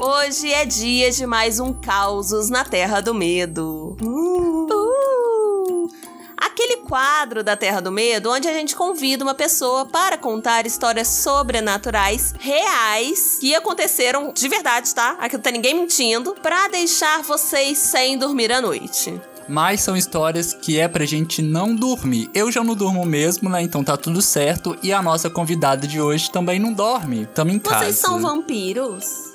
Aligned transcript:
Hoje 0.00 0.52
é 0.52 0.64
dia 0.64 1.10
de 1.10 1.26
mais 1.26 1.58
um 1.58 1.72
Causos 1.72 2.48
na 2.48 2.64
Terra 2.64 3.00
do 3.00 3.12
Medo. 3.12 3.96
Uh. 4.00 4.68
Uh. 4.72 5.88
Aquele 6.36 6.76
quadro 6.76 7.42
da 7.42 7.56
Terra 7.56 7.80
do 7.80 7.90
Medo 7.90 8.30
onde 8.30 8.46
a 8.46 8.52
gente 8.52 8.76
convida 8.76 9.24
uma 9.24 9.34
pessoa 9.34 9.86
para 9.86 10.16
contar 10.16 10.64
histórias 10.66 11.08
sobrenaturais 11.08 12.32
reais 12.38 13.38
que 13.40 13.56
aconteceram 13.56 14.32
de 14.32 14.48
verdade, 14.48 14.94
tá? 14.94 15.16
Aqui 15.18 15.34
não 15.34 15.42
tá 15.42 15.50
ninguém 15.50 15.74
mentindo, 15.74 16.32
para 16.40 16.68
deixar 16.68 17.24
vocês 17.24 17.76
sem 17.76 18.16
dormir 18.16 18.52
à 18.52 18.60
noite 18.60 19.20
mas 19.48 19.80
são 19.80 19.96
histórias 19.96 20.52
que 20.52 20.78
é 20.78 20.86
pra 20.86 21.06
gente 21.06 21.40
não 21.40 21.74
dormir. 21.74 22.28
Eu 22.34 22.52
já 22.52 22.62
não 22.62 22.74
durmo 22.74 23.06
mesmo, 23.06 23.48
né? 23.48 23.62
Então 23.62 23.82
tá 23.82 23.96
tudo 23.96 24.20
certo. 24.20 24.76
E 24.82 24.92
a 24.92 25.00
nossa 25.00 25.30
convidada 25.30 25.86
de 25.86 25.98
hoje 25.98 26.30
também 26.30 26.60
não 26.60 26.70
dorme. 26.70 27.24
Tamo 27.24 27.50
em 27.50 27.58
casa. 27.58 27.86
Vocês 27.86 27.96
são 27.96 28.20
vampiros? 28.20 29.27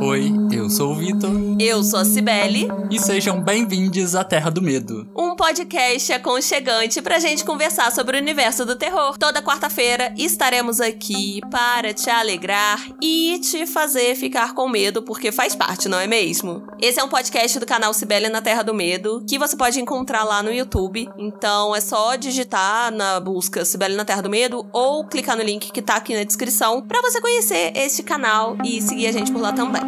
Oi, 0.00 0.32
eu 0.50 0.68
sou 0.68 0.90
o 0.90 0.94
Vitor. 0.96 1.30
Eu 1.60 1.84
sou 1.84 2.00
a 2.00 2.04
Cibele. 2.04 2.66
E 2.90 2.98
sejam 2.98 3.40
bem-vindos 3.40 4.16
à 4.16 4.24
Terra 4.24 4.50
do 4.50 4.60
Medo. 4.60 5.08
Um 5.16 5.36
podcast 5.36 6.12
aconchegante 6.12 7.00
pra 7.00 7.20
gente 7.20 7.44
conversar 7.44 7.92
sobre 7.92 8.16
o 8.16 8.20
universo 8.20 8.66
do 8.66 8.74
terror. 8.74 9.16
Toda 9.16 9.40
quarta-feira 9.40 10.12
estaremos 10.18 10.80
aqui 10.80 11.40
para 11.50 11.94
te 11.94 12.10
alegrar 12.10 12.84
e 13.00 13.38
te 13.38 13.64
fazer 13.66 14.16
ficar 14.16 14.52
com 14.54 14.68
medo, 14.68 15.02
porque 15.02 15.30
faz 15.30 15.54
parte, 15.54 15.88
não 15.88 16.00
é 16.00 16.08
mesmo? 16.08 16.66
Esse 16.80 16.98
é 16.98 17.04
um 17.04 17.08
podcast 17.08 17.60
do 17.60 17.66
canal 17.66 17.94
Cibele 17.94 18.28
na 18.28 18.42
Terra 18.42 18.64
do 18.64 18.74
Medo, 18.74 19.24
que 19.28 19.38
você 19.38 19.56
pode 19.56 19.80
encontrar 19.80 20.24
lá 20.24 20.42
no 20.42 20.52
YouTube. 20.52 21.08
Então 21.16 21.74
é 21.76 21.80
só 21.80 22.16
digitar 22.16 22.90
na 22.90 23.20
busca 23.20 23.64
Cibele 23.64 23.94
na 23.94 24.04
Terra 24.04 24.22
do 24.22 24.30
Medo 24.30 24.66
ou 24.72 25.06
clicar 25.06 25.36
no 25.36 25.42
link 25.44 25.70
que 25.70 25.80
tá 25.80 25.94
aqui 25.94 26.16
na 26.16 26.24
descrição 26.24 26.82
para 26.82 27.00
você 27.00 27.20
conhecer 27.20 27.72
esse 27.76 27.91
este 27.92 28.02
canal 28.02 28.56
e 28.64 28.80
seguir 28.80 29.06
a 29.06 29.12
gente 29.12 29.30
por 29.30 29.42
lá 29.42 29.52
também. 29.52 29.82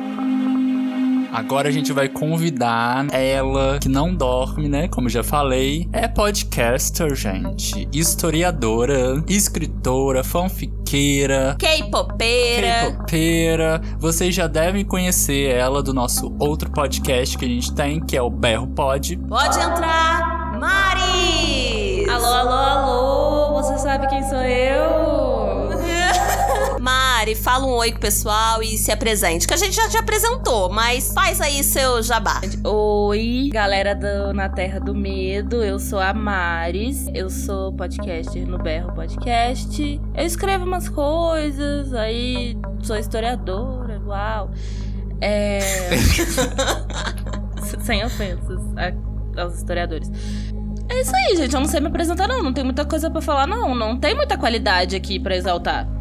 Agora 1.33 1.69
a 1.69 1.73
gente 1.73 1.91
vai 1.93 2.07
convidar 2.09 3.07
ela, 3.11 3.79
que 3.81 3.89
não 3.89 4.15
dorme, 4.15 4.69
né? 4.69 4.87
Como 4.89 5.09
já 5.09 5.25
falei. 5.25 5.89
É 5.91 6.07
podcaster, 6.07 7.13
gente. 7.15 7.89
Historiadora, 7.93 9.25
escritora, 9.27 10.23
fanfiqueira. 10.23 11.57
K-popeira. 11.59 12.93
K-popeira. 12.93 13.81
Vocês 13.99 14.35
já 14.35 14.47
devem 14.47 14.85
conhecer 14.85 15.51
ela 15.51 15.83
do 15.83 15.93
nosso 15.95 16.33
outro 16.39 16.71
podcast 16.71 17.37
que 17.37 17.45
a 17.47 17.49
gente 17.49 17.75
tem, 17.75 18.01
que 18.01 18.17
é 18.17 18.23
o 18.23 18.31
Berro 18.31 18.69
Pod. 18.69 19.17
Pode 19.17 19.59
entrar, 19.59 20.61
Mari! 20.61 22.07
Alô, 22.09 22.27
alô, 22.27 22.53
alô! 22.53 23.63
Você 23.63 23.79
sabe 23.79 24.07
quem 24.09 24.23
sou 24.29 24.39
eu? 24.39 25.24
Mari, 27.25 27.35
fala 27.35 27.65
um 27.65 27.71
oi 27.71 27.91
com 27.91 27.97
o 27.97 28.01
pessoal 28.03 28.63
e 28.63 28.77
se 28.77 28.93
apresente. 28.93 29.49
Que 29.49 29.55
a 29.55 29.57
gente 29.57 29.75
já 29.75 29.89
te 29.89 29.97
apresentou, 29.97 30.69
mas 30.69 31.11
faz 31.15 31.41
aí 31.41 31.65
seu 31.65 32.03
jabá. 32.03 32.39
Oi, 32.63 33.49
galera 33.51 33.95
do 33.95 34.35
Na 34.35 34.51
Terra 34.51 34.79
do 34.79 34.95
Medo. 34.95 35.65
Eu 35.65 35.79
sou 35.79 35.99
a 35.99 36.13
Maris. 36.13 37.07
Eu 37.15 37.31
sou 37.31 37.73
podcaster 37.73 38.47
no 38.47 38.59
Berro 38.59 38.93
Podcast. 38.93 39.99
Eu 40.15 40.27
escrevo 40.27 40.67
umas 40.67 40.87
coisas, 40.91 41.95
aí 41.95 42.59
sou 42.83 42.99
historiadora, 42.99 44.03
uau. 44.07 44.51
É. 45.19 45.61
Sem 47.85 48.05
ofensas 48.05 48.61
aos 49.35 49.55
historiadores. 49.55 50.11
É 50.91 51.01
isso 51.01 51.17
aí, 51.17 51.37
gente. 51.39 51.55
Eu 51.55 51.61
não 51.61 51.69
sei 51.69 51.81
me 51.81 51.87
apresentar, 51.87 52.29
não. 52.29 52.43
Não 52.43 52.53
tem 52.53 52.65
muita 52.65 52.85
coisa 52.85 53.11
para 53.11 53.23
falar, 53.23 53.47
não. 53.47 53.75
Não 53.75 53.99
tem 53.99 54.15
muita 54.15 54.37
qualidade 54.37 54.95
aqui 54.95 55.19
para 55.19 55.35
exaltar 55.35 55.94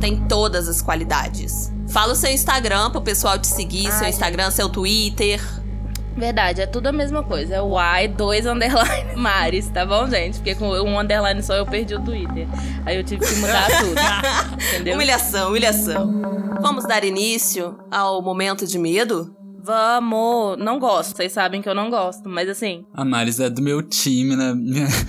tem 0.00 0.16
todas 0.28 0.68
as 0.68 0.80
qualidades. 0.82 1.72
Fala 1.88 2.12
o 2.12 2.16
seu 2.16 2.30
Instagram 2.30 2.90
pro 2.90 3.00
pessoal 3.00 3.38
te 3.38 3.46
seguir, 3.46 3.86
Ai, 3.86 3.92
seu 3.98 4.08
Instagram, 4.08 4.44
gente. 4.44 4.54
seu 4.54 4.68
Twitter. 4.68 5.40
Verdade, 6.16 6.60
é 6.60 6.66
tudo 6.66 6.88
a 6.88 6.92
mesma 6.92 7.22
coisa. 7.22 7.54
É 7.54 7.62
o 7.62 7.78
Y, 7.78 8.08
dois 8.08 8.44
underline 8.44 9.14
Mares, 9.16 9.68
tá 9.68 9.86
bom, 9.86 10.08
gente? 10.10 10.34
Porque 10.38 10.54
com 10.56 10.68
um 10.68 10.98
underline 10.98 11.40
só 11.42 11.54
eu 11.54 11.64
perdi 11.64 11.94
o 11.94 12.00
Twitter. 12.00 12.48
Aí 12.84 12.96
eu 12.96 13.04
tive 13.04 13.24
que 13.24 13.36
mudar 13.36 13.68
tudo. 13.68 13.94
entendeu? 14.74 14.94
Humilhação, 14.96 15.48
humilhação. 15.50 16.20
Vamos 16.60 16.84
dar 16.84 17.04
início 17.04 17.78
ao 17.88 18.20
momento 18.20 18.66
de 18.66 18.78
medo? 18.78 19.37
Vamos! 19.68 20.56
Não 20.56 20.78
gosto, 20.78 21.14
vocês 21.14 21.30
sabem 21.30 21.60
que 21.60 21.68
eu 21.68 21.74
não 21.74 21.90
gosto, 21.90 22.26
mas 22.26 22.48
assim. 22.48 22.86
A 22.94 23.04
Maris 23.04 23.38
é 23.38 23.50
do 23.50 23.60
meu 23.60 23.82
time, 23.82 24.34
né? 24.34 24.54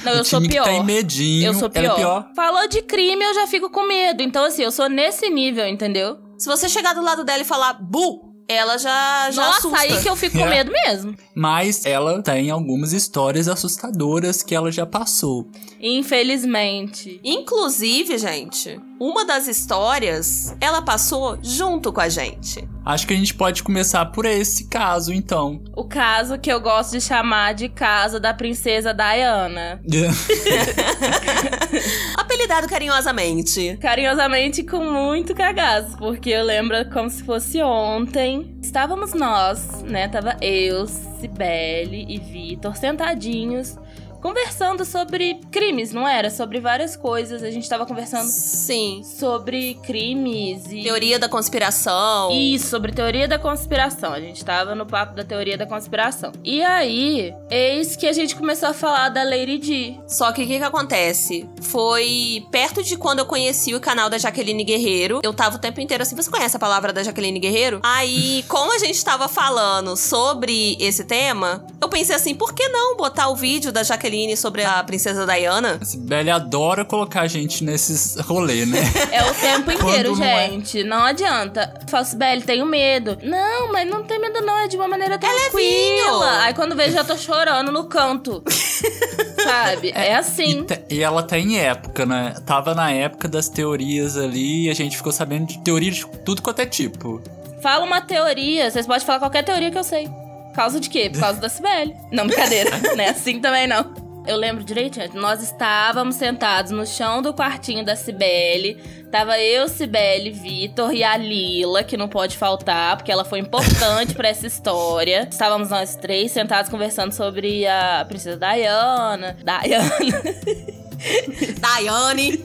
Não, 0.04 0.12
eu 0.14 0.24
sou 0.26 0.42
pior. 0.42 0.66
Que 0.66 0.70
tem 0.70 0.84
medinho. 0.84 1.48
Eu 1.48 1.54
sou 1.54 1.70
pior. 1.70 1.94
É 1.94 1.96
pior. 1.96 2.30
Falou 2.36 2.68
de 2.68 2.82
crime, 2.82 3.24
eu 3.24 3.34
já 3.34 3.48
fico 3.48 3.70
com 3.70 3.88
medo. 3.88 4.22
Então, 4.22 4.44
assim, 4.44 4.64
eu 4.64 4.72
sou 4.72 4.90
nesse 4.90 5.30
nível, 5.30 5.66
entendeu? 5.66 6.18
Se 6.38 6.48
você 6.50 6.68
chegar 6.68 6.94
do 6.94 7.02
lado 7.02 7.24
dela 7.24 7.42
e 7.42 7.46
falar 7.46 7.74
bu, 7.82 8.34
ela 8.50 8.78
já, 8.78 9.32
já 9.32 9.46
Nossa, 9.46 9.60
assusta. 9.60 9.80
aí 9.80 10.02
que 10.02 10.10
eu 10.10 10.16
fico 10.18 10.38
com 10.38 10.46
medo 10.50 10.72
mesmo. 10.72 11.16
Mas 11.34 11.86
ela 11.86 12.22
tem 12.22 12.50
algumas 12.52 12.92
histórias 12.92 13.48
assustadoras 13.48 14.44
que 14.44 14.54
ela 14.54 14.70
já 14.72 14.86
passou. 14.86 15.50
Infelizmente. 15.80 17.20
Inclusive, 17.24 18.18
gente, 18.18 18.80
uma 19.00 19.26
das 19.26 19.48
histórias 19.48 20.56
ela 20.60 20.82
passou 20.82 21.38
junto 21.42 21.94
com 21.94 22.02
a 22.02 22.10
gente. 22.10 22.68
Acho 22.86 23.08
que 23.08 23.14
a 23.14 23.18
gente 23.18 23.34
pode 23.34 23.64
começar 23.64 24.06
por 24.08 24.26
esse 24.26 24.68
caso, 24.68 25.14
então. 25.14 25.62
O 25.76 25.86
caso 25.86 26.38
que 26.38 26.52
eu 26.52 26.60
gosto 26.60 26.92
de 26.92 27.02
chamar 27.02 27.54
de 27.54 27.70
caso 27.70 28.20
da 28.20 28.34
princesa 28.34 28.94
Diana. 28.94 29.82
Apelidado 32.18 32.68
carinhosamente. 32.68 33.78
Carinhosamente 33.80 34.64
com 34.64 34.84
muito 34.84 35.34
cagaço, 35.34 35.98
porque 35.98 36.30
eu 36.30 36.44
lembro 36.44 36.90
como 36.90 37.10
se 37.10 37.24
fosse 37.24 37.62
ontem. 37.62 38.58
Estávamos 38.62 39.14
nós, 39.14 39.84
né? 39.84 40.08
Tava 40.08 40.36
eu, 40.42 40.86
Cibele 40.88 42.06
e 42.10 42.18
Vitor 42.18 42.76
sentadinhos 42.76 43.78
conversando 44.22 44.86
sobre 44.86 45.40
crimes, 45.52 45.92
não 45.92 46.08
era? 46.08 46.30
Sobre 46.30 46.60
várias 46.60 46.96
coisas. 46.96 47.44
A 47.44 47.50
gente 47.50 47.68
tava 47.68 47.86
conversando. 47.86 48.28
Sim. 48.28 49.02
Sobre 49.04 49.76
crimes 49.86 50.66
e. 50.72 50.84
Teoria 50.84 51.18
da 51.18 51.30
conspiração. 51.30 52.32
Isso, 52.32 52.68
sobre 52.68 52.92
teoria 52.92 53.28
da 53.28 53.40
conspiração. 53.40 54.14
A 54.14 54.20
gente 54.20 54.44
tava 54.44 54.76
no 54.76 54.86
papo 54.86 55.16
da 55.16 55.24
teoria 55.24 55.58
da 55.58 55.66
conspiração. 55.66 56.32
E 56.44 56.62
aí, 56.64 57.34
eis 57.50 57.96
que 57.96 58.08
a 58.08 58.14
gente 58.14 58.36
começou 58.36 58.70
a 58.70 58.74
falar 58.74 59.10
da 59.10 59.24
Lady 59.24 59.58
Di. 59.58 60.00
Só 60.08 60.32
que 60.32 60.44
o 60.44 60.48
que 60.48 60.58
que 60.58 60.64
acontece? 60.64 61.50
Foi 61.62 62.46
perto 62.52 62.84
de 62.84 62.98
quando 62.98 63.20
eu 63.20 63.26
conheci 63.26 63.74
o 63.74 63.80
canal 63.80 64.10
da 64.10 64.18
Jaqueline 64.18 64.64
Guerreiro. 64.64 65.20
Eu 65.24 65.34
tava 65.34 65.56
o 65.56 65.60
tempo 65.60 65.80
inteiro 65.80 66.04
assim. 66.04 66.16
Você 66.16 66.30
conhece 66.30 66.56
a 66.56 66.60
palavra 66.60 66.92
da 66.92 67.04
Jaqueline 67.04 67.40
Guerreiro? 67.40 67.80
Aí, 67.84 68.44
como 68.50 68.74
a 68.74 68.80
gente 68.80 69.04
tava 69.04 69.28
falando 69.28 69.96
sobre 69.96 70.76
esse 70.80 71.04
tema, 71.04 71.66
eu 71.82 71.88
pensei 71.88 72.16
assim: 72.16 72.36
por 72.36 72.54
que 72.54 72.68
não 72.68 72.98
botar 72.98 73.30
o 73.30 73.36
vídeo 73.36 73.72
da 73.72 73.84
Jaqueline? 73.84 74.09
Jaqueline 74.10 74.36
sobre 74.36 74.64
a 74.64 74.84
princesa 74.84 75.26
Diana. 75.26 75.78
A 75.80 75.86
Sibeli 75.86 76.30
adora 76.30 76.84
colocar 76.84 77.22
a 77.22 77.28
gente 77.28 77.64
nesses 77.64 78.16
rolês, 78.20 78.68
né? 78.68 78.80
É 79.12 79.24
o 79.24 79.34
tempo 79.34 79.72
inteiro, 79.72 80.16
não 80.16 80.24
é. 80.24 80.50
gente. 80.50 80.82
É. 80.82 80.84
Não 80.84 81.04
adianta. 81.04 81.74
Eu 81.82 81.88
falo, 81.88 82.06
Sibeli, 82.06 82.42
tenho 82.42 82.66
medo. 82.66 83.18
Não, 83.24 83.72
mas 83.72 83.88
não 83.88 84.04
tem 84.04 84.20
medo 84.20 84.42
não, 84.42 84.58
é 84.58 84.68
de 84.68 84.76
uma 84.76 84.88
maneira 84.88 85.18
tranquila. 85.18 86.38
É 86.38 86.40
Aí 86.46 86.54
quando 86.54 86.76
vejo, 86.76 86.94
já 86.94 87.04
tô 87.04 87.18
chorando 87.18 87.72
no 87.72 87.86
canto. 87.86 88.44
Sabe? 89.44 89.92
É, 89.94 90.10
é 90.10 90.16
assim. 90.16 90.66
E, 90.90 90.96
e, 90.96 91.04
ela 91.04 91.24
tá 91.24 91.38
em 91.38 91.58
época, 91.58 92.06
né? 92.06 92.36
Tava 92.46 92.74
na 92.74 92.92
época 92.92 93.28
das 93.28 93.50
teorias 93.50 94.18
ali 94.18 94.66
e 94.66 94.70
a 94.70 94.74
gente 94.74 94.98
ficou 94.98 95.12
sabendo 95.12 95.48
de 95.48 95.60
teoria 95.60 95.92
de 95.92 96.06
tudo 96.24 96.42
quanto 96.42 96.60
é 96.60 96.66
tipo. 96.66 97.22
Fala 97.62 97.86
uma 97.86 98.02
teoria, 98.02 98.70
vocês 98.70 98.88
podem 98.88 99.06
falar 99.06 99.20
qualquer 99.20 99.44
teoria 99.44 99.72
que 99.72 99.78
eu 99.78 99.84
sei. 99.84 100.10
Por 100.50 100.56
causa 100.56 100.80
de 100.80 100.90
quê? 100.90 101.10
Por 101.10 101.20
causa 101.20 101.40
da 101.40 101.50
Cibele. 101.50 101.96
Não, 102.12 102.28
brincadeira. 102.28 102.72
não 102.96 103.04
é 103.04 103.10
assim 103.10 103.40
também 103.40 103.68
não. 103.68 104.10
Eu 104.28 104.38
lembro 104.38 104.64
direitinho. 104.64 105.10
Nós 105.14 105.42
estávamos 105.42 106.16
sentados 106.16 106.72
no 106.72 106.86
chão 106.86 107.22
do 107.22 107.34
quartinho 107.34 107.84
da 107.84 107.96
Cibele. 107.96 108.76
Tava 109.12 109.40
eu, 109.40 109.68
Cibele, 109.68 110.30
Vitor 110.30 110.94
e 110.94 111.04
a 111.04 111.18
Lila, 111.18 111.84
que 111.84 111.98
não 111.98 112.08
pode 112.08 112.38
faltar, 112.38 112.98
porque 112.98 113.12
ela 113.12 113.26
foi 113.26 113.40
importante 113.40 114.14
para 114.14 114.28
essa 114.28 114.46
história. 114.46 115.28
Estávamos 115.32 115.70
nós 115.70 115.96
três 115.96 116.32
sentados 116.32 116.70
conversando 116.70 117.12
sobre 117.12 117.66
a 117.66 118.06
princesa 118.08 118.38
Diana. 118.38 119.36
Diana. 119.44 120.80
Daiane. 121.60 122.44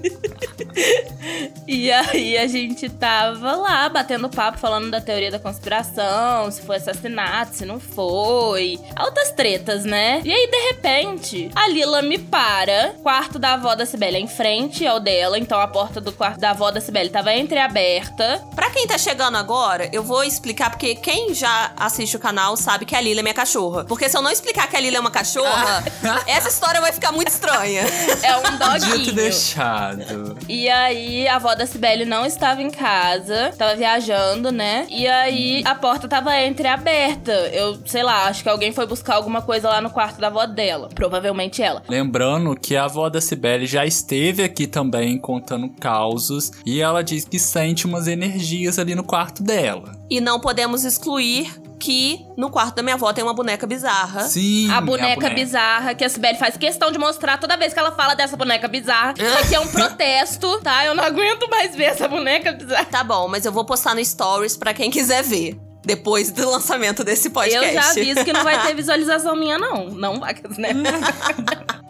e 1.66 1.90
aí 1.90 2.36
a 2.36 2.46
gente 2.46 2.88
tava 2.88 3.54
lá 3.56 3.88
batendo 3.88 4.28
papo, 4.28 4.58
falando 4.58 4.90
da 4.90 5.00
teoria 5.00 5.30
da 5.30 5.38
conspiração, 5.38 6.50
se 6.50 6.62
foi 6.62 6.76
assassinato, 6.76 7.56
se 7.56 7.64
não 7.64 7.80
foi. 7.80 8.78
Altas 8.96 9.32
tretas, 9.32 9.84
né? 9.84 10.20
E 10.24 10.32
aí, 10.32 10.50
de 10.50 10.56
repente, 10.68 11.50
a 11.54 11.68
Lila 11.68 12.02
me 12.02 12.18
para. 12.18 12.94
Quarto 13.02 13.38
da 13.38 13.54
avó 13.54 13.74
da 13.74 13.86
Sibeli 13.86 14.16
é 14.16 14.20
em 14.20 14.28
frente 14.28 14.86
ao 14.86 15.00
dela, 15.00 15.38
então 15.38 15.60
a 15.60 15.68
porta 15.68 16.00
do 16.00 16.12
quarto 16.12 16.40
da 16.40 16.50
avó 16.50 16.70
da 16.70 16.80
Sibeli 16.80 17.10
tava 17.10 17.34
entreaberta. 17.34 18.42
Pra 18.54 18.70
quem 18.70 18.86
tá 18.86 18.98
chegando 18.98 19.36
agora, 19.36 19.88
eu 19.92 20.02
vou 20.02 20.24
explicar, 20.24 20.70
porque 20.70 20.94
quem 20.94 21.34
já 21.34 21.72
assiste 21.76 22.16
o 22.16 22.20
canal 22.20 22.56
sabe 22.56 22.84
que 22.84 22.94
a 22.94 23.00
Lila 23.00 23.20
é 23.20 23.22
minha 23.22 23.34
cachorra. 23.34 23.84
Porque 23.84 24.08
se 24.08 24.16
eu 24.16 24.22
não 24.22 24.30
explicar 24.30 24.68
que 24.68 24.76
a 24.76 24.80
Lila 24.80 24.98
é 24.98 25.00
uma 25.00 25.10
cachorra, 25.10 25.84
essa 26.26 26.48
história 26.48 26.80
vai 26.80 26.92
ficar 26.92 27.12
muito 27.12 27.28
estranha. 27.28 27.82
É 28.22 28.36
um 28.36 28.43
doguinho. 28.44 28.90
Podia 28.94 29.04
ter 29.04 29.12
deixado. 29.12 30.36
E 30.48 30.68
aí 30.68 31.26
a 31.28 31.36
avó 31.36 31.54
da 31.54 31.66
Cibele 31.66 32.04
não 32.04 32.24
estava 32.26 32.62
em 32.62 32.70
casa, 32.70 33.48
estava 33.48 33.74
viajando, 33.74 34.50
né? 34.50 34.86
E 34.90 35.06
aí 35.06 35.62
a 35.64 35.74
porta 35.74 36.08
tava 36.08 36.38
entreaberta. 36.42 37.32
Eu, 37.32 37.78
sei 37.86 38.02
lá, 38.02 38.26
acho 38.26 38.42
que 38.42 38.48
alguém 38.48 38.72
foi 38.72 38.86
buscar 38.86 39.14
alguma 39.14 39.42
coisa 39.42 39.68
lá 39.68 39.80
no 39.80 39.90
quarto 39.90 40.20
da 40.20 40.28
avó 40.28 40.46
dela. 40.46 40.88
Provavelmente 40.94 41.62
ela. 41.62 41.82
Lembrando 41.88 42.54
que 42.56 42.76
a 42.76 42.84
avó 42.84 43.08
da 43.08 43.20
Cibele 43.20 43.66
já 43.66 43.84
esteve 43.84 44.42
aqui 44.42 44.66
também 44.66 45.18
contando 45.18 45.68
causos 45.68 46.52
e 46.64 46.80
ela 46.80 47.02
diz 47.02 47.24
que 47.24 47.38
sente 47.38 47.86
umas 47.86 48.06
energias 48.06 48.78
ali 48.78 48.94
no 48.94 49.04
quarto 49.04 49.42
dela. 49.42 49.92
E 50.10 50.20
não 50.20 50.38
podemos 50.38 50.84
excluir 50.84 51.63
que 51.78 52.24
no 52.36 52.50
quarto 52.50 52.76
da 52.76 52.82
minha 52.82 52.94
avó 52.94 53.12
tem 53.12 53.22
uma 53.22 53.34
boneca 53.34 53.66
bizarra. 53.66 54.22
Sim, 54.22 54.70
A 54.70 54.80
boneca, 54.80 55.30
bizarra 55.30 55.94
que 55.94 56.04
a 56.04 56.08
Sibeli 56.08 56.38
faz 56.38 56.56
questão 56.56 56.90
de 56.90 56.98
mostrar 56.98 57.38
toda 57.38 57.56
vez 57.56 57.72
que 57.72 57.78
ela 57.78 57.92
fala 57.92 58.14
dessa 58.14 58.36
boneca 58.36 58.66
bizarra. 58.68 59.14
Isso 59.18 59.38
aqui 59.38 59.54
é 59.54 59.60
um 59.60 59.68
protesto, 59.68 60.60
tá? 60.60 60.84
Eu 60.84 60.94
não 60.94 61.04
aguento 61.04 61.48
mais 61.50 61.74
ver 61.74 61.84
essa 61.84 62.08
boneca 62.08 62.52
bizarra. 62.52 62.84
Tá 62.84 63.04
bom, 63.04 63.28
mas 63.28 63.44
eu 63.44 63.52
vou 63.52 63.64
postar 63.64 63.94
no 63.94 64.04
Stories 64.04 64.56
pra 64.56 64.72
quem 64.72 64.90
quiser 64.90 65.22
ver. 65.22 65.58
Depois 65.84 66.30
do 66.30 66.48
lançamento 66.48 67.04
desse 67.04 67.28
podcast. 67.28 67.66
Eu 67.66 67.74
já 67.82 67.90
aviso 67.90 68.24
que 68.24 68.32
não 68.32 68.42
vai 68.42 68.66
ter 68.66 68.72
visualização 68.76 69.36
minha, 69.36 69.58
não. 69.58 69.90
Não 69.90 70.18
vai, 70.18 70.34
né? 70.56 70.70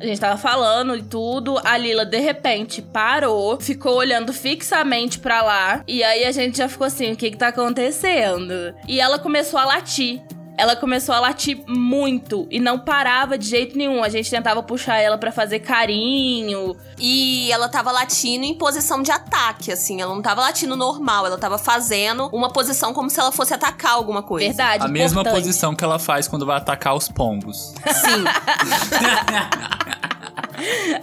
A 0.00 0.06
gente 0.06 0.18
tava 0.18 0.38
falando 0.38 0.96
e 0.96 1.02
tudo, 1.02 1.60
a 1.62 1.76
Lila 1.76 2.06
de 2.06 2.18
repente 2.18 2.80
parou, 2.80 3.60
ficou 3.60 3.96
olhando 3.96 4.32
fixamente 4.32 5.18
pra 5.18 5.42
lá, 5.42 5.84
e 5.86 6.02
aí 6.02 6.24
a 6.24 6.32
gente 6.32 6.56
já 6.56 6.70
ficou 6.70 6.86
assim: 6.86 7.12
o 7.12 7.16
que 7.16 7.30
que 7.30 7.36
tá 7.36 7.48
acontecendo? 7.48 8.74
E 8.88 8.98
ela 8.98 9.18
começou 9.18 9.60
a 9.60 9.66
latir. 9.66 10.22
Ela 10.60 10.76
começou 10.76 11.14
a 11.14 11.20
latir 11.20 11.58
muito 11.66 12.46
e 12.50 12.60
não 12.60 12.78
parava 12.78 13.38
de 13.38 13.48
jeito 13.48 13.78
nenhum. 13.78 14.04
A 14.04 14.10
gente 14.10 14.30
tentava 14.30 14.62
puxar 14.62 14.98
ela 14.98 15.16
pra 15.16 15.32
fazer 15.32 15.60
carinho. 15.60 16.76
E 16.98 17.50
ela 17.50 17.66
tava 17.66 17.90
latindo 17.90 18.44
em 18.44 18.52
posição 18.52 19.02
de 19.02 19.10
ataque, 19.10 19.72
assim. 19.72 20.02
Ela 20.02 20.14
não 20.14 20.20
tava 20.20 20.42
latindo 20.42 20.76
normal, 20.76 21.24
ela 21.24 21.38
tava 21.38 21.56
fazendo 21.56 22.28
uma 22.30 22.50
posição 22.50 22.92
como 22.92 23.08
se 23.08 23.18
ela 23.18 23.32
fosse 23.32 23.54
atacar 23.54 23.92
alguma 23.92 24.22
coisa. 24.22 24.48
Verdade, 24.48 24.84
A 24.84 24.88
mesma 24.88 25.22
importante. 25.22 25.42
posição 25.42 25.74
que 25.74 25.82
ela 25.82 25.98
faz 25.98 26.28
quando 26.28 26.44
vai 26.44 26.58
atacar 26.58 26.94
os 26.94 27.08
pombos. 27.08 27.72
Sim. 27.94 28.24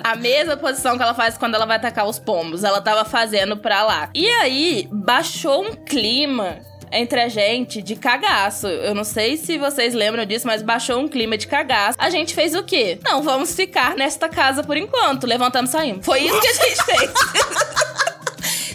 A 0.04 0.16
mesma 0.16 0.56
posição 0.56 0.98
que 0.98 1.02
ela 1.02 1.16
faz 1.16 1.36
quando 1.36 1.56
ela 1.56 1.66
vai 1.66 1.78
atacar 1.78 2.08
os 2.08 2.20
pombos. 2.20 2.64
Ela 2.64 2.80
tava 2.80 3.04
fazendo 3.04 3.58
pra 3.58 3.84
lá. 3.84 4.08
E 4.14 4.28
aí, 4.28 4.88
baixou 4.92 5.66
um 5.66 5.72
clima 5.74 6.60
entre 6.92 7.22
a 7.22 7.28
gente 7.28 7.82
de 7.82 7.96
cagaço. 7.96 8.68
Eu 8.68 8.94
não 8.94 9.04
sei 9.04 9.38
se 9.38 9.58
vocês 9.58 9.94
lembram 9.94 10.26
disso, 10.26 10.48
mas 10.48 10.62
baixou 10.62 11.00
um 11.00 11.08
clima 11.08 11.38
de 11.38 11.48
cagaço. 11.48 11.98
A 12.00 12.10
gente 12.10 12.34
fez 12.34 12.56
o 12.56 12.64
quê? 12.64 13.00
Não, 13.04 13.22
vamos 13.22 13.56
ficar 13.56 13.96
nesta 13.96 14.30
casa 14.30 14.64
por 14.64 14.78
enquanto. 14.78 15.26
Levantamos 15.26 15.70
e 15.70 15.74
saímos. 15.74 16.06
Foi 16.06 16.22
isso 16.22 16.40
que 16.40 16.48
a 16.48 16.54
gente 16.54 16.84
fez. 16.84 17.12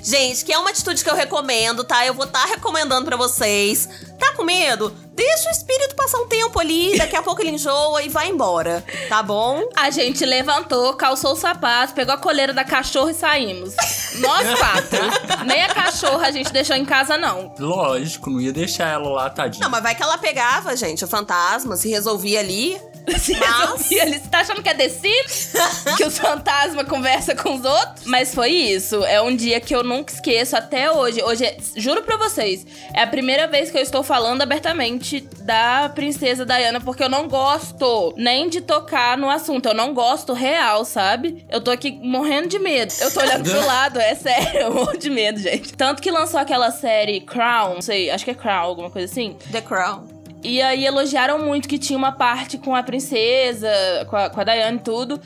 Gente, 0.03 0.45
que 0.45 0.53
é 0.53 0.59
uma 0.59 0.71
atitude 0.71 1.05
que 1.05 1.09
eu 1.09 1.15
recomendo, 1.15 1.85
tá? 1.85 2.05
Eu 2.05 2.13
vou 2.13 2.25
estar 2.25 2.45
recomendando 2.47 3.05
pra 3.05 3.17
vocês. 3.17 3.89
Tá 4.19 4.33
com 4.35 4.43
medo? 4.43 4.93
Deixa 5.15 5.49
o 5.49 5.53
espírito 5.53 5.95
passar 5.95 6.19
um 6.19 6.27
tempo 6.27 6.59
ali, 6.59 6.97
daqui 6.97 7.15
a 7.15 7.23
pouco 7.23 7.41
ele 7.43 7.51
enjoa 7.51 8.03
e 8.03 8.09
vai 8.09 8.29
embora, 8.29 8.85
tá 9.09 9.23
bom? 9.23 9.63
A 9.77 9.91
gente 9.91 10.25
levantou, 10.25 10.95
calçou 10.95 11.33
o 11.33 11.37
sapato, 11.37 11.93
pegou 11.93 12.15
a 12.15 12.19
coleira 12.19 12.53
da 12.53 12.65
cachorra 12.65 13.11
e 13.11 13.15
saímos. 13.15 13.75
Nós 14.19 14.59
quatro. 14.59 15.01
Nem 15.47 15.63
a 15.63 15.69
cachorra 15.69 16.29
a 16.29 16.31
gente 16.31 16.53
deixou 16.53 16.75
em 16.75 16.85
casa, 16.85 17.19
não. 17.19 17.55
Lógico, 17.59 18.31
não 18.31 18.41
ia 18.41 18.53
deixar 18.53 18.89
ela 18.89 19.09
lá, 19.09 19.31
tadinha. 19.31 19.63
Não, 19.63 19.71
mas 19.71 19.83
vai 19.83 19.95
que 19.95 20.03
ela 20.03 20.19
pegava, 20.19 20.75
gente, 20.77 21.05
o 21.05 21.09
fantasma, 21.09 21.77
se 21.77 21.89
resolvia 21.89 22.41
ali. 22.41 22.81
Se 23.19 23.37
Mas-. 23.37 23.87
Você 23.89 24.29
tá 24.31 24.41
achando 24.41 24.63
que 24.63 24.69
é 24.69 24.75
The 24.75 24.89
Sims? 24.89 25.53
que 25.97 26.05
os 26.05 26.19
fantasmas 26.19 26.87
conversam 26.89 27.35
com 27.37 27.55
os 27.55 27.65
outros? 27.65 28.05
Mas 28.07 28.35
foi 28.35 28.51
isso. 28.51 29.05
É 29.05 29.21
um 29.21 29.35
dia 29.35 29.61
que 29.61 29.75
eu 29.75 29.83
nunca 29.83 30.13
esqueço 30.13 30.57
até 30.57 30.91
hoje. 30.91 31.23
Hoje, 31.23 31.45
é- 31.45 31.57
juro 31.77 32.03
pra 32.03 32.17
vocês, 32.17 32.67
é 32.95 33.03
a 33.03 33.07
primeira 33.07 33.47
vez 33.47 33.71
que 33.71 33.77
eu 33.79 33.83
estou 33.83 34.03
falando 34.03 34.43
abertamente 34.43 35.21
da 35.41 35.91
princesa 35.95 36.45
Diana, 36.47 36.81
porque 36.81 37.03
eu 37.03 37.09
não 37.09 37.29
gosto 37.29 38.15
nem 38.17 38.49
de 38.49 38.61
tocar 38.61 39.17
no 39.19 39.29
assunto. 39.31 39.67
Eu 39.67 39.75
não 39.75 39.93
gosto 39.95 40.33
real, 40.33 40.85
sabe? 40.85 41.45
Eu 41.51 41.61
tô 41.61 41.71
aqui 41.71 41.93
morrendo 42.03 42.49
de 42.49 42.59
medo. 42.59 42.93
Eu 43.01 43.11
tô 43.13 43.21
olhando 43.21 43.49
pro 43.49 43.61
lado, 43.67 43.99
é 44.01 44.15
sério. 44.15 44.61
Eu 44.61 44.75
morro 44.75 44.97
de 44.97 45.11
medo, 45.11 45.39
gente. 45.41 45.73
Tanto 45.75 46.01
que 46.01 46.11
lançou 46.11 46.39
aquela 46.39 46.71
série 46.71 47.21
Crown, 47.21 47.75
não 47.75 47.83
sei, 47.83 48.11
acho 48.11 48.25
que 48.25 48.31
é 48.31 48.35
Crown, 48.35 48.65
alguma 48.69 48.91
coisa 48.91 49.11
assim. 49.11 49.37
The 49.51 49.61
Crown. 49.61 50.12
E 50.43 50.61
aí 50.61 50.85
elogiaram 50.85 51.39
muito 51.39 51.69
que 51.69 51.79
tinha 51.79 51.97
uma 51.97 52.13
parte 52.13 52.59
com 52.59 52.75
a 52.75 52.83
princesa, 52.83 53.69
com 54.09 54.17
a, 54.17 54.29
com 54.31 54.41
a 54.41 54.45
Diane 54.45 54.79
e 54.79 54.81
tudo. 54.81 55.21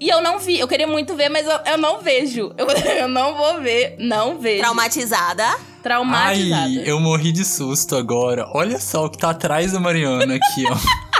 E 0.00 0.08
eu 0.08 0.22
não 0.22 0.38
vi. 0.38 0.58
Eu 0.58 0.68
queria 0.68 0.86
muito 0.86 1.14
ver, 1.14 1.28
mas 1.28 1.46
eu, 1.46 1.58
eu 1.72 1.78
não 1.78 2.00
vejo. 2.00 2.52
Eu, 2.58 2.66
eu 2.68 3.08
não 3.08 3.34
vou 3.34 3.60
ver. 3.60 3.96
Não 3.98 4.38
vejo. 4.38 4.60
Traumatizada. 4.60 5.44
Traumatizada. 5.82 6.64
Ai, 6.64 6.82
eu 6.84 7.00
morri 7.00 7.32
de 7.32 7.44
susto 7.44 7.96
agora. 7.96 8.46
Olha 8.52 8.78
só 8.78 9.06
o 9.06 9.10
que 9.10 9.18
tá 9.18 9.30
atrás 9.30 9.72
da 9.72 9.80
Mariana 9.80 10.34
aqui, 10.34 10.64
ó. 10.70 10.76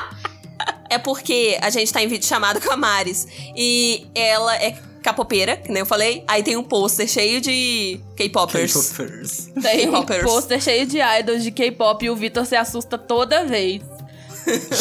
É 0.90 0.96
porque 0.96 1.58
a 1.60 1.68
gente 1.68 1.92
tá 1.92 2.02
em 2.02 2.08
vídeo 2.08 2.26
chamado 2.26 2.62
com 2.62 2.72
a 2.72 2.76
Maris. 2.76 3.28
E 3.54 4.06
ela 4.14 4.56
é 4.56 4.74
capopeira, 5.02 5.56
que 5.56 5.70
nem 5.70 5.80
eu 5.80 5.86
falei. 5.86 6.24
Aí 6.26 6.42
tem 6.42 6.56
um 6.56 6.62
pôster 6.62 7.08
cheio 7.08 7.40
de 7.40 8.00
K-popers. 8.16 8.72
K-popers. 8.72 9.50
Tem 9.62 9.88
um 9.88 9.92
K-popers. 9.92 10.22
pôster 10.28 10.60
cheio 10.60 10.86
de 10.86 10.98
idols 11.00 11.42
de 11.42 11.50
K-pop 11.50 12.04
e 12.04 12.10
o 12.10 12.16
Vitor 12.16 12.44
se 12.44 12.56
assusta 12.56 12.98
toda 12.98 13.44
vez. 13.44 13.82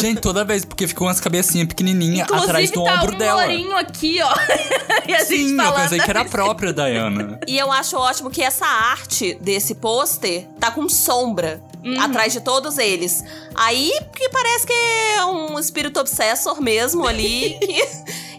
Gente, 0.00 0.20
toda 0.20 0.44
vez, 0.44 0.64
porque 0.64 0.86
ficou 0.86 1.06
umas 1.06 1.20
cabecinhas 1.20 1.68
pequenininhas 1.68 2.22
atrás 2.30 2.70
Inclusive, 2.70 2.72
do 2.72 2.84
tá 2.84 3.02
ombro 3.02 3.14
um 3.14 3.18
dela. 3.18 3.80
aqui, 3.80 4.18
ó. 4.22 4.34
e 5.06 5.14
a 5.14 5.18
gente 5.18 5.26
Sim, 5.26 5.50
eu 5.52 5.56
falando 5.56 5.82
pensei 5.82 6.00
que 6.00 6.10
era 6.10 6.20
a 6.20 6.24
da 6.24 6.30
própria 6.30 6.72
Diana. 6.72 7.40
E 7.46 7.58
eu 7.58 7.70
acho 7.70 7.96
ótimo 7.96 8.30
que 8.30 8.42
essa 8.42 8.64
arte 8.64 9.36
desse 9.40 9.74
pôster 9.74 10.46
tá 10.58 10.70
com 10.70 10.88
sombra 10.88 11.62
atrás 12.00 12.32
de 12.32 12.40
todos 12.40 12.78
eles. 12.78 13.22
Aí 13.54 13.92
que 14.14 14.28
parece 14.30 14.66
que 14.66 14.72
é 14.72 15.24
um 15.24 15.58
espírito 15.58 16.00
obsessor 16.00 16.60
mesmo 16.60 17.06
ali. 17.06 17.58
que, 17.60 17.82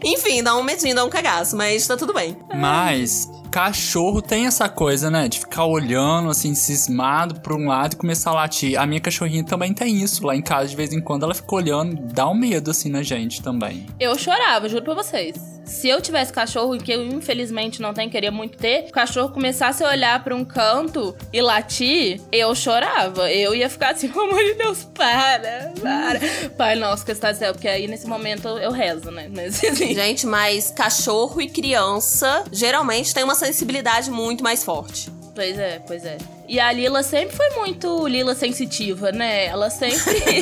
enfim, 0.03 0.43
dá 0.43 0.55
um 0.55 0.63
medinho, 0.63 0.95
dá 0.95 1.03
um 1.03 1.09
cagaço, 1.09 1.55
mas 1.55 1.87
tá 1.87 1.97
tudo 1.97 2.13
bem. 2.13 2.37
Mas 2.55 3.29
cachorro 3.49 4.21
tem 4.21 4.45
essa 4.45 4.69
coisa, 4.69 5.09
né? 5.09 5.27
De 5.27 5.39
ficar 5.39 5.65
olhando, 5.65 6.29
assim, 6.29 6.53
cismado 6.53 7.41
pra 7.41 7.53
um 7.55 7.67
lado 7.67 7.93
e 7.93 7.97
começar 7.97 8.29
a 8.31 8.33
latir. 8.33 8.79
A 8.79 8.85
minha 8.85 9.01
cachorrinha 9.01 9.43
também 9.43 9.73
tem 9.73 10.01
isso. 10.01 10.25
Lá 10.25 10.35
em 10.35 10.41
casa, 10.41 10.69
de 10.69 10.75
vez 10.75 10.93
em 10.93 11.01
quando, 11.01 11.23
ela 11.23 11.33
fica 11.33 11.55
olhando, 11.55 11.95
dá 12.13 12.29
um 12.29 12.35
medo, 12.35 12.71
assim, 12.71 12.89
na 12.89 13.01
gente 13.01 13.41
também. 13.41 13.85
Eu 13.99 14.17
chorava, 14.17 14.69
juro 14.69 14.83
pra 14.83 14.93
vocês. 14.93 15.58
Se 15.69 15.87
eu 15.87 16.01
tivesse 16.01 16.33
cachorro, 16.33 16.75
que 16.79 16.91
eu 16.91 17.05
infelizmente 17.05 17.79
não 17.79 17.93
tenho, 17.93 18.09
queria 18.09 18.31
muito 18.31 18.57
ter, 18.57 18.85
o 18.89 18.91
cachorro 18.91 19.29
começasse 19.29 19.83
a 19.83 19.87
olhar 19.87 20.23
pra 20.23 20.35
um 20.35 20.43
canto 20.43 21.15
e 21.31 21.39
latir, 21.41 22.19
eu 22.31 22.53
chorava. 22.55 23.31
Eu 23.31 23.53
ia 23.53 23.69
ficar 23.69 23.91
assim, 23.91 24.09
pelo 24.09 24.25
amor 24.25 24.43
de 24.43 24.55
Deus, 24.55 24.83
para, 24.83 25.71
para. 25.79 26.19
Pai 26.57 26.75
nosso 26.75 27.05
que 27.05 27.11
está 27.11 27.31
no 27.31 27.37
céu, 27.37 27.53
porque 27.53 27.67
aí 27.67 27.87
nesse 27.87 28.07
momento 28.07 28.47
eu 28.47 28.71
rezo, 28.71 29.11
né? 29.11 29.29
Mas 29.33 29.61
assim. 29.63 29.93
Gente, 29.93 30.25
mas 30.25 30.71
cachorro 30.71 31.39
e 31.39 31.47
criança 31.47 32.43
geralmente 32.51 33.13
tem 33.13 33.23
uma 33.23 33.35
sensibilidade 33.35 34.09
muito 34.09 34.43
mais 34.43 34.63
forte. 34.63 35.11
Pois 35.35 35.57
é, 35.57 35.79
pois 35.85 36.03
é. 36.03 36.17
E 36.47 36.59
a 36.59 36.71
Lila 36.71 37.03
sempre 37.03 37.35
foi 37.35 37.49
muito 37.51 38.07
Lila 38.07 38.33
sensitiva, 38.33 39.11
né? 39.11 39.45
Ela 39.45 39.69
sempre. 39.69 40.41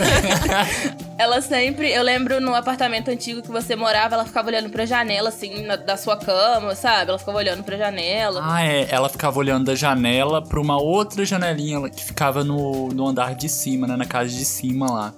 ela 1.18 1.42
sempre. 1.42 1.92
Eu 1.92 2.04
lembro 2.04 2.40
no 2.40 2.54
apartamento 2.54 3.10
antigo 3.10 3.42
que 3.42 3.50
você 3.50 3.76
morava, 3.76 4.16
ela 4.16 4.26
ficava 4.26 4.48
olhando 4.50 4.70
pra 4.70 4.86
janela, 4.86 5.30
assim, 5.30 5.64
na- 5.64 5.76
da 5.76 5.98
sua 5.98 6.18
cama, 6.18 6.76
sabe? 6.76 7.10
Ela 7.10 7.20
ficava 7.20 7.38
olhando 7.38 7.64
pra 7.64 7.78
janela. 7.78 8.42
Ah, 8.44 8.64
é. 8.64 8.88
Ela 8.90 9.10
ficava 9.10 9.38
olhando 9.40 9.66
da 9.66 9.76
janela 9.76 10.42
pra 10.44 10.60
uma 10.60 10.82
outra 10.82 11.26
janelinha 11.26 11.90
que 11.90 12.04
ficava 12.04 12.44
no, 12.44 12.90
no 12.90 13.08
andar 13.08 13.36
de 13.36 13.50
cima, 13.50 13.88
né? 13.88 13.96
Na 13.96 14.06
casa 14.06 14.30
de 14.30 14.46
cima 14.46 14.92
lá. 14.92 15.14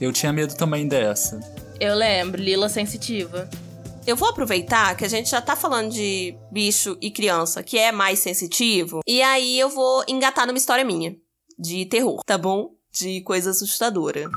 Eu 0.00 0.12
tinha 0.12 0.32
medo 0.32 0.54
também 0.56 0.88
dessa. 0.88 1.38
Eu 1.80 1.94
lembro, 1.94 2.40
Lila 2.42 2.68
sensitiva. 2.68 3.48
Eu 4.06 4.16
vou 4.16 4.28
aproveitar 4.28 4.94
que 4.96 5.04
a 5.04 5.08
gente 5.08 5.30
já 5.30 5.40
tá 5.40 5.56
falando 5.56 5.90
de 5.90 6.36
bicho 6.50 6.96
e 7.00 7.10
criança, 7.10 7.62
que 7.62 7.78
é 7.78 7.90
mais 7.90 8.18
sensitivo, 8.18 9.00
e 9.06 9.22
aí 9.22 9.58
eu 9.58 9.70
vou 9.70 10.04
engatar 10.06 10.46
numa 10.46 10.58
história 10.58 10.84
minha, 10.84 11.16
de 11.58 11.86
terror, 11.86 12.20
tá 12.26 12.36
bom? 12.36 12.70
De 12.92 13.22
coisa 13.22 13.50
assustadora. 13.50 14.28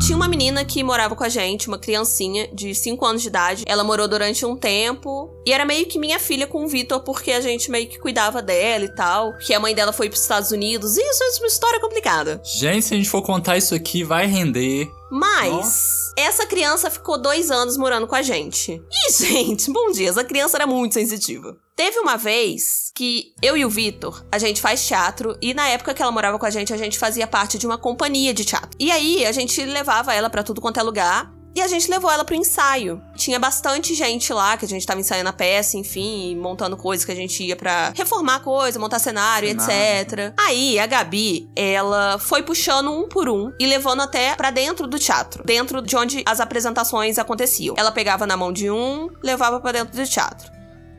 Tinha 0.00 0.16
uma 0.16 0.28
menina 0.28 0.64
que 0.64 0.82
morava 0.82 1.14
com 1.16 1.24
a 1.24 1.28
gente, 1.28 1.68
uma 1.68 1.78
criancinha 1.78 2.48
de 2.52 2.74
5 2.74 3.04
anos 3.04 3.22
de 3.22 3.28
idade. 3.28 3.64
Ela 3.66 3.84
morou 3.84 4.06
durante 4.06 4.44
um 4.44 4.56
tempo 4.56 5.30
e 5.46 5.52
era 5.52 5.64
meio 5.64 5.86
que 5.86 5.98
minha 5.98 6.18
filha 6.18 6.46
com 6.46 6.64
o 6.64 6.68
Vitor, 6.68 7.00
porque 7.00 7.32
a 7.32 7.40
gente 7.40 7.70
meio 7.70 7.88
que 7.88 7.98
cuidava 7.98 8.42
dela 8.42 8.84
e 8.84 8.94
tal. 8.94 9.36
Que 9.38 9.54
a 9.54 9.60
mãe 9.60 9.74
dela 9.74 9.92
foi 9.92 10.08
pros 10.08 10.22
Estados 10.22 10.50
Unidos. 10.50 10.96
Isso 10.96 11.22
é 11.22 11.38
uma 11.38 11.46
história 11.46 11.80
complicada. 11.80 12.40
Gente, 12.44 12.84
se 12.84 12.94
a 12.94 12.96
gente 12.96 13.08
for 13.08 13.22
contar 13.22 13.56
isso 13.56 13.74
aqui, 13.74 14.02
vai 14.02 14.26
render. 14.26 14.88
Mas 15.10 15.52
Nossa. 15.52 16.14
essa 16.16 16.46
criança 16.46 16.90
ficou 16.90 17.20
dois 17.20 17.50
anos 17.50 17.76
morando 17.76 18.06
com 18.06 18.14
a 18.14 18.22
gente. 18.22 18.82
E, 18.90 19.12
gente, 19.14 19.72
bom 19.72 19.90
dia, 19.90 20.10
essa 20.10 20.24
criança 20.24 20.56
era 20.56 20.66
muito 20.66 20.94
sensitiva. 20.94 21.56
Teve 21.76 21.98
uma 21.98 22.16
vez 22.16 22.92
que 22.94 23.34
eu 23.42 23.56
e 23.56 23.64
o 23.64 23.68
Vitor, 23.68 24.24
a 24.30 24.38
gente 24.38 24.60
faz 24.60 24.86
teatro 24.86 25.36
e 25.42 25.52
na 25.52 25.68
época 25.68 25.92
que 25.92 26.00
ela 26.00 26.12
morava 26.12 26.38
com 26.38 26.46
a 26.46 26.50
gente, 26.50 26.72
a 26.72 26.76
gente 26.76 26.96
fazia 26.96 27.26
parte 27.26 27.58
de 27.58 27.66
uma 27.66 27.76
companhia 27.76 28.32
de 28.32 28.44
teatro. 28.44 28.70
E 28.78 28.92
aí 28.92 29.26
a 29.26 29.32
gente 29.32 29.60
levava 29.64 30.14
ela 30.14 30.30
pra 30.30 30.44
tudo 30.44 30.60
quanto 30.60 30.78
é 30.78 30.82
lugar. 30.82 31.32
E 31.56 31.60
a 31.60 31.68
gente 31.68 31.88
levou 31.88 32.10
ela 32.10 32.24
pro 32.24 32.34
ensaio. 32.34 33.00
Tinha 33.14 33.38
bastante 33.38 33.94
gente 33.94 34.32
lá, 34.32 34.56
que 34.56 34.64
a 34.64 34.68
gente 34.68 34.84
tava 34.84 34.98
ensaiando 34.98 35.30
a 35.30 35.32
peça, 35.32 35.76
enfim, 35.76 36.34
montando 36.36 36.76
coisas 36.76 37.04
que 37.04 37.12
a 37.12 37.14
gente 37.14 37.44
ia 37.44 37.54
pra 37.54 37.92
reformar 37.94 38.40
coisa, 38.40 38.76
montar 38.76 38.98
cenário, 38.98 39.48
Cenário. 39.48 39.72
etc. 39.72 40.34
Aí 40.36 40.80
a 40.80 40.86
Gabi, 40.86 41.48
ela 41.54 42.18
foi 42.18 42.42
puxando 42.42 42.90
um 42.90 43.08
por 43.08 43.28
um 43.28 43.52
e 43.60 43.66
levando 43.66 44.00
até 44.00 44.34
pra 44.34 44.50
dentro 44.50 44.88
do 44.88 44.98
teatro, 44.98 45.44
dentro 45.44 45.80
de 45.80 45.96
onde 45.96 46.24
as 46.26 46.40
apresentações 46.40 47.18
aconteciam. 47.20 47.76
Ela 47.78 47.92
pegava 47.92 48.26
na 48.26 48.36
mão 48.36 48.52
de 48.52 48.68
um, 48.68 49.08
levava 49.22 49.60
pra 49.60 49.70
dentro 49.70 49.96
do 49.96 50.06
teatro. 50.08 50.53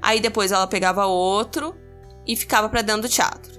Aí 0.06 0.20
depois 0.20 0.52
ela 0.52 0.68
pegava 0.68 1.08
outro 1.08 1.76
e 2.28 2.36
ficava 2.36 2.70
pra 2.70 2.84
dentro 2.84 3.02
do 3.02 3.10
teatro. 3.10 3.54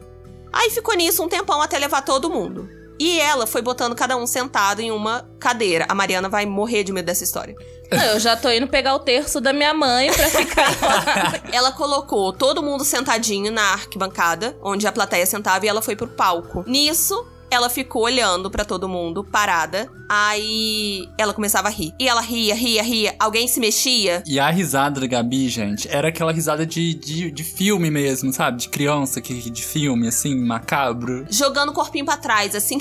Aí 0.52 0.70
ficou 0.70 0.94
nisso 0.94 1.20
um 1.24 1.28
tempão 1.28 1.60
até 1.60 1.76
levar 1.76 2.02
todo 2.02 2.30
mundo. 2.30 2.68
E 3.00 3.18
ela 3.18 3.48
foi 3.48 3.60
botando 3.60 3.96
cada 3.96 4.16
um 4.16 4.28
sentado 4.28 4.80
em 4.80 4.92
uma 4.92 5.28
cadeira. 5.40 5.86
A 5.88 5.94
Mariana 5.94 6.28
vai 6.28 6.46
morrer 6.46 6.84
de 6.84 6.92
medo 6.92 7.06
dessa 7.06 7.24
história. 7.24 7.56
Eu 7.90 8.20
já 8.20 8.36
tô 8.36 8.48
indo 8.48 8.68
pegar 8.68 8.94
o 8.94 9.00
terço 9.00 9.40
da 9.40 9.52
minha 9.52 9.74
mãe 9.74 10.10
pra 10.12 10.30
ficar 10.30 10.70
lá. 10.80 11.42
Ela 11.52 11.72
colocou 11.72 12.32
todo 12.32 12.62
mundo 12.62 12.84
sentadinho 12.84 13.50
na 13.50 13.72
arquibancada, 13.72 14.56
onde 14.62 14.86
a 14.86 14.92
plateia 14.92 15.26
sentava, 15.26 15.66
e 15.66 15.68
ela 15.68 15.82
foi 15.82 15.96
pro 15.96 16.08
palco. 16.08 16.64
Nisso, 16.66 17.26
ela 17.50 17.68
ficou 17.68 18.02
olhando 18.02 18.50
pra 18.50 18.64
todo 18.64 18.88
mundo, 18.88 19.24
parada. 19.24 19.90
Aí 20.08 21.08
ela 21.18 21.34
começava 21.34 21.68
a 21.68 21.70
rir. 21.70 21.92
E 21.98 22.08
ela 22.08 22.20
ria, 22.20 22.54
ria, 22.54 22.82
ria. 22.82 23.14
Alguém 23.18 23.48
se 23.48 23.58
mexia. 23.58 24.22
E 24.26 24.38
a 24.38 24.48
risada 24.50 25.00
da 25.00 25.06
Gabi, 25.06 25.48
gente, 25.48 25.88
era 25.88 26.08
aquela 26.08 26.32
risada 26.32 26.64
de, 26.64 26.94
de, 26.94 27.30
de 27.30 27.44
filme 27.44 27.90
mesmo, 27.90 28.32
sabe? 28.32 28.58
De 28.58 28.68
criança, 28.68 29.20
que 29.20 29.32
ri 29.32 29.50
de 29.50 29.64
filme, 29.64 30.08
assim, 30.08 30.34
macabro. 30.36 31.26
Jogando 31.28 31.70
o 31.70 31.72
corpinho 31.72 32.04
pra 32.04 32.16
trás, 32.16 32.54
assim. 32.54 32.78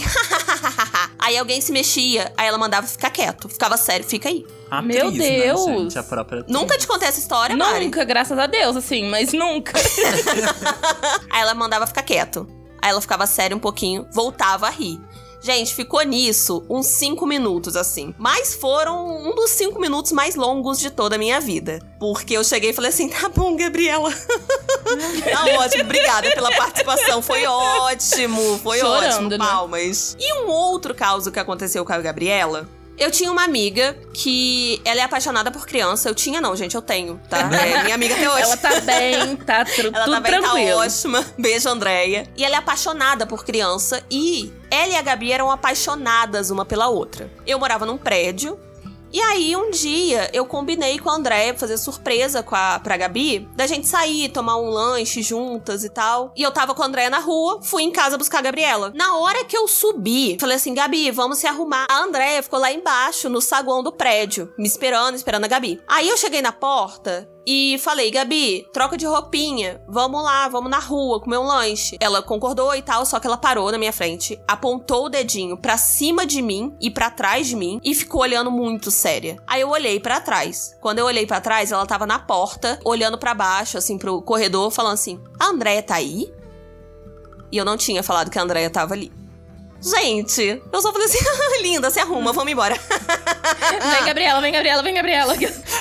aí 1.17 1.38
alguém 1.38 1.62
se 1.62 1.72
mexia. 1.72 2.31
Aí 2.38 2.48
ela 2.48 2.57
mandava 2.57 2.86
ficar 2.86 3.10
quieto. 3.10 3.50
Ficava 3.50 3.77
sério, 3.77 4.05
fica 4.05 4.29
aí. 4.29 4.45
A 4.69 4.81
Meu 4.81 5.07
atriz, 5.07 5.19
né, 5.19 5.41
Deus! 5.41 5.65
gente? 5.65 6.00
a 6.00 6.03
própria. 6.03 6.45
Nunca 6.48 6.77
te 6.77 6.88
contei 6.88 7.07
essa 7.07 7.19
história, 7.19 7.55
Mari? 7.55 7.86
nunca, 7.86 8.03
graças 8.03 8.38
a 8.38 8.48
Deus, 8.48 8.75
assim, 8.75 9.10
mas 9.10 9.31
nunca. 9.31 9.74
Aí 11.29 11.41
ela 11.41 11.53
mandava 11.53 11.86
ficar 11.86 12.01
quieto. 12.01 12.48
Aí 12.86 12.92
ela 12.92 13.01
ficava 13.01 13.25
séria 13.25 13.58
um 13.58 13.60
pouquinho, 13.60 14.06
voltava 14.12 14.68
a 14.68 14.70
rir. 14.70 15.01
Gente, 15.42 15.74
ficou 15.74 16.04
nisso 16.04 16.63
uns 16.70 16.86
cinco 16.86 17.25
minutos, 17.25 17.75
assim. 17.75 18.13
Mas 18.15 18.54
foram 18.54 19.27
um 19.27 19.34
dos 19.34 19.50
cinco 19.50 19.80
minutos 19.80 20.12
mais 20.12 20.36
longos 20.36 20.80
de 20.80 20.92
toda 20.92 21.15
a 21.15 21.18
minha 21.18 21.42
vida. 21.42 21.80
Porque 22.00 22.38
eu 22.38 22.44
cheguei 22.44 22.70
e 22.70 22.74
falei 22.74 22.92
assim: 22.92 23.10
tá 23.10 23.27
bom, 23.27 23.56
Gabriela. 23.56 24.12
tá 24.13 25.46
ótimo, 25.58 25.84
obrigada 25.84 26.30
pela 26.30 26.51
participação. 26.51 27.24
Foi 27.24 27.44
ótimo, 27.48 28.60
foi 28.60 28.77
Chorando, 28.77 29.15
ótimo. 29.15 29.30
né? 29.30 29.38
Palmas. 29.39 30.15
E 30.20 30.44
um 30.44 30.48
outro 30.48 30.94
caso 30.94 31.32
que 31.32 31.39
aconteceu 31.39 31.84
com 31.84 31.94
a 31.94 31.98
Gabriela. 31.98 32.70
Eu 32.97 33.11
tinha 33.11 33.31
uma 33.31 33.43
amiga 33.43 33.97
que 34.13 34.81
ela 34.85 35.01
é 35.01 35.03
apaixonada 35.03 35.51
por 35.51 35.65
criança. 35.65 36.07
Eu 36.09 36.15
tinha, 36.15 36.39
não, 36.39 36.55
gente, 36.55 36.75
eu 36.75 36.81
tenho, 36.81 37.19
tá? 37.29 37.49
É 37.65 37.83
minha 37.83 37.95
amiga 37.95 38.15
até 38.15 38.29
hoje. 38.29 38.41
Ela 38.43 38.57
tá 38.57 38.79
bem, 38.81 39.35
tá 39.37 39.65
tru- 39.65 39.91
Ela 39.93 40.05
tudo 40.05 40.13
tá 40.15 40.19
bem, 40.21 40.31
tranquilo. 40.31 40.69
tá 40.69 40.75
ótima. 40.85 41.25
Beijo, 41.37 41.69
Andréia. 41.69 42.27
E 42.37 42.43
ela 42.45 42.55
é 42.55 42.57
apaixonada 42.59 43.25
por 43.27 43.43
criança 43.43 44.01
e 44.09 44.51
ela 44.71 44.93
e 44.93 44.95
a 44.95 45.01
Gabi 45.01 45.31
eram 45.31 45.51
apaixonadas 45.51 46.49
uma 46.49 46.65
pela 46.65 46.87
outra. 46.87 47.29
Eu 47.45 47.59
morava 47.59 47.85
num 47.85 47.97
prédio. 47.97 48.57
E 49.15 49.22
aí, 49.22 49.55
um 49.55 49.72
dia, 49.72 50.29
eu 50.34 50.45
combinei 50.45 51.00
com 51.00 51.10
a 51.10 51.15
Andréia 51.15 51.57
fazer 51.57 51.77
surpresa 51.77 52.43
com 52.43 52.53
a, 52.53 52.77
pra 52.79 52.98
Gabi, 52.98 53.48
da 53.55 53.65
gente 53.65 53.88
sair, 53.88 54.27
tomar 54.27 54.57
um 54.57 54.69
lanche 54.69 55.22
juntas 55.22 55.86
e 55.86 55.89
tal. 55.89 56.34
E 56.36 56.41
eu 56.41 56.51
tava 56.51 56.75
com 56.75 56.84
a 56.84 56.86
Andréia 56.86 57.10
na 57.10 57.19
rua, 57.19 57.62
fui 57.63 57.84
em 57.84 57.93
casa 57.93 58.17
buscar 58.17 58.39
a 58.39 58.41
Gabriela. 58.41 58.91
Na 58.93 59.15
hora 59.15 59.45
que 59.45 59.55
eu 59.55 59.69
subi, 59.69 60.36
falei 60.38 60.57
assim, 60.57 60.74
Gabi, 60.74 61.12
vamos 61.12 61.38
se 61.38 61.48
arrumar. 61.48 61.86
A 61.89 62.03
Andréia 62.03 62.43
ficou 62.43 62.60
lá 62.60 62.74
embaixo, 62.74 63.29
no 63.29 63.39
saguão 63.39 63.81
do 63.81 63.93
prédio, 63.93 64.53
me 64.57 64.67
esperando, 64.67 65.15
esperando 65.15 65.45
a 65.45 65.48
Gabi. 65.48 65.79
Aí 65.88 66.10
eu 66.10 66.17
cheguei 66.17 66.41
na 66.41 66.51
porta 66.51 67.34
e 67.45 67.77
falei, 67.77 68.09
Gabi, 68.09 68.65
troca 68.73 68.97
de 68.97 69.05
roupinha, 69.05 69.81
vamos 69.87 70.23
lá, 70.23 70.47
vamos 70.47 70.71
na 70.71 70.79
rua 70.79 71.19
comer 71.19 71.37
um 71.37 71.45
lanche. 71.45 71.95
Ela 71.99 72.21
concordou 72.21 72.73
e 72.73 72.81
tal, 72.81 73.05
só 73.05 73.19
que 73.19 73.27
ela 73.27 73.37
parou 73.37 73.71
na 73.71 73.77
minha 73.77 73.93
frente, 73.93 74.39
apontou 74.47 75.05
o 75.05 75.09
dedinho 75.09 75.55
pra 75.55 75.77
cima 75.77 76.25
de 76.25 76.41
mim 76.41 76.75
e 76.81 76.89
pra 76.89 77.11
trás 77.11 77.47
de 77.47 77.55
mim 77.55 77.79
e 77.83 77.93
ficou 77.93 78.21
olhando 78.21 78.49
muito 78.49 78.89
séria. 78.89 79.37
Aí 79.45 79.61
eu 79.61 79.69
olhei 79.69 79.99
pra 79.99 80.19
trás. 80.19 80.75
Quando 80.81 80.99
eu 80.99 81.05
olhei 81.05 81.27
pra 81.27 81.39
trás, 81.39 81.71
ela 81.71 81.85
tava 81.85 82.07
na 82.07 82.17
porta, 82.17 82.79
olhando 82.83 83.17
pra 83.17 83.33
baixo, 83.33 83.77
assim, 83.77 83.97
pro 83.97 84.21
corredor, 84.21 84.71
falando 84.71 84.93
assim: 84.93 85.21
A 85.39 85.47
Andréia 85.47 85.83
tá 85.83 85.95
aí? 85.95 86.33
E 87.51 87.57
eu 87.57 87.65
não 87.65 87.77
tinha 87.77 88.01
falado 88.01 88.31
que 88.31 88.39
a 88.39 88.41
Andréia 88.41 88.69
tava 88.69 88.95
ali. 88.95 89.11
Gente, 89.86 90.62
eu 90.72 90.82
só 90.82 90.92
falei 90.92 91.08
assim: 91.08 91.20
linda, 91.62 91.89
se 91.92 92.00
arruma, 92.00 92.34
vamos 92.34 92.51
embora. 92.51 92.75
Vem, 93.96 94.06
Gabriela, 94.06 94.42
vem, 94.42 94.51
Gabriela, 94.51 94.82
vem, 94.84 94.94
Gabriela. 94.96 95.36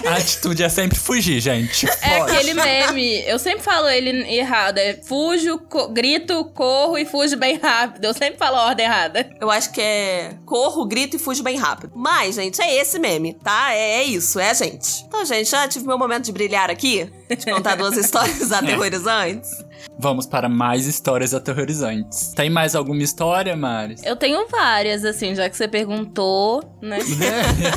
A 0.06 0.14
atitude 0.16 0.62
é 0.62 0.68
sempre 0.68 0.98
fugir, 0.98 1.40
gente. 1.40 1.86
É 2.02 2.18
Pode. 2.18 2.32
aquele 2.36 2.54
meme. 2.54 3.22
Eu 3.26 3.38
sempre 3.38 3.62
falo 3.62 3.88
ele 3.88 4.10
errado. 4.34 4.78
É 4.78 4.94
fujo, 5.06 5.58
co- 5.58 5.88
grito, 5.88 6.44
corro 6.54 6.98
e 6.98 7.04
fujo 7.04 7.36
bem 7.36 7.58
rápido. 7.58 8.04
Eu 8.04 8.14
sempre 8.14 8.36
falo 8.38 8.56
a 8.56 8.66
ordem 8.66 8.84
errada. 8.86 9.28
Eu 9.40 9.50
acho 9.50 9.72
que 9.72 9.80
é 9.80 10.34
corro, 10.44 10.84
grito 10.86 11.16
e 11.16 11.18
fujo 11.18 11.42
bem 11.42 11.56
rápido. 11.56 11.92
Mas, 11.94 12.34
gente, 12.34 12.60
é 12.60 12.74
esse 12.76 12.98
meme, 12.98 13.34
tá? 13.42 13.72
É, 13.72 14.00
é 14.00 14.04
isso, 14.04 14.38
é 14.38 14.50
a 14.50 14.54
gente. 14.54 15.04
Então, 15.06 15.24
gente, 15.24 15.48
já 15.50 15.66
tive 15.68 15.86
meu 15.86 15.98
momento 15.98 16.24
de 16.24 16.32
brilhar 16.32 16.70
aqui, 16.70 17.10
de 17.28 17.44
contar 17.50 17.76
duas 17.76 17.96
histórias 17.98 18.52
aterrorizantes. 18.52 19.50
Vamos 19.98 20.26
para 20.26 20.48
mais 20.48 20.86
histórias 20.86 21.32
aterrorizantes. 21.32 22.32
Tem 22.34 22.50
mais 22.50 22.74
alguma 22.74 23.02
história, 23.02 23.56
Maris? 23.56 24.02
Eu 24.04 24.16
tenho 24.16 24.46
várias, 24.48 25.04
assim, 25.04 25.34
já 25.34 25.48
que 25.48 25.56
você 25.56 25.68
perguntou, 25.68 26.62
né? 26.82 26.98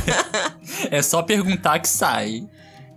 é 0.90 1.02
só 1.02 1.22
perguntar 1.22 1.80
que 1.80 1.88
sai. 1.88 2.48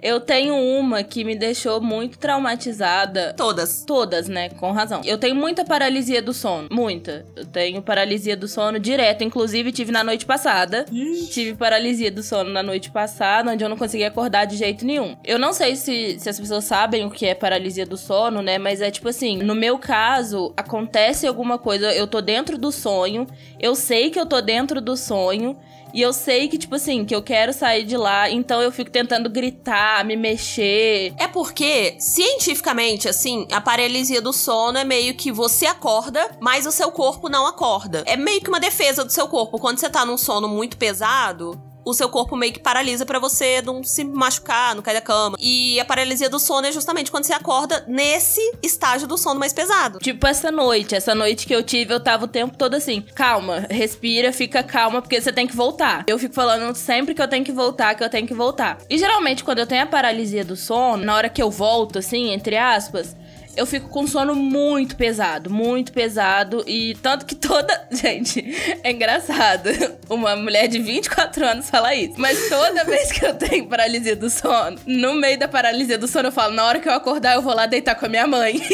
Eu 0.02 0.20
tenho 0.20 0.54
uma 0.54 1.02
que 1.02 1.24
me 1.24 1.34
deixou 1.36 1.80
muito 1.80 2.18
traumatizada. 2.18 3.34
Todas. 3.36 3.84
Todas, 3.84 4.28
né? 4.28 4.48
Com 4.50 4.72
razão. 4.72 5.02
Eu 5.04 5.18
tenho 5.18 5.34
muita 5.34 5.64
paralisia 5.64 6.22
do 6.22 6.32
sono. 6.32 6.68
Muita. 6.70 7.26
Eu 7.36 7.44
tenho 7.46 7.82
paralisia 7.82 8.36
do 8.36 8.48
sono 8.48 8.78
direto. 8.78 9.24
Inclusive, 9.24 9.72
tive 9.72 9.92
na 9.92 10.02
noite 10.02 10.24
passada. 10.26 10.86
Tive 11.30 11.54
paralisia 11.54 12.10
do 12.10 12.22
sono 12.22 12.50
na 12.50 12.62
noite 12.62 12.90
passada, 12.90 13.50
onde 13.50 13.64
eu 13.64 13.68
não 13.68 13.76
conseguia 13.76 14.08
acordar 14.08 14.44
de 14.44 14.56
jeito 14.56 14.84
nenhum. 14.84 15.16
Eu 15.24 15.38
não 15.38 15.52
sei 15.52 15.76
se, 15.76 16.18
se 16.18 16.28
as 16.28 16.38
pessoas 16.38 16.64
sabem 16.64 17.04
o 17.04 17.10
que 17.10 17.26
é 17.26 17.34
paralisia 17.34 17.86
do 17.86 17.96
sono, 17.96 18.42
né? 18.42 18.58
Mas 18.58 18.80
é 18.80 18.90
tipo 18.90 19.08
assim: 19.08 19.38
no 19.38 19.54
meu 19.54 19.78
caso, 19.78 20.52
acontece 20.56 21.26
alguma 21.26 21.58
coisa, 21.58 21.92
eu 21.92 22.06
tô 22.06 22.20
dentro 22.20 22.56
do 22.56 22.72
sonho, 22.72 23.26
eu 23.58 23.74
sei 23.74 24.10
que 24.10 24.18
eu 24.18 24.26
tô 24.26 24.40
dentro 24.40 24.80
do 24.80 24.96
sonho. 24.96 25.56
E 25.92 26.00
eu 26.00 26.12
sei 26.12 26.48
que, 26.48 26.58
tipo 26.58 26.74
assim, 26.74 27.04
que 27.04 27.14
eu 27.14 27.22
quero 27.22 27.52
sair 27.52 27.84
de 27.84 27.96
lá, 27.96 28.30
então 28.30 28.62
eu 28.62 28.72
fico 28.72 28.90
tentando 28.90 29.28
gritar, 29.28 30.04
me 30.04 30.16
mexer. 30.16 31.12
É 31.16 31.26
porque, 31.26 31.96
cientificamente, 31.98 33.08
assim, 33.08 33.46
a 33.52 33.60
paralisia 33.60 34.20
do 34.20 34.32
sono 34.32 34.78
é 34.78 34.84
meio 34.84 35.14
que 35.14 35.32
você 35.32 35.66
acorda, 35.66 36.36
mas 36.40 36.66
o 36.66 36.72
seu 36.72 36.90
corpo 36.90 37.28
não 37.28 37.46
acorda. 37.46 38.02
É 38.06 38.16
meio 38.16 38.40
que 38.40 38.48
uma 38.48 38.60
defesa 38.60 39.04
do 39.04 39.12
seu 39.12 39.28
corpo. 39.28 39.58
Quando 39.58 39.78
você 39.78 39.88
tá 39.88 40.04
num 40.04 40.16
sono 40.16 40.48
muito 40.48 40.76
pesado. 40.76 41.69
O 41.90 41.94
seu 41.94 42.08
corpo 42.08 42.36
meio 42.36 42.52
que 42.52 42.60
paralisa 42.60 43.04
pra 43.04 43.18
você 43.18 43.60
não 43.62 43.82
se 43.82 44.04
machucar, 44.04 44.76
não 44.76 44.82
cair 44.82 44.94
da 44.94 45.00
cama. 45.00 45.36
E 45.40 45.80
a 45.80 45.84
paralisia 45.84 46.30
do 46.30 46.38
sono 46.38 46.68
é 46.68 46.70
justamente 46.70 47.10
quando 47.10 47.24
você 47.24 47.32
acorda 47.32 47.84
nesse 47.88 48.40
estágio 48.62 49.08
do 49.08 49.18
sono 49.18 49.40
mais 49.40 49.52
pesado. 49.52 49.98
Tipo 49.98 50.24
essa 50.24 50.52
noite, 50.52 50.94
essa 50.94 51.16
noite 51.16 51.48
que 51.48 51.52
eu 51.52 51.64
tive, 51.64 51.92
eu 51.92 51.98
tava 51.98 52.26
o 52.26 52.28
tempo 52.28 52.56
todo 52.56 52.74
assim, 52.74 53.02
calma, 53.12 53.66
respira, 53.68 54.32
fica 54.32 54.62
calma, 54.62 55.02
porque 55.02 55.20
você 55.20 55.32
tem 55.32 55.48
que 55.48 55.56
voltar. 55.56 56.04
Eu 56.06 56.16
fico 56.16 56.32
falando 56.32 56.72
sempre 56.76 57.12
que 57.12 57.20
eu 57.20 57.26
tenho 57.26 57.44
que 57.44 57.50
voltar, 57.50 57.96
que 57.96 58.04
eu 58.04 58.08
tenho 58.08 58.24
que 58.24 58.34
voltar. 58.34 58.78
E 58.88 58.96
geralmente, 58.96 59.42
quando 59.42 59.58
eu 59.58 59.66
tenho 59.66 59.82
a 59.82 59.86
paralisia 59.86 60.44
do 60.44 60.54
sono, 60.54 61.04
na 61.04 61.16
hora 61.16 61.28
que 61.28 61.42
eu 61.42 61.50
volto, 61.50 61.98
assim, 61.98 62.30
entre 62.30 62.56
aspas, 62.56 63.16
eu 63.60 63.66
fico 63.66 63.90
com 63.90 64.06
sono 64.06 64.34
muito 64.34 64.96
pesado, 64.96 65.50
muito 65.50 65.92
pesado. 65.92 66.64
E 66.66 66.94
tanto 67.02 67.26
que 67.26 67.34
toda. 67.34 67.78
Gente, 67.92 68.42
é 68.82 68.90
engraçado. 68.90 69.68
Uma 70.08 70.34
mulher 70.34 70.66
de 70.66 70.78
24 70.78 71.44
anos 71.44 71.68
fala 71.68 71.94
isso. 71.94 72.14
Mas 72.16 72.48
toda 72.48 72.84
vez 72.84 73.12
que 73.12 73.24
eu 73.24 73.34
tenho 73.34 73.66
paralisia 73.66 74.16
do 74.16 74.30
sono, 74.30 74.78
no 74.86 75.14
meio 75.14 75.38
da 75.38 75.46
paralisia 75.46 75.98
do 75.98 76.08
sono, 76.08 76.28
eu 76.28 76.32
falo: 76.32 76.54
na 76.54 76.64
hora 76.64 76.80
que 76.80 76.88
eu 76.88 76.94
acordar, 76.94 77.34
eu 77.34 77.42
vou 77.42 77.54
lá 77.54 77.66
deitar 77.66 77.94
com 77.96 78.06
a 78.06 78.08
minha 78.08 78.26
mãe. 78.26 78.60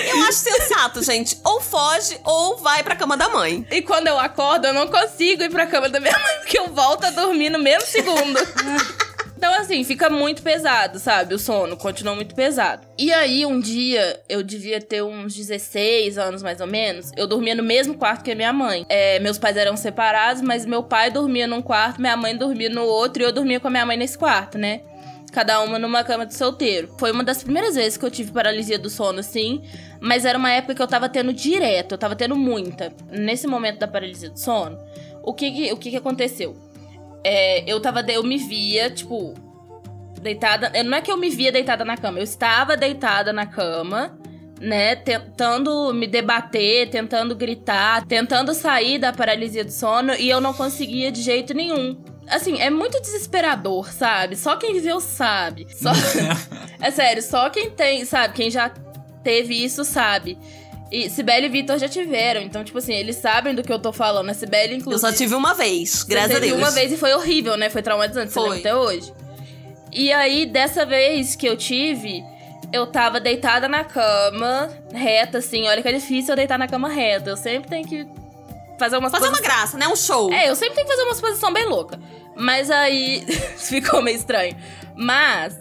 Eu 0.00 0.22
acho 0.22 0.38
sensato, 0.38 1.02
gente. 1.02 1.38
Ou 1.44 1.60
foge 1.60 2.18
ou 2.24 2.56
vai 2.56 2.82
pra 2.82 2.96
cama 2.96 3.16
da 3.16 3.28
mãe. 3.28 3.66
E 3.70 3.82
quando 3.82 4.06
eu 4.06 4.18
acordo, 4.18 4.66
eu 4.66 4.72
não 4.72 4.88
consigo 4.88 5.42
ir 5.42 5.50
pra 5.50 5.66
cama 5.66 5.88
da 5.88 6.00
minha 6.00 6.18
mãe, 6.18 6.38
porque 6.38 6.58
eu 6.58 6.68
volto 6.68 7.04
a 7.04 7.10
dormir 7.10 7.50
no 7.50 7.58
mesmo 7.58 7.86
segundo. 7.86 8.38
Então, 9.40 9.54
assim, 9.54 9.82
fica 9.84 10.10
muito 10.10 10.42
pesado, 10.42 10.98
sabe? 10.98 11.34
O 11.34 11.38
sono 11.38 11.74
continua 11.74 12.14
muito 12.14 12.34
pesado. 12.34 12.86
E 12.98 13.10
aí, 13.10 13.46
um 13.46 13.58
dia, 13.58 14.20
eu 14.28 14.42
devia 14.42 14.82
ter 14.82 15.02
uns 15.02 15.34
16 15.34 16.18
anos, 16.18 16.42
mais 16.42 16.60
ou 16.60 16.66
menos. 16.66 17.10
Eu 17.16 17.26
dormia 17.26 17.54
no 17.54 17.62
mesmo 17.62 17.94
quarto 17.94 18.22
que 18.22 18.32
a 18.32 18.34
minha 18.34 18.52
mãe. 18.52 18.84
É, 18.86 19.18
meus 19.18 19.38
pais 19.38 19.56
eram 19.56 19.78
separados, 19.78 20.42
mas 20.42 20.66
meu 20.66 20.82
pai 20.82 21.10
dormia 21.10 21.46
num 21.46 21.62
quarto, 21.62 22.02
minha 22.02 22.18
mãe 22.18 22.36
dormia 22.36 22.68
no 22.68 22.82
outro, 22.82 23.22
e 23.22 23.24
eu 23.24 23.32
dormia 23.32 23.58
com 23.58 23.68
a 23.68 23.70
minha 23.70 23.86
mãe 23.86 23.96
nesse 23.96 24.18
quarto, 24.18 24.58
né? 24.58 24.82
Cada 25.32 25.62
uma 25.62 25.78
numa 25.78 26.04
cama 26.04 26.26
de 26.26 26.34
solteiro. 26.34 26.94
Foi 26.98 27.10
uma 27.10 27.24
das 27.24 27.42
primeiras 27.42 27.76
vezes 27.76 27.96
que 27.96 28.04
eu 28.04 28.10
tive 28.10 28.32
paralisia 28.32 28.78
do 28.78 28.90
sono, 28.90 29.20
assim. 29.20 29.62
Mas 30.02 30.26
era 30.26 30.36
uma 30.36 30.50
época 30.52 30.74
que 30.74 30.82
eu 30.82 30.86
tava 30.86 31.08
tendo 31.08 31.32
direto, 31.32 31.92
eu 31.92 31.98
tava 31.98 32.14
tendo 32.14 32.36
muita. 32.36 32.92
Nesse 33.10 33.46
momento 33.46 33.78
da 33.78 33.88
paralisia 33.88 34.28
do 34.28 34.38
sono, 34.38 34.78
O 35.22 35.32
que, 35.32 35.72
o 35.72 35.78
que, 35.78 35.90
que 35.92 35.96
aconteceu? 35.96 36.54
É, 37.24 37.70
eu 37.70 37.80
tava. 37.80 38.00
Eu 38.10 38.22
me 38.22 38.38
via, 38.38 38.90
tipo. 38.90 39.34
Deitada. 40.20 40.70
Não 40.82 40.98
é 40.98 41.00
que 41.00 41.10
eu 41.10 41.16
me 41.16 41.30
via 41.30 41.50
deitada 41.50 41.84
na 41.84 41.96
cama, 41.96 42.18
eu 42.18 42.24
estava 42.24 42.76
deitada 42.76 43.32
na 43.32 43.46
cama, 43.46 44.18
né? 44.60 44.94
Tentando 44.96 45.94
me 45.94 46.06
debater, 46.06 46.90
tentando 46.90 47.34
gritar, 47.34 48.06
tentando 48.06 48.52
sair 48.52 48.98
da 48.98 49.12
paralisia 49.12 49.64
do 49.64 49.72
sono 49.72 50.12
e 50.14 50.28
eu 50.28 50.40
não 50.40 50.52
conseguia 50.52 51.10
de 51.10 51.22
jeito 51.22 51.54
nenhum. 51.54 51.96
Assim, 52.28 52.60
é 52.60 52.68
muito 52.68 53.00
desesperador, 53.00 53.90
sabe? 53.92 54.36
Só 54.36 54.56
quem 54.56 54.74
viveu 54.74 55.00
sabe. 55.00 55.66
Só... 55.74 55.90
é 56.80 56.90
sério, 56.90 57.22
só 57.22 57.48
quem 57.48 57.70
tem, 57.70 58.04
sabe? 58.04 58.34
Quem 58.34 58.50
já 58.50 58.70
teve 59.24 59.54
isso 59.54 59.84
sabe. 59.84 60.38
E 60.90 61.08
Sibeli 61.08 61.46
e 61.46 61.48
Vitor 61.48 61.78
já 61.78 61.88
tiveram, 61.88 62.40
então, 62.40 62.64
tipo 62.64 62.78
assim, 62.78 62.92
eles 62.94 63.16
sabem 63.16 63.54
do 63.54 63.62
que 63.62 63.72
eu 63.72 63.78
tô 63.78 63.92
falando. 63.92 64.28
A 64.30 64.34
Sibeli, 64.34 64.72
Eu 64.72 64.78
inclusive. 64.78 65.00
só 65.12 65.16
tive 65.16 65.34
uma 65.34 65.54
vez, 65.54 66.02
graças 66.02 66.36
a 66.36 66.38
Deus. 66.40 66.58
uma 66.58 66.70
vez 66.72 66.90
e 66.92 66.96
foi 66.96 67.12
horrível, 67.14 67.56
né? 67.56 67.70
Foi 67.70 67.80
traumatizante, 67.82 68.28
você 68.32 68.34
Foi. 68.40 68.42
lembra 68.50 68.58
até 68.58 68.74
hoje. 68.74 69.12
E 69.92 70.12
aí, 70.12 70.46
dessa 70.46 70.84
vez 70.84 71.36
que 71.36 71.46
eu 71.46 71.56
tive, 71.56 72.24
eu 72.72 72.86
tava 72.86 73.20
deitada 73.20 73.68
na 73.68 73.84
cama, 73.84 74.68
reta, 74.92 75.38
assim. 75.38 75.66
Olha 75.68 75.80
que 75.80 75.88
é 75.88 75.92
difícil 75.92 76.32
eu 76.32 76.36
deitar 76.36 76.58
na 76.58 76.66
cama 76.66 76.88
reta. 76.88 77.30
Eu 77.30 77.36
sempre 77.36 77.68
tenho 77.70 77.86
que 77.86 78.06
fazer 78.78 78.96
umas 78.98 79.12
Fazer 79.12 79.28
uma 79.28 79.40
graça, 79.40 79.78
né? 79.78 79.86
Um 79.88 79.96
show. 79.96 80.32
É, 80.32 80.48
eu 80.48 80.56
sempre 80.56 80.74
tenho 80.74 80.86
que 80.88 80.92
fazer 80.92 81.06
umas 81.06 81.20
posição 81.20 81.52
bem 81.52 81.66
louca. 81.66 82.00
Mas 82.36 82.70
aí 82.70 83.24
ficou 83.58 84.00
meio 84.02 84.16
estranho. 84.16 84.56
Mas 84.96 85.56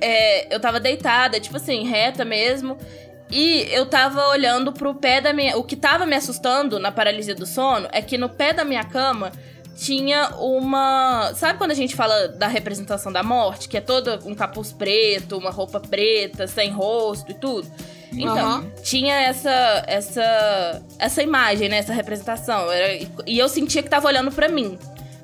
é, 0.00 0.54
eu 0.54 0.60
tava 0.60 0.78
deitada, 0.78 1.40
tipo 1.40 1.56
assim, 1.56 1.84
reta 1.84 2.24
mesmo. 2.24 2.76
E 3.30 3.66
eu 3.70 3.86
tava 3.86 4.26
olhando 4.28 4.72
pro 4.72 4.94
pé 4.94 5.20
da 5.20 5.32
minha. 5.32 5.56
O 5.58 5.62
que 5.62 5.76
tava 5.76 6.06
me 6.06 6.16
assustando 6.16 6.78
na 6.78 6.90
paralisia 6.90 7.34
do 7.34 7.44
sono 7.46 7.88
é 7.92 8.00
que 8.00 8.16
no 8.16 8.28
pé 8.28 8.52
da 8.52 8.64
minha 8.64 8.84
cama 8.84 9.32
tinha 9.76 10.30
uma. 10.38 11.32
Sabe 11.34 11.58
quando 11.58 11.70
a 11.70 11.74
gente 11.74 11.94
fala 11.94 12.28
da 12.28 12.46
representação 12.48 13.12
da 13.12 13.22
morte? 13.22 13.68
Que 13.68 13.76
é 13.76 13.80
todo 13.80 14.18
um 14.28 14.34
capuz 14.34 14.72
preto, 14.72 15.36
uma 15.36 15.50
roupa 15.50 15.78
preta, 15.78 16.46
sem 16.46 16.70
rosto 16.70 17.30
e 17.30 17.34
tudo? 17.34 17.70
Então, 18.12 18.36
Aham. 18.38 18.72
tinha 18.82 19.14
essa 19.14 19.84
essa 19.86 20.82
essa 20.98 21.22
imagem, 21.22 21.68
né, 21.68 21.78
essa 21.78 21.92
representação. 21.92 22.72
Era- 22.72 23.06
e 23.26 23.38
eu 23.38 23.48
sentia 23.48 23.82
que 23.82 23.90
tava 23.90 24.08
olhando 24.08 24.32
pra 24.32 24.48
mim. 24.48 24.78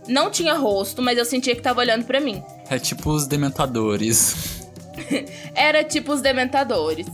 Não 0.06 0.30
tinha 0.30 0.52
rosto, 0.52 1.00
mas 1.00 1.16
eu 1.16 1.24
sentia 1.24 1.56
que 1.56 1.62
tava 1.62 1.80
olhando 1.80 2.04
pra 2.04 2.20
mim. 2.20 2.42
É 2.68 2.78
tipo 2.78 3.10
os 3.10 3.26
dementadores. 3.26 4.62
Era 5.56 5.82
tipo 5.82 6.12
os 6.12 6.20
dementadores. 6.20 7.06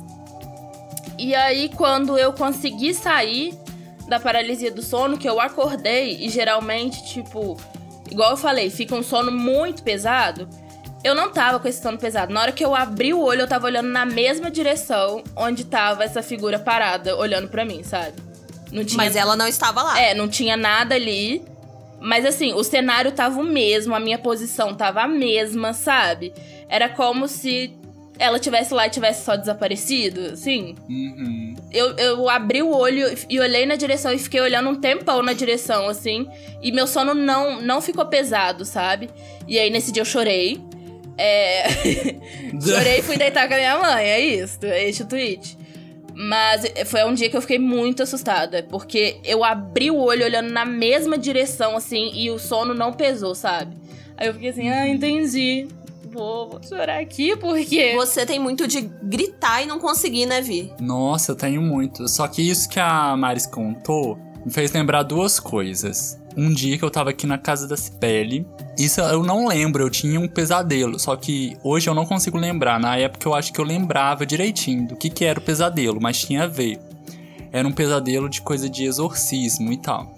E 1.20 1.34
aí, 1.34 1.68
quando 1.68 2.16
eu 2.16 2.32
consegui 2.32 2.94
sair 2.94 3.52
da 4.08 4.18
paralisia 4.18 4.70
do 4.70 4.80
sono, 4.80 5.18
que 5.18 5.28
eu 5.28 5.38
acordei, 5.38 6.16
e 6.18 6.30
geralmente, 6.30 7.04
tipo, 7.04 7.58
igual 8.10 8.30
eu 8.30 8.36
falei, 8.38 8.70
fica 8.70 8.94
um 8.94 9.02
sono 9.02 9.30
muito 9.30 9.82
pesado. 9.82 10.48
Eu 11.04 11.14
não 11.14 11.30
tava 11.30 11.60
com 11.60 11.68
esse 11.68 11.82
sono 11.82 11.98
pesado. 11.98 12.32
Na 12.32 12.40
hora 12.40 12.52
que 12.52 12.64
eu 12.64 12.74
abri 12.74 13.12
o 13.12 13.20
olho, 13.20 13.42
eu 13.42 13.46
tava 13.46 13.66
olhando 13.66 13.90
na 13.90 14.06
mesma 14.06 14.50
direção 14.50 15.22
onde 15.36 15.64
tava 15.66 16.04
essa 16.04 16.22
figura 16.22 16.58
parada, 16.58 17.14
olhando 17.14 17.48
pra 17.48 17.66
mim, 17.66 17.82
sabe? 17.82 18.14
Não 18.72 18.82
tinha 18.82 18.96
Mas 18.96 19.14
ela 19.14 19.36
não 19.36 19.46
estava 19.46 19.82
lá. 19.82 20.00
é, 20.00 20.14
não 20.14 20.26
tinha 20.26 20.56
nada 20.56 20.94
ali. 20.94 21.44
Mas 22.00 22.24
assim, 22.24 22.54
o 22.54 22.64
cenário 22.64 23.12
tava 23.12 23.38
o 23.38 23.44
mesmo, 23.44 23.94
a 23.94 24.00
minha 24.00 24.18
posição 24.18 24.74
tava 24.74 25.02
a 25.02 25.08
mesma, 25.08 25.74
sabe? 25.74 26.32
Era 26.66 26.88
como 26.88 27.28
se 27.28 27.78
ela 28.20 28.38
tivesse 28.38 28.74
lá 28.74 28.86
e 28.86 28.90
tivesse 28.90 29.24
só 29.24 29.34
desaparecido, 29.34 30.20
assim. 30.32 30.76
Uhum. 30.88 31.54
Eu, 31.72 31.96
eu 31.96 32.28
abri 32.28 32.62
o 32.62 32.70
olho 32.70 33.06
e 33.30 33.40
olhei 33.40 33.64
na 33.64 33.76
direção 33.76 34.12
e 34.12 34.18
fiquei 34.18 34.40
olhando 34.42 34.68
um 34.68 34.74
tempão 34.74 35.22
na 35.22 35.32
direção, 35.32 35.88
assim. 35.88 36.28
E 36.62 36.70
meu 36.70 36.86
sono 36.86 37.14
não, 37.14 37.62
não 37.62 37.80
ficou 37.80 38.04
pesado, 38.04 38.66
sabe? 38.66 39.08
E 39.48 39.58
aí 39.58 39.70
nesse 39.70 39.90
dia 39.90 40.02
eu 40.02 40.06
chorei. 40.06 40.60
É. 41.16 41.64
chorei 42.60 42.98
e 42.98 43.02
fui 43.02 43.16
deitar 43.16 43.48
com 43.48 43.54
a 43.54 43.56
minha 43.56 43.78
mãe, 43.78 44.04
é 44.04 44.20
isso, 44.20 44.58
é 44.64 44.86
este 44.86 45.02
o 45.02 45.06
tweet. 45.06 45.56
Mas 46.14 46.70
foi 46.86 47.02
um 47.04 47.14
dia 47.14 47.30
que 47.30 47.36
eu 47.36 47.40
fiquei 47.40 47.58
muito 47.58 48.02
assustada, 48.02 48.62
porque 48.68 49.16
eu 49.24 49.42
abri 49.42 49.90
o 49.90 49.96
olho 49.96 50.26
olhando 50.26 50.52
na 50.52 50.66
mesma 50.66 51.16
direção, 51.16 51.74
assim, 51.74 52.10
e 52.14 52.30
o 52.30 52.38
sono 52.38 52.74
não 52.74 52.92
pesou, 52.92 53.34
sabe? 53.34 53.74
Aí 54.20 54.26
eu 54.26 54.34
fiquei 54.34 54.50
assim, 54.50 54.68
ah, 54.68 54.86
entendi. 54.86 55.66
Vou, 56.12 56.48
vou 56.48 56.62
chorar 56.62 57.00
aqui, 57.00 57.36
porque. 57.36 57.94
Você 57.94 58.26
tem 58.26 58.38
muito 58.38 58.66
de 58.66 58.80
gritar 59.02 59.62
e 59.62 59.66
não 59.66 59.78
conseguir, 59.78 60.26
né, 60.26 60.40
Vi? 60.40 60.72
Nossa, 60.80 61.32
eu 61.32 61.36
tenho 61.36 61.62
muito. 61.62 62.08
Só 62.08 62.26
que 62.26 62.42
isso 62.42 62.68
que 62.68 62.80
a 62.80 63.16
Maris 63.16 63.46
contou 63.46 64.18
me 64.44 64.50
fez 64.50 64.72
lembrar 64.72 65.02
duas 65.02 65.38
coisas. 65.38 66.20
Um 66.36 66.52
dia 66.52 66.78
que 66.78 66.84
eu 66.84 66.90
tava 66.90 67.10
aqui 67.10 67.26
na 67.26 67.38
casa 67.38 67.68
da 67.68 67.76
Cibele. 67.76 68.46
Isso 68.78 69.00
eu 69.00 69.22
não 69.22 69.46
lembro, 69.46 69.82
eu 69.82 69.90
tinha 69.90 70.18
um 70.18 70.28
pesadelo. 70.28 70.98
Só 70.98 71.14
que 71.16 71.56
hoje 71.62 71.88
eu 71.88 71.94
não 71.94 72.06
consigo 72.06 72.38
lembrar. 72.38 72.80
Na 72.80 72.96
época 72.96 73.28
eu 73.28 73.34
acho 73.34 73.52
que 73.52 73.60
eu 73.60 73.64
lembrava 73.64 74.24
direitinho 74.24 74.88
do 74.88 74.96
que, 74.96 75.10
que 75.10 75.24
era 75.24 75.38
o 75.38 75.42
pesadelo, 75.42 76.00
mas 76.00 76.20
tinha 76.20 76.44
a 76.44 76.46
ver. 76.46 76.80
Era 77.52 77.66
um 77.66 77.72
pesadelo 77.72 78.28
de 78.28 78.40
coisa 78.40 78.68
de 78.68 78.84
exorcismo 78.84 79.72
e 79.72 79.76
tal. 79.76 80.12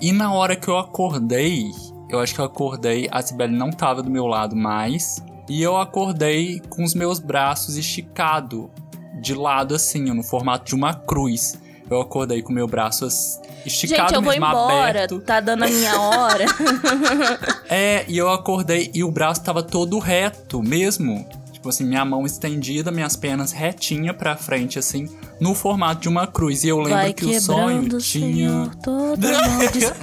E 0.00 0.12
na 0.12 0.32
hora 0.32 0.56
que 0.56 0.66
eu 0.66 0.78
acordei, 0.78 1.70
eu 2.14 2.20
acho 2.20 2.34
que 2.34 2.40
eu 2.40 2.44
acordei, 2.44 3.08
a 3.10 3.22
Cibele 3.22 3.56
não 3.56 3.70
tava 3.70 4.02
do 4.02 4.10
meu 4.10 4.26
lado 4.26 4.54
mais. 4.54 5.22
E 5.48 5.62
eu 5.62 5.76
acordei 5.76 6.60
com 6.68 6.84
os 6.84 6.94
meus 6.94 7.18
braços 7.18 7.76
esticados 7.76 8.68
de 9.20 9.34
lado, 9.34 9.74
assim, 9.74 10.02
no 10.02 10.22
formato 10.22 10.66
de 10.66 10.74
uma 10.74 10.94
cruz. 10.94 11.58
Eu 11.90 12.00
acordei 12.00 12.42
com 12.42 12.50
o 12.52 12.54
meu 12.54 12.66
braço 12.66 13.06
esticado 13.66 14.08
Gente, 14.08 14.14
eu 14.14 14.22
vou 14.22 14.32
mesmo, 14.32 14.46
embora, 14.46 14.90
aberto. 14.90 15.20
tá 15.20 15.40
dando 15.40 15.64
a 15.64 15.68
minha 15.68 16.00
hora. 16.00 16.46
É, 17.68 18.04
e 18.06 18.18
eu 18.18 18.28
acordei 18.30 18.90
e 18.92 19.02
o 19.02 19.10
braço 19.10 19.42
tava 19.42 19.62
todo 19.62 19.98
reto 19.98 20.62
mesmo. 20.62 21.26
Tipo 21.52 21.70
assim, 21.70 21.84
minha 21.84 22.04
mão 22.04 22.26
estendida, 22.26 22.90
minhas 22.90 23.16
pernas 23.16 23.50
retinha 23.52 24.12
pra 24.12 24.36
frente, 24.36 24.78
assim, 24.78 25.08
no 25.40 25.54
formato 25.54 26.02
de 26.02 26.08
uma 26.08 26.26
cruz. 26.26 26.64
E 26.64 26.68
eu 26.68 26.78
lembro 26.78 26.92
Vai 26.92 27.12
que 27.14 27.24
o 27.24 27.40
sonho 27.40 27.98
tinha. 27.98 28.00
Senhor, 28.00 28.74
toda 28.76 29.32
maldição. 29.48 29.94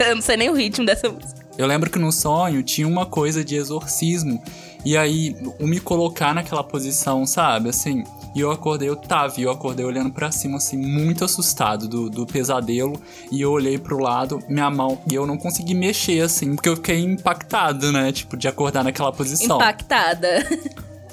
eu 0.00 0.14
não 0.14 0.22
sei 0.22 0.36
nem 0.36 0.50
o 0.50 0.54
ritmo 0.54 0.86
dessa 0.86 1.08
música. 1.08 1.37
Eu 1.58 1.66
lembro 1.66 1.90
que 1.90 1.98
no 1.98 2.12
sonho 2.12 2.62
tinha 2.62 2.86
uma 2.86 3.04
coisa 3.04 3.44
de 3.44 3.56
exorcismo. 3.56 4.40
E 4.84 4.96
aí, 4.96 5.36
o 5.58 5.66
me 5.66 5.80
colocar 5.80 6.32
naquela 6.32 6.62
posição, 6.62 7.26
sabe? 7.26 7.68
Assim. 7.68 8.04
E 8.32 8.40
eu 8.40 8.52
acordei, 8.52 8.88
eu 8.88 8.94
tava, 8.94 9.40
e 9.40 9.42
eu 9.42 9.50
acordei 9.50 9.84
olhando 9.84 10.12
pra 10.12 10.30
cima, 10.30 10.58
assim, 10.58 10.76
muito 10.76 11.24
assustado 11.24 11.88
do, 11.88 12.08
do 12.08 12.24
pesadelo. 12.24 13.02
E 13.32 13.40
eu 13.40 13.50
olhei 13.50 13.76
pro 13.76 13.98
lado, 13.98 14.38
minha 14.48 14.70
mão, 14.70 15.00
e 15.10 15.14
eu 15.16 15.26
não 15.26 15.36
consegui 15.36 15.74
mexer, 15.74 16.20
assim, 16.20 16.54
porque 16.54 16.68
eu 16.68 16.76
fiquei 16.76 17.00
impactado, 17.00 17.90
né? 17.90 18.12
Tipo, 18.12 18.36
de 18.36 18.46
acordar 18.46 18.84
naquela 18.84 19.12
posição. 19.12 19.56
Impactada. 19.56 20.38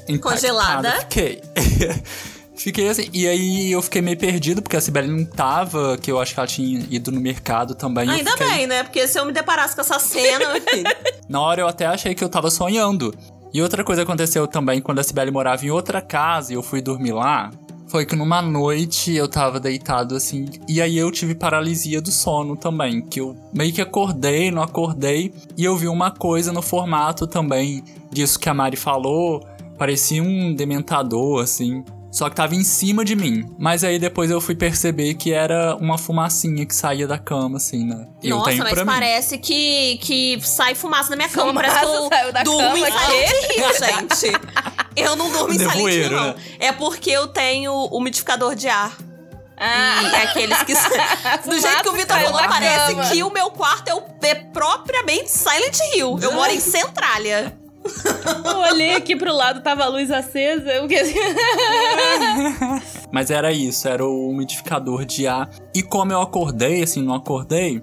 Impactada, 0.07 0.19
Congelada? 0.19 0.91
Fiquei. 0.99 1.41
fiquei 2.57 2.87
assim. 2.89 3.09
E 3.13 3.27
aí 3.27 3.71
eu 3.71 3.81
fiquei 3.81 4.01
meio 4.01 4.17
perdido, 4.17 4.61
porque 4.61 4.75
a 4.75 4.81
Sibeli 4.81 5.07
não 5.09 5.25
tava, 5.25 5.97
que 5.97 6.11
eu 6.11 6.19
acho 6.19 6.33
que 6.33 6.39
ela 6.39 6.47
tinha 6.47 6.85
ido 6.89 7.11
no 7.11 7.19
mercado 7.19 7.75
também. 7.75 8.09
Ainda 8.09 8.31
fiquei- 8.31 8.47
bem, 8.47 8.67
né? 8.67 8.83
Porque 8.83 9.07
se 9.07 9.19
eu 9.19 9.25
me 9.25 9.31
deparasse 9.31 9.75
com 9.75 9.81
essa 9.81 9.99
cena, 9.99 10.45
Na 11.29 11.41
hora 11.41 11.61
eu 11.61 11.67
até 11.67 11.85
achei 11.85 12.13
que 12.15 12.23
eu 12.23 12.29
tava 12.29 12.49
sonhando. 12.49 13.13
E 13.53 13.61
outra 13.61 13.83
coisa 13.83 14.01
aconteceu 14.03 14.47
também 14.47 14.81
quando 14.81 14.99
a 14.99 15.03
Sibeli 15.03 15.31
morava 15.31 15.65
em 15.65 15.69
outra 15.71 16.01
casa 16.01 16.51
e 16.51 16.55
eu 16.55 16.61
fui 16.63 16.81
dormir 16.81 17.13
lá. 17.13 17.51
Foi 17.87 18.05
que 18.05 18.15
numa 18.15 18.41
noite 18.41 19.13
eu 19.15 19.27
tava 19.27 19.59
deitado 19.59 20.15
assim. 20.15 20.45
E 20.67 20.81
aí 20.81 20.97
eu 20.97 21.09
tive 21.11 21.33
paralisia 21.35 22.01
do 22.01 22.11
sono 22.11 22.57
também. 22.57 22.99
Que 23.01 23.21
eu 23.21 23.37
meio 23.53 23.71
que 23.71 23.79
acordei, 23.81 24.51
não 24.51 24.61
acordei. 24.61 25.31
E 25.55 25.63
eu 25.63 25.77
vi 25.77 25.87
uma 25.87 26.11
coisa 26.11 26.51
no 26.51 26.61
formato 26.61 27.25
também 27.27 27.83
disso 28.11 28.37
que 28.39 28.49
a 28.49 28.53
Mari 28.53 28.75
falou. 28.75 29.45
Parecia 29.77 30.21
um 30.21 30.53
dementador, 30.53 31.43
assim. 31.43 31.83
Só 32.15 32.29
que 32.29 32.35
tava 32.37 32.55
em 32.55 32.63
cima 32.63 33.03
de 33.03 33.13
mim. 33.13 33.45
Mas 33.59 33.83
aí 33.83 33.99
depois 33.99 34.31
eu 34.31 34.39
fui 34.39 34.55
perceber 34.55 35.15
que 35.15 35.33
era 35.33 35.75
uma 35.75 35.97
fumacinha 35.97 36.65
que 36.65 36.73
saía 36.73 37.05
da 37.05 37.17
cama, 37.19 37.57
assim, 37.57 37.83
né? 37.85 38.07
eu 38.23 38.37
Nossa, 38.37 38.51
tenho 38.51 38.63
mas 38.63 38.73
pra 38.73 38.85
mim. 38.85 38.91
parece 38.91 39.37
que, 39.37 39.97
que 40.01 40.39
sai 40.41 40.73
fumaça 40.75 41.09
da 41.09 41.17
minha 41.17 41.27
cama. 41.27 41.47
Fumaça 41.47 41.73
Parece 41.73 41.91
que 41.91 41.97
eu 41.97 42.07
saiu 42.07 42.31
da 42.31 42.43
durmo 42.43 42.61
cama, 42.61 42.77
em 42.79 42.83
quê? 42.85 43.27
Silent 43.27 43.57
Hill, 43.57 43.87
gente. 44.29 44.41
Eu 44.95 45.15
não 45.17 45.29
durmo 45.29 45.53
em 45.53 45.57
Silent 45.57 45.73
Hill, 45.75 45.83
Nevoeiro, 45.85 46.15
não. 46.15 46.27
né? 46.27 46.35
É 46.59 46.71
porque 46.71 47.11
eu 47.11 47.27
tenho 47.27 47.73
umidificador 47.91 48.55
de 48.55 48.69
ar. 48.69 48.95
Ah, 49.57 50.01
E 50.03 50.15
é 50.15 50.23
aqueles 50.23 50.57
que. 50.63 50.73
Do 51.49 51.59
jeito 51.59 51.83
que 51.83 51.89
o 51.89 51.93
Vitor 51.93 52.17
falou, 52.17 52.39
parece 52.47 52.95
cama. 52.95 53.09
que 53.09 53.23
o 53.23 53.29
meu 53.29 53.49
quarto 53.51 53.89
é, 53.89 53.93
o, 53.93 54.03
é 54.21 54.35
propriamente 54.35 55.29
Silent 55.29 55.77
Hill. 55.93 56.17
Eu 56.21 56.31
moro 56.31 56.49
em 56.51 56.61
Centralia. 56.61 57.57
Eu 58.45 58.57
olhei 58.73 58.93
aqui 58.93 59.15
pro 59.15 59.33
lado, 59.33 59.61
tava 59.61 59.83
a 59.83 59.87
luz 59.87 60.11
acesa. 60.11 60.71
Eu 60.71 60.83
fiquei 60.83 60.99
assim... 60.99 61.19
Mas 63.11 63.29
era 63.29 63.51
isso, 63.51 63.87
era 63.87 64.03
o 64.05 64.29
umidificador 64.29 65.05
de 65.05 65.27
ar. 65.27 65.49
E 65.73 65.81
como 65.81 66.11
eu 66.11 66.21
acordei, 66.21 66.83
assim, 66.83 67.01
não 67.01 67.15
acordei, 67.15 67.81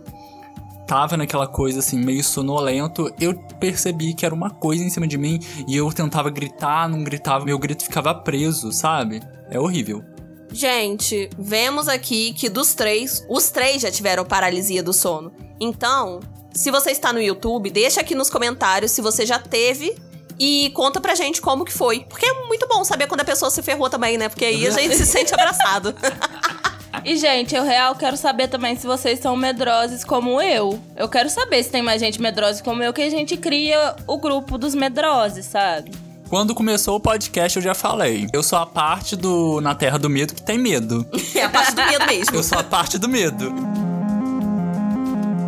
tava 0.87 1.17
naquela 1.17 1.47
coisa 1.47 1.79
assim, 1.79 1.99
meio 1.99 2.23
sonolento, 2.23 3.11
eu 3.19 3.35
percebi 3.59 4.13
que 4.15 4.27
era 4.27 4.35
uma 4.35 4.51
coisa 4.51 4.85
em 4.85 4.91
cima 4.91 5.07
de 5.07 5.17
mim 5.17 5.41
e 5.67 5.77
eu 5.77 5.91
tentava 5.93 6.31
gritar, 6.31 6.89
não 6.89 7.03
gritava, 7.03 7.45
meu 7.45 7.59
grito 7.59 7.85
ficava 7.85 8.15
preso, 8.15 8.73
sabe? 8.73 9.23
É 9.51 9.59
horrível. 9.59 10.05
Gente, 10.53 11.31
vemos 11.39 11.89
aqui 11.89 12.35
que 12.35 12.51
dos 12.51 12.75
três, 12.75 13.25
os 13.29 13.51
três 13.51 13.81
já 13.81 13.91
tiveram 13.91 14.25
paralisia 14.25 14.83
do 14.83 14.93
sono. 14.93 15.33
Então, 15.59 16.21
se 16.55 16.71
você 16.71 16.91
está 16.91 17.13
no 17.13 17.21
YouTube, 17.21 17.71
deixa 17.71 18.01
aqui 18.01 18.15
nos 18.15 18.29
comentários 18.31 18.91
se 18.91 19.01
você 19.01 19.25
já 19.25 19.39
teve 19.39 19.95
e 20.39 20.71
conta 20.75 21.01
pra 21.01 21.15
gente 21.15 21.41
como 21.41 21.65
que 21.65 21.73
foi. 21.73 22.01
Porque 22.09 22.27
é 22.27 22.47
muito 22.47 22.67
bom 22.67 22.85
saber 22.85 23.07
quando 23.07 23.21
a 23.21 23.25
pessoa 23.25 23.51
se 23.51 23.63
ferrou 23.63 23.89
também, 23.89 24.19
né? 24.19 24.29
Porque 24.29 24.45
aí 24.45 24.67
a 24.67 24.71
gente 24.71 24.97
se 24.97 25.07
sente 25.07 25.33
abraçado. 25.35 25.95
E, 27.05 27.17
gente, 27.17 27.55
eu 27.55 27.65
real 27.65 27.97
quero 27.97 28.17
saber 28.17 28.49
também 28.49 28.77
se 28.77 28.87
vocês 28.87 29.19
são 29.19 29.37
medrosos 29.37 30.05
como 30.05 30.41
eu. 30.41 30.79
Eu 30.95 31.09
quero 31.09 31.29
saber 31.29 31.63
se 31.65 31.71
tem 31.71 31.83
mais 31.83 32.01
gente 32.01 32.21
medrosa 32.21 32.63
como 32.63 32.83
eu, 32.83 32.93
que 32.93 33.03
a 33.03 33.11
gente 33.11 33.37
cria 33.37 33.97
o 34.07 34.19
grupo 34.19 34.57
dos 34.57 34.75
medrosos, 34.75 35.47
sabe? 35.47 35.91
Quando 36.29 36.55
começou 36.55 36.97
o 36.97 37.01
podcast, 37.01 37.57
eu 37.57 37.63
já 37.63 37.75
falei. 37.75 38.29
Eu 38.33 38.43
sou 38.43 38.59
a 38.59 38.67
parte 38.67 39.17
do 39.17 39.61
Na 39.61 39.75
Terra 39.75 39.99
do 39.99 40.09
Medo 40.09 40.35
que 40.35 40.43
tem 40.43 40.59
medo. 40.59 41.05
é 41.35 41.43
a 41.43 41.49
parte 41.49 41.75
do 41.75 41.85
medo 41.85 42.07
mesmo. 42.07 42.37
Eu 42.37 42.43
sou 42.43 42.59
a 42.59 42.63
parte 42.63 42.99
do 42.99 43.09
medo. 43.09 43.53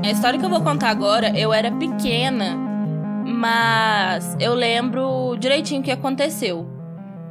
A 0.04 0.10
história 0.10 0.38
que 0.38 0.44
eu 0.44 0.50
vou 0.50 0.60
contar 0.60 0.90
agora, 0.90 1.30
eu 1.34 1.50
era 1.50 1.72
pequena, 1.72 2.54
mas 3.24 4.36
eu 4.38 4.52
lembro 4.52 5.34
direitinho 5.38 5.80
o 5.80 5.82
que 5.82 5.90
aconteceu. 5.90 6.68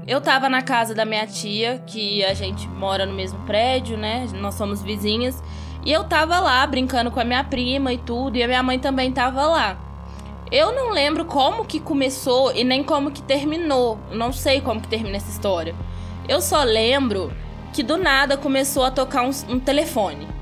Eu 0.07 0.19
tava 0.19 0.49
na 0.49 0.63
casa 0.63 0.95
da 0.95 1.05
minha 1.05 1.27
tia, 1.27 1.83
que 1.85 2.25
a 2.25 2.33
gente 2.33 2.67
mora 2.67 3.05
no 3.05 3.13
mesmo 3.13 3.37
prédio, 3.45 3.95
né? 3.95 4.27
Nós 4.39 4.55
somos 4.55 4.81
vizinhas. 4.81 5.39
E 5.85 5.91
eu 5.91 6.03
tava 6.05 6.39
lá 6.39 6.65
brincando 6.65 7.11
com 7.11 7.19
a 7.19 7.23
minha 7.23 7.43
prima 7.43 7.93
e 7.93 7.99
tudo, 7.99 8.37
e 8.37 8.43
a 8.43 8.47
minha 8.47 8.63
mãe 8.63 8.79
também 8.79 9.11
tava 9.11 9.45
lá. 9.45 9.77
Eu 10.51 10.73
não 10.73 10.89
lembro 10.89 11.25
como 11.25 11.65
que 11.65 11.79
começou 11.79 12.51
e 12.55 12.63
nem 12.63 12.83
como 12.83 13.11
que 13.11 13.21
terminou. 13.21 13.99
Não 14.11 14.33
sei 14.33 14.61
como 14.61 14.81
que 14.81 14.87
termina 14.87 15.17
essa 15.17 15.29
história. 15.29 15.75
Eu 16.27 16.41
só 16.41 16.63
lembro 16.63 17.31
que 17.71 17.83
do 17.83 17.97
nada 17.97 18.35
começou 18.35 18.83
a 18.83 18.89
tocar 18.89 19.21
um, 19.21 19.31
um 19.47 19.59
telefone. 19.59 20.32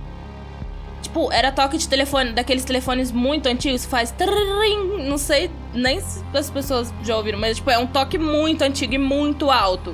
Tipo, 1.12 1.30
era 1.30 1.52
toque 1.52 1.78
de 1.78 1.90
telefone, 1.90 2.32
daqueles 2.32 2.64
telefones 2.64 3.12
muito 3.12 3.48
antigos, 3.48 3.84
faz. 3.84 4.12
Trrrim, 4.12 5.10
não 5.10 5.18
sei 5.18 5.52
nem 5.74 6.00
se 6.00 6.24
as 6.34 6.50
pessoas 6.50 6.94
já 7.04 7.18
ouviram, 7.18 7.38
mas 7.38 7.58
tipo, 7.58 7.70
é 7.70 7.78
um 7.78 7.86
toque 7.86 8.18
muito 8.18 8.62
antigo 8.62 8.94
e 8.94 8.98
muito 8.98 9.52
alto. 9.52 9.94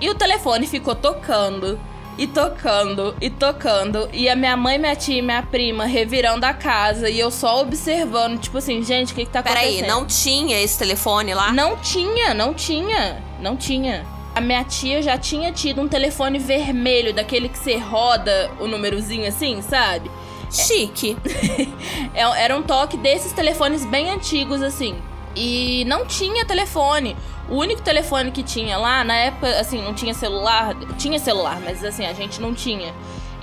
E 0.00 0.08
o 0.08 0.14
telefone 0.14 0.66
ficou 0.66 0.94
tocando, 0.94 1.78
e 2.16 2.26
tocando, 2.26 3.14
e 3.20 3.28
tocando. 3.28 4.08
E 4.10 4.26
a 4.26 4.34
minha 4.34 4.56
mãe, 4.56 4.78
minha 4.78 4.96
tia 4.96 5.18
e 5.18 5.22
minha 5.22 5.42
prima 5.42 5.84
revirando 5.84 6.46
a 6.46 6.54
casa. 6.54 7.10
E 7.10 7.20
eu 7.20 7.30
só 7.30 7.60
observando, 7.60 8.40
tipo 8.40 8.56
assim, 8.56 8.82
gente, 8.82 9.12
o 9.12 9.16
que, 9.16 9.26
que 9.26 9.30
tá 9.30 9.40
acontecendo? 9.40 9.74
Peraí, 9.74 9.86
não 9.86 10.06
tinha 10.06 10.58
esse 10.62 10.78
telefone 10.78 11.34
lá? 11.34 11.52
Não 11.52 11.76
tinha, 11.76 12.32
não 12.32 12.54
tinha, 12.54 13.22
não 13.38 13.54
tinha. 13.54 14.15
A 14.36 14.40
minha 14.42 14.62
tia 14.64 15.00
já 15.00 15.16
tinha 15.16 15.50
tido 15.50 15.80
um 15.80 15.88
telefone 15.88 16.38
vermelho, 16.38 17.14
daquele 17.14 17.48
que 17.48 17.58
você 17.58 17.78
roda 17.78 18.50
o 18.60 18.66
númerozinho 18.66 19.26
assim, 19.26 19.62
sabe? 19.62 20.10
Chique. 20.50 21.16
É, 22.12 22.22
era 22.44 22.54
um 22.56 22.62
toque 22.62 22.98
desses 22.98 23.32
telefones 23.32 23.86
bem 23.86 24.10
antigos, 24.10 24.62
assim. 24.62 24.94
E 25.34 25.84
não 25.86 26.04
tinha 26.04 26.44
telefone. 26.44 27.16
O 27.48 27.56
único 27.56 27.80
telefone 27.80 28.30
que 28.30 28.42
tinha 28.42 28.76
lá, 28.76 29.02
na 29.04 29.14
época, 29.14 29.58
assim, 29.58 29.80
não 29.82 29.94
tinha 29.94 30.12
celular. 30.12 30.74
Tinha 30.98 31.18
celular, 31.18 31.58
mas 31.64 31.82
assim, 31.82 32.04
a 32.04 32.12
gente 32.12 32.38
não 32.38 32.54
tinha. 32.54 32.94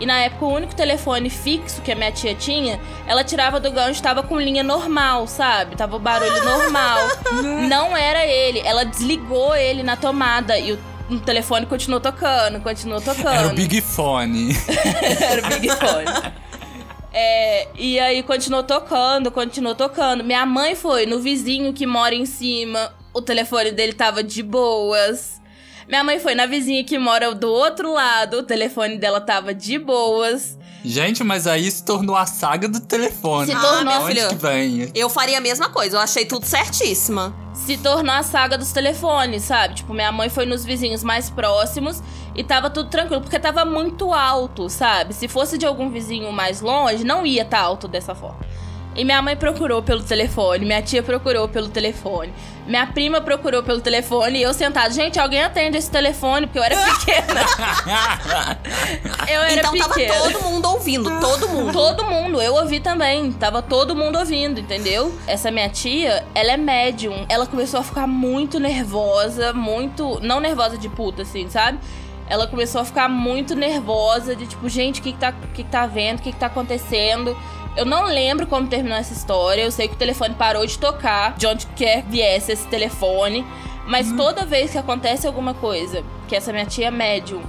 E 0.04 0.06
na 0.06 0.20
época, 0.20 0.44
o 0.44 0.54
único 0.54 0.76
telefone 0.76 1.30
fixo 1.30 1.82
que 1.82 1.90
a 1.90 1.96
minha 1.96 2.12
tia 2.12 2.36
tinha, 2.36 2.78
ela 3.08 3.24
tirava 3.24 3.58
do 3.58 3.72
gancho, 3.72 4.04
tava 4.04 4.22
com 4.22 4.38
linha 4.38 4.62
normal, 4.62 5.26
sabe? 5.28 5.78
Tava 5.78 5.96
o 5.96 6.00
barulho 6.00 6.40
normal. 6.44 7.00
Não 7.70 7.96
era 7.96 8.28
ele. 8.28 8.60
Ela 8.60 8.84
desligou 8.84 9.56
ele 9.56 9.82
na 9.82 9.96
tomada 9.96 10.60
e 10.60 10.74
o, 10.74 10.80
o 11.10 11.20
telefone 11.22 11.66
continuou 11.66 12.02
tocando, 12.02 12.60
continuou 12.60 13.00
tocando. 13.00 13.34
Era 13.34 13.48
o 13.48 13.54
Big 13.54 13.80
Fone. 13.80 14.54
Era 15.22 15.42
o 15.42 15.48
Big 15.48 15.70
Fone. 15.70 16.34
É, 17.14 17.70
e 17.74 17.98
aí 17.98 18.22
continuou 18.24 18.64
tocando, 18.64 19.32
continuou 19.32 19.74
tocando. 19.74 20.22
Minha 20.22 20.46
mãe 20.46 20.76
foi 20.76 21.06
no 21.06 21.22
vizinho 21.22 21.72
que 21.72 21.88
mora 21.88 22.14
em 22.14 22.26
cima, 22.26 22.92
o 23.14 23.22
telefone 23.22 23.72
dele 23.72 23.94
tava 23.94 24.22
de 24.22 24.44
boas. 24.44 25.42
Minha 25.88 26.04
mãe 26.04 26.20
foi 26.20 26.34
na 26.36 26.46
vizinha 26.46 26.84
que 26.84 26.98
mora 26.98 27.34
do 27.36 27.50
outro 27.50 27.94
lado, 27.94 28.38
o 28.40 28.44
telefone 28.44 28.98
dela 28.98 29.20
tava 29.22 29.54
de 29.54 29.78
boas. 29.78 30.58
Gente, 30.86 31.24
mas 31.24 31.48
aí 31.48 31.70
se 31.72 31.84
tornou 31.86 32.14
a 32.16 32.26
saga 32.26 32.68
do 32.68 32.80
telefone. 32.82 33.54
Se 33.54 33.60
tornou, 33.60 33.94
Ah, 33.94 34.06
filho. 34.06 34.28
que 34.28 34.36
vem? 34.36 34.92
Eu 34.94 35.10
faria 35.10 35.38
a 35.38 35.42
mesma 35.42 35.70
coisa, 35.70 35.96
eu 35.96 36.02
achei 36.02 36.26
tudo 36.26 36.46
certíssima. 36.46 37.34
Se 37.54 37.78
tornou 37.78 38.14
a 38.14 38.22
saga 38.24 38.58
dos 38.58 38.72
telefones, 38.74 39.44
sabe? 39.44 39.76
Tipo, 39.76 39.94
minha 39.94 40.12
mãe 40.12 40.28
foi 40.28 40.46
nos 40.46 40.66
vizinhos 40.66 41.02
mais 41.02 41.30
próximos 41.30 42.02
e 42.36 42.44
tava 42.44 42.70
tudo 42.70 42.90
tranquilo, 42.90 43.22
porque 43.22 43.40
tava 43.40 43.64
muito 43.64 44.12
alto, 44.14 44.70
sabe? 44.70 45.14
Se 45.14 45.30
fosse 45.30 45.58
de 45.58 45.66
algum 45.66 45.90
vizinho 45.90 46.32
mais 46.34 46.60
longe, 46.60 47.06
não 47.06 47.26
ia 47.26 47.44
estar 47.44 47.60
alto 47.62 47.88
dessa 47.88 48.14
forma. 48.14 48.40
E 48.96 49.04
minha 49.04 49.22
mãe 49.22 49.36
procurou 49.36 49.82
pelo 49.82 50.04
telefone, 50.04 50.66
minha 50.66 50.82
tia 50.82 51.02
procurou 51.02 51.48
pelo 51.48 51.68
telefone, 51.68 52.32
minha 52.68 52.86
prima 52.86 53.20
procurou 53.20 53.64
pelo 53.64 53.82
telefone 53.82 54.38
e 54.40 54.44
eu 54.44 54.54
sentada. 54.54 54.94
Gente, 54.94 55.20
alguém 55.20 55.42
atende 55.42 55.78
esse 55.78 55.90
telefone, 55.90 56.46
porque 56.46 56.60
eu 56.60 56.64
era 56.64 56.76
pequena. 56.76 57.42
eu 59.28 59.42
era 59.42 59.54
então 59.54 59.76
tava 59.76 59.94
pequena. 59.96 60.14
todo 60.14 60.42
mundo 60.44 60.70
ouvindo, 60.70 61.20
todo 61.20 61.50
mundo. 61.50 61.74
Todo 61.74 62.06
mundo, 62.06 62.42
eu 62.42 62.54
ouvi 62.54 62.80
também. 62.80 63.32
Tava 63.34 63.62
todo 63.62 63.96
mundo 63.96 64.20
ouvindo, 64.20 64.60
entendeu? 64.60 65.14
Essa 65.28 65.50
minha 65.50 65.70
tia, 65.70 66.24
ela 66.36 66.52
é 66.52 66.58
médium. 66.58 67.26
Ela 67.28 67.48
começou 67.48 67.80
a 67.80 67.84
ficar 67.84 68.08
muito 68.08 68.60
nervosa, 68.60 69.54
muito. 69.54 70.20
Não 70.22 70.40
nervosa 70.40 70.78
de 70.78 70.88
puta, 70.88 71.24
assim, 71.24 71.50
sabe? 71.50 71.80
Ela 72.30 72.48
começou 72.48 72.82
a 72.82 72.86
ficar 72.86 73.10
muito 73.10 73.56
nervosa, 73.56 74.36
de 74.36 74.48
tipo, 74.48 74.70
gente, 74.70 75.02
o 75.02 75.04
que, 75.04 75.12
que, 75.12 75.20
tá, 75.20 75.32
que, 75.32 75.64
que 75.64 75.64
tá 75.66 75.86
vendo? 75.86 76.20
O 76.20 76.22
que, 76.22 76.32
que 76.32 76.40
tá 76.40 76.46
acontecendo? 76.46 77.36
Eu 77.76 77.86
não 77.86 78.06
lembro 78.06 78.46
como 78.46 78.68
terminou 78.68 78.98
essa 78.98 79.14
história. 79.14 79.64
Eu 79.64 79.72
sei 79.72 79.88
que 79.88 79.96
o 79.96 79.98
telefone 79.98 80.36
parou 80.36 80.66
de 80.66 80.78
tocar, 80.78 81.34
de 81.34 81.48
onde 81.48 81.66
quer 81.68 82.04
que 82.04 82.10
viesse 82.10 82.52
esse 82.52 82.68
telefone. 82.68 83.46
Mas 83.88 84.12
toda 84.12 84.46
vez 84.46 84.72
que 84.72 84.78
acontece 84.78 85.26
alguma 85.26 85.54
coisa, 85.54 86.04
que 86.28 86.36
essa 86.36 86.54
minha 86.54 86.66
tia 86.66 86.92
médium, 86.92 87.42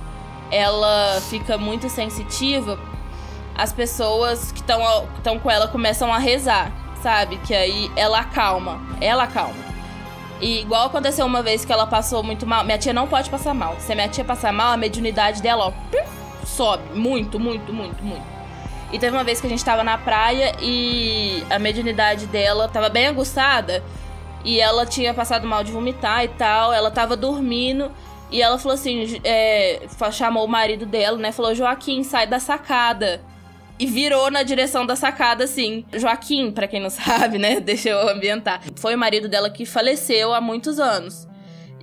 ela 0.51 1.21
fica 1.29 1.59
muito 1.59 1.89
sensitiva, 1.89 2.79
as 3.55 3.73
pessoas 3.73 4.51
que 4.51 4.61
estão 4.61 5.39
com 5.39 5.51
ela 5.51 5.69
começam 5.69 6.13
a 6.13 6.19
rezar, 6.19 6.73
sabe? 7.03 7.37
Que 7.39 7.55
aí 7.55 7.91
ela 7.95 8.21
acalma. 8.21 8.81
Ela 9.01 9.25
acalma. 9.25 9.63
E 10.41 10.63
igual 10.63 10.87
aconteceu 10.87 11.25
uma 11.25 11.43
vez 11.43 11.65
que 11.65 11.73
ela 11.73 11.87
passou 11.87 12.23
muito 12.23 12.47
mal. 12.47 12.65
Minha 12.65 12.79
tia 12.79 12.93
não 12.93 13.07
pode 13.07 13.31
passar 13.31 13.55
mal. 13.55 13.77
Se 13.79 13.93
a 13.93 13.95
minha 13.95 14.09
tia 14.09 14.25
passar 14.25 14.53
mal, 14.53 14.73
a 14.73 14.77
mediunidade 14.77 15.41
dela, 15.41 15.69
ó, 15.69 16.47
sobe. 16.47 16.83
Muito, 16.99 17.39
muito, 17.39 17.73
muito, 17.73 18.03
muito. 18.03 18.34
E 18.94 18.98
teve 19.00 19.16
uma 19.16 19.24
vez 19.24 19.40
que 19.40 19.48
a 19.48 19.50
gente 19.50 19.64
tava 19.64 19.83
na 19.83 19.98
praia 19.98 20.54
e 20.62 21.42
a 21.50 21.59
mediunidade 21.59 22.26
dela 22.26 22.68
tava 22.68 22.88
bem 22.88 23.09
aguçada. 23.09 23.83
E 24.44 24.61
ela 24.61 24.87
tinha 24.87 25.12
passado 25.12 25.48
mal 25.48 25.64
de 25.64 25.72
vomitar 25.72 26.22
e 26.22 26.28
tal. 26.28 26.72
Ela 26.72 26.92
tava 26.92 27.16
dormindo. 27.16 27.90
E 28.30 28.40
ela 28.40 28.57
falou 28.57 28.74
assim: 28.74 29.20
é, 29.24 29.83
chamou 30.12 30.44
o 30.44 30.48
marido 30.48 30.87
dela, 30.87 31.18
né? 31.18 31.33
Falou: 31.33 31.52
Joaquim, 31.57 32.04
sai 32.04 32.28
da 32.28 32.38
sacada. 32.38 33.20
E 33.80 33.85
virou 33.85 34.30
na 34.30 34.44
direção 34.44 34.87
da 34.87 34.94
sacada, 34.94 35.42
assim. 35.42 35.85
Joaquim, 35.94 36.52
pra 36.52 36.68
quem 36.68 36.80
não 36.80 36.87
sabe, 36.94 37.37
né? 37.37 37.59
Deixa 37.59 37.88
eu 37.88 38.09
ambientar. 38.09 38.61
Foi 38.76 38.94
o 38.94 38.98
marido 38.98 39.28
dela 39.28 39.50
que 39.50 39.66
faleceu 39.66 40.33
há 40.33 40.40
muitos 40.40 40.78
anos. 40.78 41.26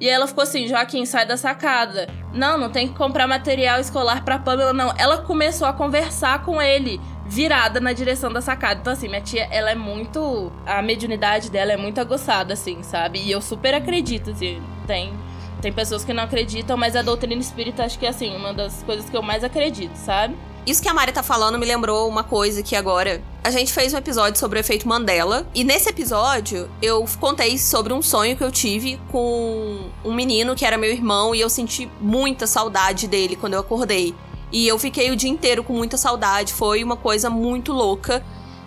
E 0.01 0.09
ela 0.09 0.25
ficou 0.25 0.41
assim, 0.41 0.67
Joaquim, 0.67 1.05
sai 1.05 1.27
da 1.27 1.37
sacada. 1.37 2.09
Não, 2.33 2.57
não 2.57 2.71
tem 2.71 2.87
que 2.87 2.95
comprar 2.95 3.27
material 3.27 3.79
escolar 3.79 4.25
pra 4.25 4.39
Pamela, 4.39 4.73
não. 4.73 4.91
Ela 4.97 5.19
começou 5.19 5.67
a 5.67 5.73
conversar 5.73 6.43
com 6.43 6.59
ele, 6.59 6.99
virada 7.27 7.79
na 7.79 7.93
direção 7.93 8.33
da 8.33 8.41
sacada. 8.41 8.79
Então, 8.81 8.93
assim, 8.93 9.07
minha 9.07 9.21
tia, 9.21 9.47
ela 9.51 9.69
é 9.69 9.75
muito... 9.75 10.51
A 10.65 10.81
mediunidade 10.81 11.51
dela 11.51 11.71
é 11.71 11.77
muito 11.77 12.01
aguçada, 12.01 12.55
assim, 12.55 12.81
sabe? 12.81 13.19
E 13.19 13.31
eu 13.31 13.39
super 13.41 13.75
acredito, 13.75 14.31
assim. 14.31 14.59
Tem, 14.87 15.13
tem 15.61 15.71
pessoas 15.71 16.03
que 16.03 16.13
não 16.13 16.23
acreditam, 16.23 16.75
mas 16.75 16.95
a 16.95 17.03
doutrina 17.03 17.39
espírita 17.39 17.85
acho 17.85 17.99
que 17.99 18.07
é, 18.07 18.09
assim, 18.09 18.35
uma 18.35 18.55
das 18.55 18.81
coisas 18.81 19.07
que 19.07 19.15
eu 19.15 19.21
mais 19.21 19.43
acredito, 19.43 19.95
sabe? 19.95 20.35
Isso 20.65 20.81
que 20.81 20.87
a 20.87 20.93
Mari 20.93 21.11
tá 21.11 21.23
falando 21.23 21.57
me 21.57 21.65
lembrou 21.65 22.07
uma 22.07 22.23
coisa 22.23 22.61
que 22.61 22.75
agora. 22.75 23.21
A 23.43 23.49
gente 23.49 23.73
fez 23.73 23.93
um 23.93 23.97
episódio 23.97 24.39
sobre 24.39 24.59
o 24.59 24.61
efeito 24.61 24.87
Mandela. 24.87 25.47
E 25.55 25.63
nesse 25.63 25.89
episódio, 25.89 26.69
eu 26.81 27.03
contei 27.19 27.57
sobre 27.57 27.91
um 27.91 28.01
sonho 28.01 28.37
que 28.37 28.43
eu 28.43 28.51
tive 28.51 28.99
com 29.11 29.89
um 30.05 30.13
menino 30.13 30.55
que 30.55 30.63
era 30.63 30.77
meu 30.77 30.91
irmão. 30.91 31.33
E 31.33 31.41
eu 31.41 31.49
senti 31.49 31.89
muita 31.99 32.45
saudade 32.45 33.07
dele 33.07 33.35
quando 33.35 33.55
eu 33.55 33.59
acordei. 33.59 34.13
E 34.51 34.67
eu 34.67 34.77
fiquei 34.77 35.09
o 35.09 35.15
dia 35.15 35.29
inteiro 35.29 35.63
com 35.63 35.73
muita 35.73 35.97
saudade. 35.97 36.53
Foi 36.53 36.83
uma 36.83 36.95
coisa 36.95 37.27
muito 37.27 37.73
louca. 37.73 38.23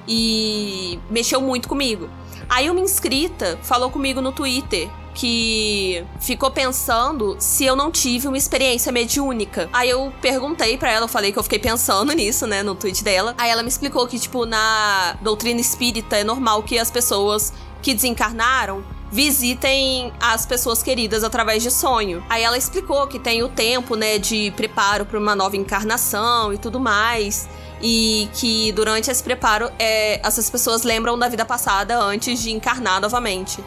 E 0.08 0.98
mexeu 1.08 1.40
muito 1.40 1.68
comigo. 1.68 2.10
Aí 2.48 2.68
uma 2.68 2.80
inscrita 2.80 3.56
falou 3.62 3.88
comigo 3.88 4.20
no 4.20 4.32
Twitter 4.32 4.90
que 5.14 6.04
ficou 6.20 6.50
pensando 6.50 7.36
se 7.38 7.64
eu 7.64 7.76
não 7.76 7.90
tive 7.90 8.26
uma 8.26 8.36
experiência 8.36 8.90
mediúnica. 8.90 9.68
Aí 9.72 9.88
eu 9.88 10.12
perguntei 10.20 10.76
pra 10.76 10.90
ela, 10.90 11.04
eu 11.04 11.08
falei 11.08 11.32
que 11.32 11.38
eu 11.38 11.42
fiquei 11.42 11.58
pensando 11.58 12.12
nisso, 12.14 12.46
né, 12.46 12.62
no 12.62 12.74
tweet 12.74 13.02
dela. 13.02 13.34
Aí 13.38 13.50
ela 13.50 13.62
me 13.62 13.68
explicou 13.68 14.06
que, 14.06 14.18
tipo, 14.18 14.44
na 14.44 15.16
doutrina 15.22 15.60
espírita 15.60 16.16
é 16.16 16.24
normal 16.24 16.62
que 16.62 16.78
as 16.78 16.90
pessoas 16.90 17.52
que 17.80 17.94
desencarnaram 17.94 18.82
visitem 19.12 20.12
as 20.20 20.44
pessoas 20.44 20.82
queridas 20.82 21.22
através 21.22 21.62
de 21.62 21.70
sonho. 21.70 22.24
Aí 22.28 22.42
ela 22.42 22.58
explicou 22.58 23.06
que 23.06 23.20
tem 23.20 23.44
o 23.44 23.48
tempo, 23.48 23.94
né, 23.94 24.18
de 24.18 24.52
preparo 24.56 25.06
para 25.06 25.18
uma 25.18 25.36
nova 25.36 25.56
encarnação 25.56 26.52
e 26.52 26.58
tudo 26.58 26.80
mais. 26.80 27.48
E 27.80 28.28
que 28.34 28.72
durante 28.72 29.10
esse 29.10 29.22
preparo, 29.22 29.70
é, 29.78 30.20
essas 30.26 30.50
pessoas 30.50 30.82
lembram 30.82 31.16
da 31.16 31.28
vida 31.28 31.44
passada 31.44 31.96
antes 31.96 32.42
de 32.42 32.50
encarnar 32.50 33.00
novamente. 33.00 33.62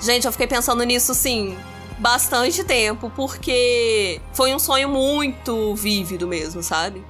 Gente, 0.00 0.26
eu 0.26 0.32
fiquei 0.32 0.46
pensando 0.46 0.82
nisso, 0.84 1.12
sim, 1.14 1.56
bastante 1.98 2.62
tempo, 2.64 3.10
porque 3.14 4.20
foi 4.32 4.54
um 4.54 4.58
sonho 4.58 4.88
muito 4.88 5.74
vívido 5.74 6.26
mesmo, 6.26 6.62
sabe? 6.62 7.04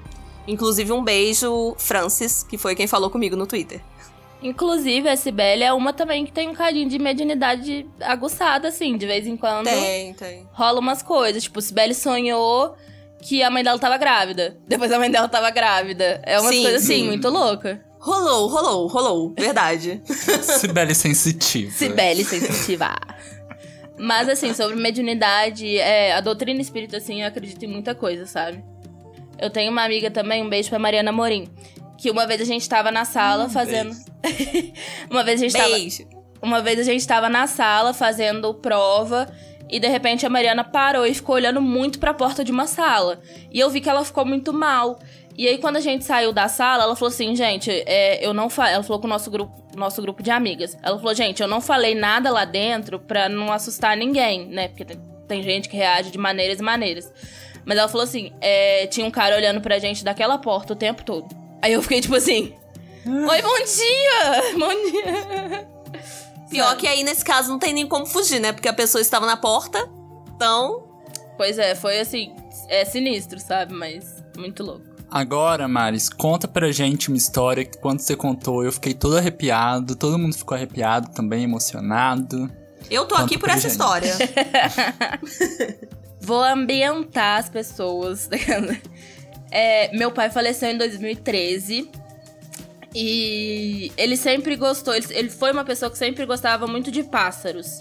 Inclusive, 0.46 0.92
um 0.92 1.05
beijo, 1.05 1.74
Francis, 1.79 2.42
que 2.42 2.57
foi 2.57 2.74
quem 2.74 2.87
falou 2.87 3.11
comigo 3.11 3.37
no 3.37 3.46
Twitter. 3.46 3.83
Inclusive, 4.42 5.09
a 5.09 5.16
Sibeli 5.16 5.64
é 5.64 5.72
uma 5.72 5.92
também 5.92 6.24
que 6.24 6.33
tem 6.33 6.48
um 6.48 6.55
cadinho 6.55 6.88
de 6.88 6.98
mediunidade 6.98 7.87
aguçada, 8.01 8.68
assim, 8.68 8.96
de 8.96 9.07
vez 9.07 9.27
em 9.27 9.37
quando. 9.37 9.66
Tem, 9.66 10.14
tem. 10.14 10.48
Rola 10.53 10.79
umas 10.79 11.03
coisas. 11.03 11.42
Tipo, 11.42 11.61
Sibeli 11.61 11.94
sonhou 11.94 12.77
que 13.20 13.42
a 13.42 13.51
mãe 13.51 13.64
dela 13.64 13.79
tava 13.79 13.98
grávida. 13.98 14.57
Depois 14.66 14.92
a 14.92 14.98
mãe 14.98 15.11
dela 15.11 15.29
tava 15.29 15.51
grávida. 15.51 16.22
É 16.24 16.40
uma 16.40 16.51
coisa 16.51 16.77
assim, 16.77 17.05
muito 17.05 17.29
louca. 17.29 17.85
Rolou, 17.98 18.48
rolou, 18.48 18.87
rolou. 18.87 19.34
Verdade. 19.37 20.00
Sibeli 20.06 20.94
sensitiva. 20.94 21.72
Sibeli 21.72 22.24
sensitiva. 22.24 22.94
Mas, 23.98 24.28
assim, 24.28 24.54
sobre 24.54 24.76
mediunidade, 24.76 25.76
é, 25.78 26.14
a 26.14 26.20
doutrina 26.20 26.61
espírita, 26.61 26.98
assim, 26.98 27.22
eu 27.22 27.28
acredito 27.28 27.62
em 27.64 27.68
muita 27.68 27.94
coisa, 27.94 28.26
sabe? 28.26 28.62
Eu 29.38 29.50
tenho 29.50 29.72
uma 29.72 29.84
amiga 29.84 30.11
também, 30.11 30.42
um 30.42 30.48
beijo 30.48 30.68
pra 30.68 30.78
Mariana 30.78 31.11
Morim. 31.11 31.48
Que 31.96 32.11
uma 32.11 32.26
vez 32.26 32.40
a 32.40 32.44
gente 32.44 32.68
tava 32.68 32.92
na 32.92 33.04
sala 33.04 33.46
hum, 33.46 33.50
fazendo. 33.50 33.96
uma 35.11 35.24
vez 35.24 35.40
a 35.40 35.44
gente 35.44 35.52
beijo. 35.52 36.04
tava. 36.04 36.18
Uma 36.40 36.62
vez 36.62 36.78
a 36.78 36.84
gente 36.84 37.06
tava 37.06 37.28
na 37.28 37.48
sala 37.48 37.92
fazendo 37.92 38.54
prova. 38.54 39.28
E 39.68 39.78
de 39.78 39.88
repente 39.88 40.24
a 40.24 40.31
Mariana 40.31 40.64
parou 40.64 41.07
e 41.07 41.14
ficou 41.14 41.35
olhando 41.35 41.61
muito 41.61 41.98
para 41.98 42.11
a 42.11 42.14
porta 42.14 42.42
de 42.42 42.50
uma 42.50 42.66
sala. 42.66 43.20
E 43.50 43.61
eu 43.61 43.68
vi 43.70 43.81
que 43.81 43.88
ela 43.88 44.04
ficou 44.04 44.24
muito 44.24 44.52
mal. 44.52 44.98
E 45.37 45.46
aí, 45.46 45.57
quando 45.59 45.76
a 45.76 45.81
gente 45.81 46.04
saiu 46.04 46.33
da 46.33 46.48
sala, 46.48 46.83
ela 46.83 46.96
falou 46.96 47.12
assim, 47.12 47.37
gente, 47.37 47.70
é, 47.70 48.26
eu 48.26 48.35
não 48.35 48.50
falei. 48.50 48.74
Ela 48.74 48.83
falou 48.83 49.00
com 49.00 49.07
o 49.07 49.11
nosso 49.11 49.31
grupo, 49.31 49.52
nosso 49.76 50.02
grupo 50.02 50.20
de 50.20 50.33
amigas. 50.33 50.76
Ela 50.83 50.96
falou, 50.98 51.14
gente, 51.14 51.40
eu 51.40 51.46
não 51.46 51.61
falei 51.61 51.94
nada 51.94 52.33
lá 52.33 52.44
dentro 52.44 52.98
pra 52.98 53.28
não 53.28 53.52
assustar 53.52 53.96
ninguém, 53.96 54.46
né? 54.46 54.66
Porque 54.66 54.85
tem, 54.85 55.00
tem 55.28 55.42
gente 55.44 55.68
que 55.68 55.76
reage 55.76 56.11
de 56.11 56.18
maneiras 56.18 56.59
e 56.59 56.62
maneiras. 56.62 57.12
Mas 57.64 57.76
ela 57.76 57.87
falou 57.87 58.04
assim: 58.04 58.33
é, 58.40 58.87
tinha 58.87 59.07
um 59.07 59.11
cara 59.11 59.37
olhando 59.37 59.61
pra 59.61 59.78
gente 59.78 60.02
daquela 60.02 60.38
porta 60.38 60.72
o 60.72 60.76
tempo 60.76 61.04
todo. 61.04 61.28
Aí 61.62 61.72
eu 61.72 61.83
fiquei 61.83 62.00
tipo 62.00 62.16
assim: 62.16 62.54
Oi, 63.07 63.42
bom 63.42 63.59
dia! 63.59 64.59
Bom 64.59 64.90
dia! 64.90 65.68
Pior 66.50 66.76
que 66.76 66.87
aí, 66.87 67.04
nesse 67.04 67.24
caso, 67.24 67.50
não 67.50 67.58
tem 67.58 67.72
nem 67.72 67.87
como 67.87 68.06
fugir, 68.06 68.40
né? 68.40 68.52
Porque 68.52 68.68
a 68.68 68.72
pessoa 68.72 69.00
estava 69.00 69.26
na 69.26 69.37
porta, 69.37 69.88
então. 70.34 70.84
Pois 71.37 71.58
é, 71.58 71.74
foi 71.74 72.00
assim, 72.00 72.34
é 72.68 72.84
sinistro, 72.84 73.38
sabe? 73.38 73.72
Mas 73.72 74.22
muito 74.37 74.62
louco. 74.62 74.87
Agora, 75.11 75.66
Maris, 75.66 76.08
conta 76.08 76.46
pra 76.46 76.70
gente 76.70 77.08
uma 77.08 77.16
história 77.16 77.64
que 77.64 77.78
quando 77.78 78.00
você 78.00 78.14
contou 78.14 78.62
eu 78.62 78.70
fiquei 78.70 78.92
todo 78.92 79.16
arrepiado, 79.16 79.96
todo 79.96 80.18
mundo 80.18 80.37
ficou 80.37 80.54
arrepiado 80.54 81.08
também, 81.11 81.44
emocionado. 81.44 82.50
Eu 82.90 83.06
tô 83.06 83.14
conta 83.14 83.26
aqui 83.26 83.38
por 83.38 83.48
essa 83.48 83.61
gente. 83.61 83.72
história. 83.72 84.14
Vou 86.20 86.42
ambientar 86.42 87.38
as 87.38 87.48
pessoas. 87.48 88.28
é, 89.50 89.96
meu 89.96 90.11
pai 90.11 90.30
faleceu 90.30 90.70
em 90.70 90.76
2013. 90.76 91.90
E 92.94 93.92
ele 93.96 94.16
sempre 94.16 94.57
gostou, 94.57 94.94
ele, 94.94 95.07
ele 95.11 95.31
foi 95.31 95.53
uma 95.53 95.64
pessoa 95.64 95.90
que 95.90 95.98
sempre 95.98 96.24
gostava 96.24 96.66
muito 96.66 96.90
de 96.90 97.03
pássaros. 97.03 97.81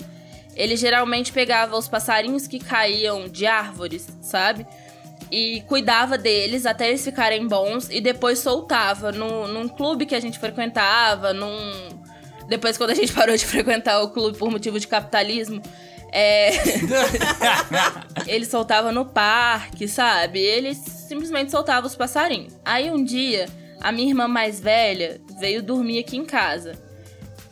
Ele 0.55 0.75
geralmente 0.75 1.31
pegava 1.31 1.77
os 1.77 1.87
passarinhos 1.87 2.47
que 2.47 2.59
caíam 2.59 3.27
de 3.27 3.45
árvores, 3.45 4.07
sabe? 4.21 4.65
e 5.31 5.61
cuidava 5.67 6.17
deles 6.17 6.65
até 6.65 6.89
eles 6.89 7.03
ficarem 7.03 7.47
bons 7.47 7.89
e 7.89 7.99
depois 7.99 8.39
soltava 8.39 9.11
no, 9.11 9.47
num 9.47 9.67
clube 9.67 10.05
que 10.05 10.15
a 10.15 10.19
gente 10.19 10.39
frequentava, 10.39 11.33
num. 11.33 11.89
Depois, 12.47 12.77
quando 12.77 12.91
a 12.91 12.95
gente 12.95 13.11
parou 13.13 13.35
de 13.35 13.45
frequentar 13.45 14.01
o 14.01 14.09
clube 14.09 14.37
por 14.37 14.49
motivo 14.49 14.79
de 14.79 14.87
capitalismo, 14.87 15.61
é... 16.11 16.51
ele 18.25 18.45
soltava 18.45 18.91
no 18.91 19.05
parque, 19.05 19.87
sabe? 19.87 20.39
Ele 20.39 20.73
simplesmente 20.73 21.51
soltava 21.51 21.85
os 21.85 21.95
passarinhos. 21.95 22.53
Aí 22.63 22.89
um 22.89 23.03
dia, 23.03 23.47
a 23.81 23.91
minha 23.91 24.09
irmã 24.09 24.27
mais 24.27 24.59
velha 24.59 25.21
veio 25.39 25.61
dormir 25.61 25.99
aqui 25.99 26.17
em 26.17 26.25
casa 26.25 26.87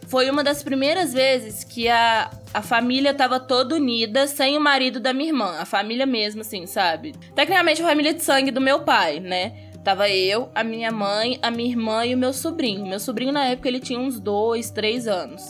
foi 0.07 0.29
uma 0.29 0.43
das 0.43 0.63
primeiras 0.63 1.13
vezes 1.13 1.63
que 1.63 1.89
a, 1.89 2.29
a 2.53 2.61
família 2.61 3.13
tava 3.13 3.39
toda 3.39 3.75
unida 3.75 4.27
sem 4.27 4.57
o 4.57 4.61
marido 4.61 4.99
da 4.99 5.13
minha 5.13 5.29
irmã. 5.29 5.57
A 5.59 5.65
família 5.65 6.05
mesmo, 6.05 6.41
assim, 6.41 6.65
sabe? 6.65 7.13
Tecnicamente 7.33 7.81
a 7.81 7.87
família 7.87 8.13
de 8.13 8.23
sangue 8.23 8.51
do 8.51 8.61
meu 8.61 8.81
pai, 8.81 9.19
né? 9.19 9.69
Tava 9.83 10.09
eu, 10.09 10.49
a 10.55 10.63
minha 10.63 10.91
mãe, 10.91 11.37
a 11.41 11.51
minha 11.51 11.69
irmã 11.69 12.05
e 12.05 12.15
o 12.15 12.17
meu 12.17 12.33
sobrinho. 12.33 12.85
Meu 12.85 12.99
sobrinho, 12.99 13.31
na 13.31 13.45
época, 13.45 13.67
ele 13.67 13.79
tinha 13.79 13.99
uns 13.99 14.19
dois, 14.19 14.69
três 14.69 15.07
anos. 15.07 15.43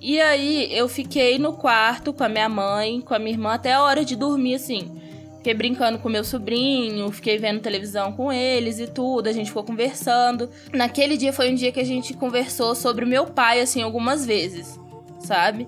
E 0.00 0.20
aí, 0.20 0.68
eu 0.76 0.88
fiquei 0.88 1.38
no 1.38 1.52
quarto 1.52 2.12
com 2.12 2.24
a 2.24 2.28
minha 2.28 2.48
mãe, 2.48 3.00
com 3.00 3.14
a 3.14 3.18
minha 3.18 3.32
irmã, 3.32 3.54
até 3.54 3.72
a 3.72 3.82
hora 3.82 4.04
de 4.04 4.16
dormir, 4.16 4.56
assim. 4.56 5.00
Fiquei 5.42 5.54
brincando 5.54 5.98
com 5.98 6.08
meu 6.08 6.22
sobrinho, 6.22 7.10
fiquei 7.10 7.36
vendo 7.36 7.60
televisão 7.60 8.12
com 8.12 8.32
eles 8.32 8.78
e 8.78 8.86
tudo, 8.86 9.26
a 9.26 9.32
gente 9.32 9.48
ficou 9.48 9.64
conversando. 9.64 10.48
Naquele 10.72 11.16
dia 11.16 11.32
foi 11.32 11.50
um 11.50 11.54
dia 11.56 11.72
que 11.72 11.80
a 11.80 11.84
gente 11.84 12.14
conversou 12.14 12.76
sobre 12.76 13.04
o 13.04 13.08
meu 13.08 13.26
pai, 13.26 13.60
assim, 13.60 13.82
algumas 13.82 14.24
vezes, 14.24 14.78
sabe? 15.18 15.66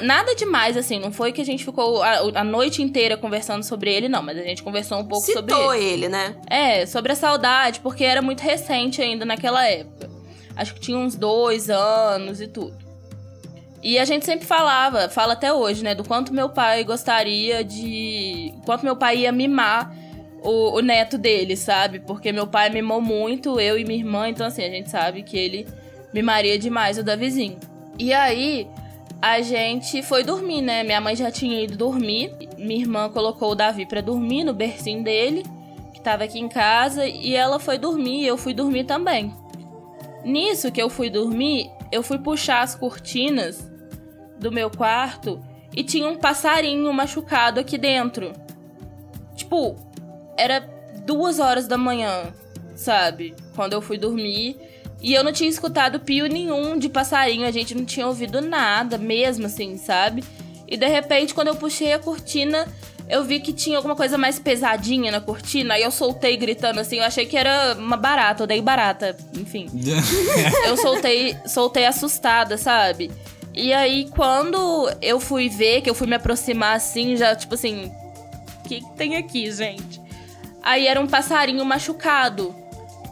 nada 0.00 0.34
demais, 0.34 0.76
assim, 0.76 0.98
não 0.98 1.12
foi 1.12 1.32
que 1.32 1.40
a 1.40 1.44
gente 1.44 1.64
ficou 1.64 2.02
a, 2.02 2.20
a, 2.36 2.44
noite 2.44 2.80
inteira 2.80 3.16
conversando 3.16 3.64
sobre 3.64 3.92
ele, 3.92 4.08
não, 4.08 4.22
mas 4.22 4.38
a 4.38 4.42
gente 4.42 4.62
conversou 4.62 4.96
um 4.98 5.04
pouco 5.04 5.26
Citou 5.26 5.42
sobre 5.42 5.78
ele. 5.78 5.92
ele, 6.04 6.08
né? 6.08 6.36
É, 6.48 6.86
sobre 6.86 7.12
a 7.12 7.16
saudade, 7.16 7.80
porque 7.80 8.04
era 8.04 8.22
muito 8.22 8.40
recente 8.40 9.02
ainda 9.02 9.24
naquela 9.24 9.66
época. 9.66 10.08
Acho 10.56 10.72
que 10.72 10.80
tinha 10.80 10.96
uns 10.96 11.16
dois 11.16 11.68
anos 11.68 12.40
e 12.40 12.46
tudo. 12.46 12.81
E 13.82 13.98
a 13.98 14.04
gente 14.04 14.24
sempre 14.24 14.46
falava, 14.46 15.08
fala 15.08 15.32
até 15.32 15.52
hoje, 15.52 15.82
né, 15.82 15.92
do 15.92 16.04
quanto 16.04 16.32
meu 16.32 16.48
pai 16.48 16.84
gostaria 16.84 17.64
de. 17.64 18.54
quanto 18.64 18.84
meu 18.84 18.94
pai 18.94 19.18
ia 19.18 19.32
mimar 19.32 19.92
o, 20.40 20.76
o, 20.76 20.80
neto 20.80 21.18
dele, 21.18 21.56
sabe? 21.56 21.98
Porque 21.98 22.30
meu 22.30 22.46
pai 22.46 22.70
mimou 22.70 23.00
muito, 23.00 23.58
eu 23.58 23.76
e 23.76 23.84
minha 23.84 23.98
irmã, 23.98 24.28
então 24.28 24.46
assim, 24.46 24.62
a 24.62 24.70
gente 24.70 24.88
sabe 24.88 25.24
que 25.24 25.36
ele 25.36 25.66
mimaria 26.14 26.56
demais 26.56 26.96
o 26.96 27.02
Davizinho. 27.02 27.58
E 27.98 28.12
aí, 28.12 28.68
a 29.20 29.40
gente 29.40 30.00
foi 30.00 30.22
dormir, 30.22 30.62
né? 30.62 30.84
Minha 30.84 31.00
mãe 31.00 31.16
já 31.16 31.30
tinha 31.32 31.60
ido 31.60 31.76
dormir, 31.76 32.32
minha 32.56 32.80
irmã 32.80 33.08
colocou 33.08 33.50
o 33.50 33.54
Davi 33.56 33.84
para 33.84 34.00
dormir 34.00 34.44
no 34.44 34.54
bercinho 34.54 35.02
dele, 35.02 35.42
que 35.92 36.00
tava 36.00 36.22
aqui 36.22 36.38
em 36.38 36.48
casa, 36.48 37.04
e 37.04 37.34
ela 37.34 37.58
foi 37.58 37.78
dormir, 37.78 38.22
e 38.22 38.26
eu 38.28 38.36
fui 38.36 38.54
dormir 38.54 38.84
também. 38.84 39.34
Nisso 40.24 40.70
que 40.70 40.80
eu 40.80 40.88
fui 40.88 41.10
dormir, 41.10 41.68
eu 41.90 42.00
fui 42.00 42.18
puxar 42.18 42.62
as 42.62 42.76
cortinas 42.76 43.71
do 44.42 44.52
meu 44.52 44.68
quarto 44.68 45.42
e 45.74 45.82
tinha 45.82 46.06
um 46.08 46.16
passarinho 46.16 46.92
machucado 46.92 47.60
aqui 47.60 47.78
dentro. 47.78 48.32
Tipo, 49.34 49.76
era 50.36 50.60
duas 51.06 51.38
horas 51.38 51.66
da 51.66 51.78
manhã, 51.78 52.32
sabe? 52.74 53.34
Quando 53.54 53.72
eu 53.72 53.80
fui 53.80 53.96
dormir. 53.96 54.56
E 55.00 55.14
eu 55.14 55.24
não 55.24 55.32
tinha 55.32 55.50
escutado 55.50 55.98
pio 55.98 56.28
nenhum 56.28 56.78
de 56.78 56.88
passarinho, 56.88 57.46
a 57.46 57.50
gente 57.50 57.74
não 57.74 57.84
tinha 57.84 58.06
ouvido 58.06 58.40
nada 58.40 58.96
mesmo, 58.96 59.46
assim, 59.46 59.76
sabe? 59.76 60.22
E 60.68 60.76
de 60.76 60.86
repente, 60.86 61.34
quando 61.34 61.48
eu 61.48 61.56
puxei 61.56 61.92
a 61.92 61.98
cortina, 61.98 62.68
eu 63.08 63.24
vi 63.24 63.40
que 63.40 63.52
tinha 63.52 63.76
alguma 63.76 63.96
coisa 63.96 64.16
mais 64.16 64.38
pesadinha 64.38 65.10
na 65.10 65.20
cortina, 65.20 65.74
aí 65.74 65.82
eu 65.82 65.90
soltei 65.90 66.36
gritando 66.36 66.78
assim, 66.78 66.98
eu 66.98 67.04
achei 67.04 67.26
que 67.26 67.36
era 67.36 67.74
uma 67.76 67.96
barata, 67.96 68.44
eu 68.44 68.46
dei 68.46 68.62
barata, 68.62 69.16
enfim. 69.34 69.68
eu 70.66 70.76
soltei, 70.76 71.36
soltei 71.46 71.84
assustada, 71.84 72.56
sabe? 72.56 73.10
E 73.54 73.72
aí, 73.72 74.08
quando 74.10 74.90
eu 75.00 75.20
fui 75.20 75.48
ver, 75.48 75.82
que 75.82 75.90
eu 75.90 75.94
fui 75.94 76.06
me 76.06 76.14
aproximar 76.14 76.76
assim, 76.76 77.16
já, 77.16 77.36
tipo 77.36 77.54
assim, 77.54 77.92
o 78.64 78.68
que, 78.68 78.80
que 78.80 78.90
tem 78.96 79.16
aqui, 79.16 79.50
gente? 79.50 80.00
Aí 80.62 80.86
era 80.86 81.00
um 81.00 81.06
passarinho 81.06 81.64
machucado. 81.64 82.54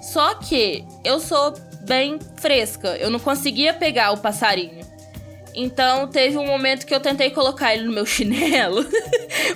Só 0.00 0.34
que 0.34 0.84
eu 1.04 1.20
sou 1.20 1.52
bem 1.82 2.18
fresca, 2.36 2.96
eu 2.96 3.10
não 3.10 3.18
conseguia 3.18 3.74
pegar 3.74 4.12
o 4.12 4.18
passarinho. 4.18 4.80
Então 5.54 6.06
teve 6.08 6.38
um 6.38 6.46
momento 6.46 6.86
que 6.86 6.94
eu 6.94 7.00
tentei 7.00 7.30
colocar 7.30 7.74
ele 7.74 7.84
no 7.84 7.92
meu 7.92 8.06
chinelo. 8.06 8.86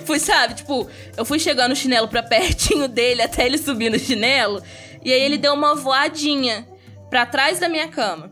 fui, 0.05 0.19
sabe, 0.19 0.55
tipo, 0.55 0.87
eu 1.17 1.25
fui 1.25 1.39
chegando 1.39 1.71
o 1.71 1.75
chinelo 1.75 2.07
pra 2.07 2.21
pertinho 2.21 2.87
dele 2.87 3.21
até 3.21 3.45
ele 3.45 3.57
subir 3.57 3.89
no 3.89 3.97
chinelo. 3.97 4.61
E 5.03 5.11
aí 5.11 5.21
ele 5.21 5.37
deu 5.37 5.53
uma 5.53 5.75
voadinha 5.75 6.67
pra 7.09 7.25
trás 7.25 7.59
da 7.59 7.69
minha 7.69 7.87
cama. 7.87 8.29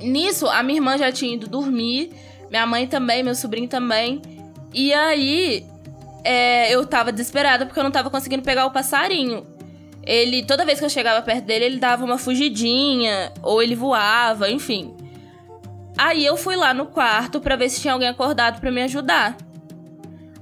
Nisso, 0.00 0.46
a 0.48 0.62
minha 0.62 0.78
irmã 0.78 0.98
já 0.98 1.10
tinha 1.10 1.34
ido 1.34 1.48
dormir, 1.48 2.12
minha 2.50 2.66
mãe 2.66 2.86
também, 2.86 3.22
meu 3.22 3.34
sobrinho 3.34 3.68
também. 3.68 4.20
E 4.72 4.92
aí, 4.92 5.64
é, 6.22 6.72
eu 6.72 6.86
tava 6.86 7.12
desesperada 7.12 7.64
porque 7.64 7.78
eu 7.78 7.84
não 7.84 7.90
tava 7.90 8.10
conseguindo 8.10 8.42
pegar 8.42 8.66
o 8.66 8.70
passarinho. 8.70 9.46
Ele, 10.02 10.44
toda 10.44 10.64
vez 10.64 10.78
que 10.78 10.84
eu 10.84 10.90
chegava 10.90 11.20
perto 11.22 11.44
dele, 11.44 11.64
ele 11.64 11.78
dava 11.78 12.04
uma 12.04 12.18
fugidinha, 12.18 13.32
ou 13.42 13.62
ele 13.62 13.74
voava, 13.74 14.50
enfim. 14.50 14.94
Aí 15.98 16.24
eu 16.24 16.36
fui 16.36 16.56
lá 16.56 16.74
no 16.74 16.86
quarto 16.86 17.40
pra 17.40 17.56
ver 17.56 17.70
se 17.70 17.80
tinha 17.80 17.92
alguém 17.92 18.08
acordado 18.08 18.60
pra 18.60 18.70
me 18.70 18.82
ajudar. 18.82 19.36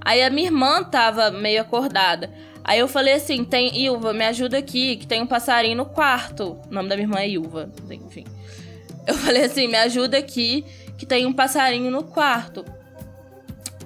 Aí 0.00 0.22
a 0.22 0.28
minha 0.28 0.48
irmã 0.48 0.82
tava 0.82 1.30
meio 1.30 1.62
acordada. 1.62 2.30
Aí 2.62 2.78
eu 2.78 2.88
falei 2.88 3.14
assim: 3.14 3.44
tem 3.44 3.84
Ilva, 3.84 4.12
me 4.12 4.24
ajuda 4.24 4.58
aqui, 4.58 4.96
que 4.96 5.06
tem 5.06 5.22
um 5.22 5.26
passarinho 5.26 5.76
no 5.76 5.86
quarto. 5.86 6.58
O 6.68 6.74
nome 6.74 6.88
da 6.88 6.96
minha 6.96 7.06
irmã 7.06 7.20
é 7.20 7.28
Ilva, 7.28 7.70
enfim. 7.90 8.24
Eu 9.06 9.14
falei 9.14 9.44
assim: 9.44 9.68
me 9.68 9.76
ajuda 9.76 10.18
aqui, 10.18 10.64
que 10.96 11.06
tem 11.06 11.26
um 11.26 11.32
passarinho 11.32 11.90
no 11.90 12.04
quarto. 12.04 12.64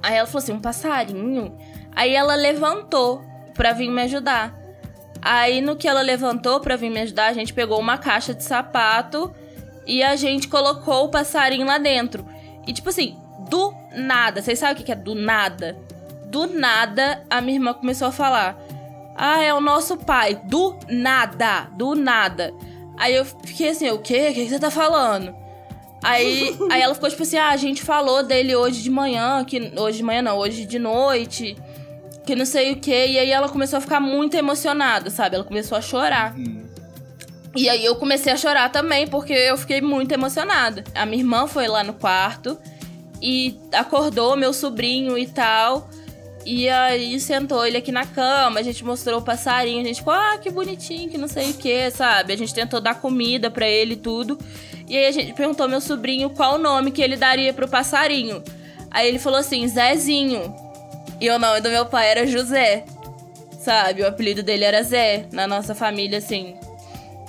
Aí 0.03 0.17
ela 0.17 0.27
falou 0.27 0.43
assim: 0.43 0.53
um 0.53 0.61
passarinho? 0.61 1.57
Aí 1.95 2.15
ela 2.15 2.35
levantou 2.35 3.23
pra 3.55 3.73
vir 3.73 3.91
me 3.91 4.03
ajudar. 4.03 4.57
Aí 5.21 5.61
no 5.61 5.77
que 5.77 5.89
ela 5.89 6.01
levantou 6.01 6.61
pra 6.61 6.77
vir 6.77 6.91
me 6.91 7.01
ajudar, 7.01 7.27
a 7.27 7.33
gente 7.33 7.53
pegou 7.53 7.79
uma 7.81 7.99
caixa 7.99 8.33
de 8.33 8.45
sapato 8.45 9.35
e 9.85 10.03
a 10.03 10.15
gente 10.15 10.47
colocou 10.47 11.07
o 11.07 11.09
passarinho 11.09 11.67
lá 11.67 11.79
dentro. 11.79 12.25
E 12.67 12.73
tipo 12.73 12.89
assim, 12.89 13.17
do 13.49 13.75
nada, 13.97 14.41
vocês 14.41 14.59
sabem 14.59 14.83
o 14.83 14.85
que 14.87 14.93
é 14.93 14.95
do 14.95 15.15
nada? 15.15 15.77
Do 16.27 16.47
nada, 16.47 17.25
a 17.29 17.41
minha 17.41 17.57
irmã 17.57 17.73
começou 17.73 18.09
a 18.09 18.13
falar: 18.13 18.57
Ah, 19.17 19.43
é 19.43 19.53
o 19.53 19.61
nosso 19.61 19.97
pai. 19.97 20.41
Do 20.45 20.79
nada, 20.89 21.69
do 21.77 21.95
nada. 21.95 22.53
Aí 22.99 23.15
eu 23.15 23.25
fiquei 23.25 23.71
assim: 23.71 23.91
O 23.91 23.99
quê? 23.99 24.29
O 24.31 24.35
que 24.35 24.49
você 24.49 24.59
tá 24.59 24.71
falando? 24.71 25.35
Aí, 26.03 26.57
aí 26.71 26.83
ela 26.83 26.95
ficou 26.95 27.09
tipo 27.09 27.23
assim: 27.23 27.39
Ah, 27.39 27.51
a 27.51 27.57
gente 27.57 27.83
falou 27.83 28.23
dele 28.23 28.55
hoje 28.55 28.83
de 28.83 28.91
manhã, 28.91 29.45
que 29.45 29.73
hoje 29.77 29.99
de 29.99 30.05
manhã 30.05 30.23
não, 30.23 30.37
hoje 30.39 30.65
de 30.65 30.79
noite 30.79 31.57
que 32.29 32.37
não 32.37 32.45
sei 32.45 32.73
o 32.73 32.77
que. 32.77 32.91
E 32.91 33.19
aí 33.19 33.31
ela 33.31 33.49
começou 33.49 33.79
a 33.79 33.81
ficar 33.81 34.01
muito 34.01 34.37
emocionada, 34.37 35.09
sabe? 35.09 35.37
Ela 35.37 35.45
começou 35.45 35.79
a 35.79 35.81
chorar. 35.81 36.35
E 37.57 37.71
aí 37.71 37.83
eu 37.83 37.97
comecei 37.97 38.31
a 38.31 38.37
chorar 38.37 38.71
também, 38.71 39.07
porque 39.07 39.33
eu 39.33 39.57
fiquei 39.57 39.81
muito 39.81 40.13
emocionada. 40.13 40.85
A 40.95 41.07
minha 41.07 41.23
irmã 41.23 41.47
foi 41.47 41.67
lá 41.67 41.83
no 41.83 41.95
quarto 41.95 42.59
e 43.23 43.59
acordou 43.73 44.37
meu 44.37 44.53
sobrinho 44.53 45.17
e 45.17 45.27
tal. 45.27 45.89
E 46.51 46.67
aí 46.67 47.21
sentou 47.21 47.67
ele 47.67 47.77
aqui 47.77 47.93
na 47.93 48.07
cama, 48.07 48.59
a 48.59 48.63
gente 48.63 48.83
mostrou 48.83 49.19
o 49.19 49.23
passarinho, 49.23 49.83
a 49.83 49.85
gente 49.85 49.99
ficou, 49.99 50.15
ah, 50.15 50.39
que 50.41 50.49
bonitinho, 50.49 51.11
que 51.11 51.19
não 51.19 51.29
sei 51.29 51.51
o 51.51 51.55
que, 51.55 51.91
sabe? 51.91 52.33
A 52.33 52.37
gente 52.39 52.55
tentou 52.55 52.81
dar 52.81 52.95
comida 53.03 53.51
para 53.51 53.69
ele 53.69 53.93
e 53.93 53.97
tudo. 53.97 54.39
E 54.89 54.97
aí 54.97 55.05
a 55.05 55.13
gente 55.13 55.35
perguntou 55.35 55.65
ao 55.65 55.69
meu 55.69 55.83
sobrinho 55.83 56.31
qual 56.31 56.55
o 56.55 56.59
nome 56.59 56.91
que 56.91 57.03
ele 57.03 57.19
daria 57.19 57.53
pro 57.53 57.69
passarinho. 57.69 58.43
Aí 58.91 59.07
ele 59.07 59.19
falou 59.19 59.39
assim, 59.39 59.69
Zezinho. 59.69 60.57
E 61.21 61.29
o 61.29 61.39
nome 61.39 61.61
do 61.61 61.69
meu 61.69 61.85
pai 61.85 62.09
era 62.13 62.27
José. 62.27 62.87
Sabe? 63.61 64.01
O 64.01 64.07
apelido 64.07 64.43
dele 64.43 64.65
era 64.65 64.83
Zé, 64.83 65.27
na 65.31 65.47
nossa 65.47 65.75
família, 65.75 66.17
assim. 66.17 66.57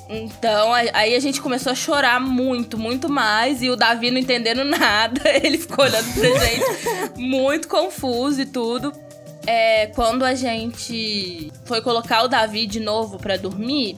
Então, 0.07 0.73
aí 0.73 1.13
a 1.13 1.19
gente 1.19 1.41
começou 1.41 1.73
a 1.73 1.75
chorar 1.75 2.21
muito, 2.21 2.77
muito 2.77 3.09
mais. 3.09 3.61
E 3.61 3.69
o 3.69 3.75
Davi 3.75 4.11
não 4.11 4.19
entendendo 4.19 4.63
nada. 4.63 5.21
Ele 5.43 5.57
ficou 5.57 5.83
olhando 5.83 6.13
pra 6.13 6.29
gente, 6.29 7.19
muito 7.19 7.67
confuso 7.67 8.39
e 8.39 8.45
tudo. 8.45 9.08
É, 9.51 9.87
quando 9.87 10.23
a 10.23 10.35
gente 10.35 11.51
foi 11.65 11.81
colocar 11.81 12.21
o 12.21 12.27
Davi 12.27 12.67
de 12.67 12.79
novo 12.79 13.17
para 13.17 13.35
dormir, 13.35 13.97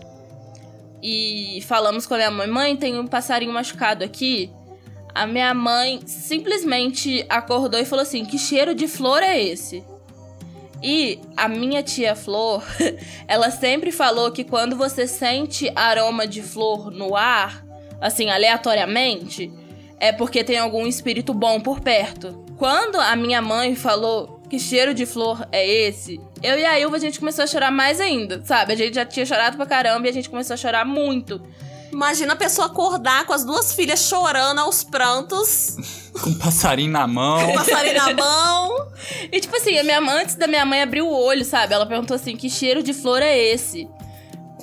e 1.04 1.62
falamos 1.68 2.08
com 2.08 2.14
a 2.14 2.18
minha 2.18 2.32
mãe: 2.32 2.48
mãe, 2.48 2.78
tem 2.78 2.98
um 2.98 3.06
passarinho 3.06 3.52
machucado 3.52 4.02
aqui. 4.02 4.50
A 5.14 5.28
minha 5.28 5.54
mãe 5.54 6.00
simplesmente 6.06 7.26
acordou 7.28 7.78
e 7.78 7.84
falou 7.84 8.04
assim: 8.04 8.24
Que 8.24 8.38
cheiro 8.38 8.74
de 8.74 8.88
flor 8.88 9.22
é 9.22 9.44
esse? 9.44 9.84
E 10.82 11.20
a 11.36 11.50
minha 11.50 11.84
tia 11.84 12.16
Flor, 12.16 12.64
ela 13.28 13.52
sempre 13.52 13.92
falou 13.92 14.32
que 14.32 14.46
quando 14.46 14.78
você 14.78 15.06
sente 15.06 15.70
aroma 15.76 16.26
de 16.26 16.42
flor 16.42 16.90
no 16.90 17.14
ar, 17.14 17.66
assim, 18.00 18.30
aleatoriamente, 18.30 19.52
é 20.00 20.14
porque 20.14 20.46
tem 20.46 20.58
algum 20.58 20.88
espírito 20.88 21.34
bom 21.34 21.60
por 21.60 21.82
perto. 21.82 22.46
Quando 22.58 22.96
a 23.02 23.18
minha 23.18 23.42
mãe 23.42 23.76
falou 23.76 24.41
que 24.52 24.60
cheiro 24.60 24.94
de 24.94 25.06
flor 25.06 25.48
é 25.50 25.66
esse, 25.66 26.20
eu 26.44 26.60
e 26.60 26.66
a 26.66 26.78
Ilva 26.78 26.98
a 26.98 27.00
gente 27.00 27.18
começou 27.18 27.46
a 27.46 27.48
chorar 27.48 27.72
mais 27.72 28.02
ainda, 28.02 28.44
sabe? 28.44 28.74
A 28.74 28.76
gente 28.76 28.96
já 28.96 29.06
tinha 29.06 29.26
chorado 29.26 29.56
pra 29.56 29.66
caramba 29.66 30.08
e 30.08 30.10
a 30.10 30.14
gente 30.14 30.30
começou 30.30 30.56
a 30.56 30.58
chorar 30.58 30.84
muito. 30.84 31.42
Imagina 31.90 32.34
a 32.34 32.36
pessoa 32.36 32.68
acordar 32.68 33.26
com 33.26 33.32
as 33.32 33.46
duas 33.46 33.74
filhas 33.74 34.02
chorando 34.02 34.60
aos 34.60 34.84
prantos. 34.84 35.78
com 36.22 36.32
um 36.32 36.38
passarinho 36.38 36.92
na 36.92 37.08
mão. 37.08 37.46
Com 37.46 37.54
um 37.54 37.56
passarinho 37.56 37.96
na 37.96 38.12
mão. 38.14 38.92
E 39.32 39.40
tipo 39.40 39.56
assim, 39.56 39.80
a 39.80 39.86
minha 39.86 40.02
mãe, 40.02 40.22
antes 40.22 40.36
da 40.36 40.48
minha 40.48 40.66
mãe 40.66 40.82
abrir 40.82 41.02
o 41.02 41.10
olho, 41.10 41.46
sabe? 41.46 41.74
Ela 41.74 41.86
perguntou 41.86 42.16
assim: 42.16 42.36
que 42.36 42.50
cheiro 42.50 42.84
de 42.84 42.94
flor 42.94 43.22
é 43.22 43.38
esse? 43.38 43.88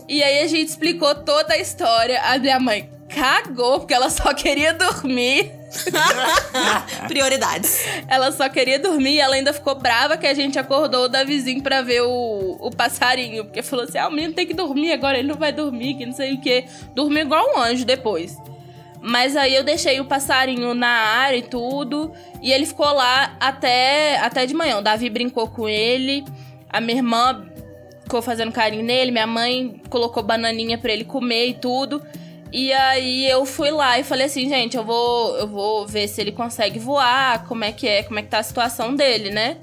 E 0.07 0.23
aí 0.23 0.41
a 0.41 0.47
gente 0.47 0.69
explicou 0.69 1.15
toda 1.15 1.55
a 1.55 1.59
história. 1.59 2.21
A 2.25 2.39
minha 2.39 2.61
mãe 2.61 2.91
cagou, 3.09 3.81
porque 3.81 3.95
ela 3.95 4.11
só 4.11 4.35
queria 4.35 4.75
dormir. 4.75 5.51
Prioridades. 7.09 7.85
Ela 8.09 8.33
só 8.33 8.49
queria 8.49 8.79
dormir 8.79 9.15
e 9.15 9.21
ela 9.21 9.35
ainda 9.35 9.53
ficou 9.53 9.75
brava 9.75 10.17
que 10.17 10.27
a 10.27 10.35
gente 10.35 10.59
acordou 10.59 11.09
da 11.09 11.25
vizinha 11.25 11.63
pra 11.63 11.83
ver 11.83 12.03
o, 12.03 12.57
o 12.61 12.71
passarinho. 12.71 13.45
Porque 13.45 13.63
falou 13.63 13.85
assim: 13.85 13.99
ah, 13.99 14.09
o 14.09 14.11
menino 14.11 14.35
tem 14.35 14.47
que 14.47 14.55
dormir 14.55 14.93
agora, 14.93 15.19
ele 15.19 15.29
não 15.29 15.37
vai 15.37 15.53
dormir, 15.53 15.95
que 15.95 16.07
não 16.07 16.13
sei 16.13 16.35
o 16.35 16.41
que. 16.41 16.65
Dormiu 16.95 17.23
igual 17.23 17.45
um 17.55 17.61
anjo 17.61 17.85
depois. 17.85 18.37
Mas 19.01 19.37
aí 19.37 19.55
eu 19.55 19.63
deixei 19.63 20.01
o 20.01 20.05
passarinho 20.05 20.75
na 20.75 20.89
área 20.89 21.37
e 21.37 21.43
tudo. 21.43 22.13
E 22.43 22.53
ele 22.53 22.67
ficou 22.67 22.93
lá 22.93 23.37
até, 23.39 24.19
até 24.19 24.45
de 24.45 24.55
manhã. 24.55 24.79
O 24.79 24.83
Davi 24.83 25.09
brincou 25.09 25.49
com 25.49 25.69
ele. 25.69 26.25
A 26.69 26.81
minha 26.81 26.99
irmã 26.99 27.47
ficou 28.03 28.21
fazendo 28.21 28.51
carinho 28.51 28.83
nele. 28.83 29.13
Minha 29.13 29.27
mãe 29.27 29.81
colocou 29.89 30.23
bananinha 30.23 30.79
para 30.79 30.93
ele 30.93 31.05
comer 31.05 31.49
e 31.49 31.55
tudo. 31.55 32.03
E 32.53 32.73
aí 32.73 33.29
eu 33.29 33.45
fui 33.45 33.71
lá 33.71 33.99
e 33.99 34.05
falei 34.05 34.27
assim, 34.27 34.49
gente, 34.49 34.77
eu 34.77 34.85
vou, 34.85 35.37
eu 35.37 35.47
vou 35.47 35.87
ver 35.87 36.09
se 36.09 36.21
ele 36.21 36.33
consegue 36.33 36.79
voar, 36.79 37.47
como 37.47 37.65
é 37.65 37.73
que 37.73 37.87
é, 37.87 38.03
como 38.03 38.19
é 38.19 38.23
que 38.23 38.29
tá 38.29 38.39
a 38.39 38.43
situação 38.43 38.95
dele, 38.95 39.31
né? 39.31 39.59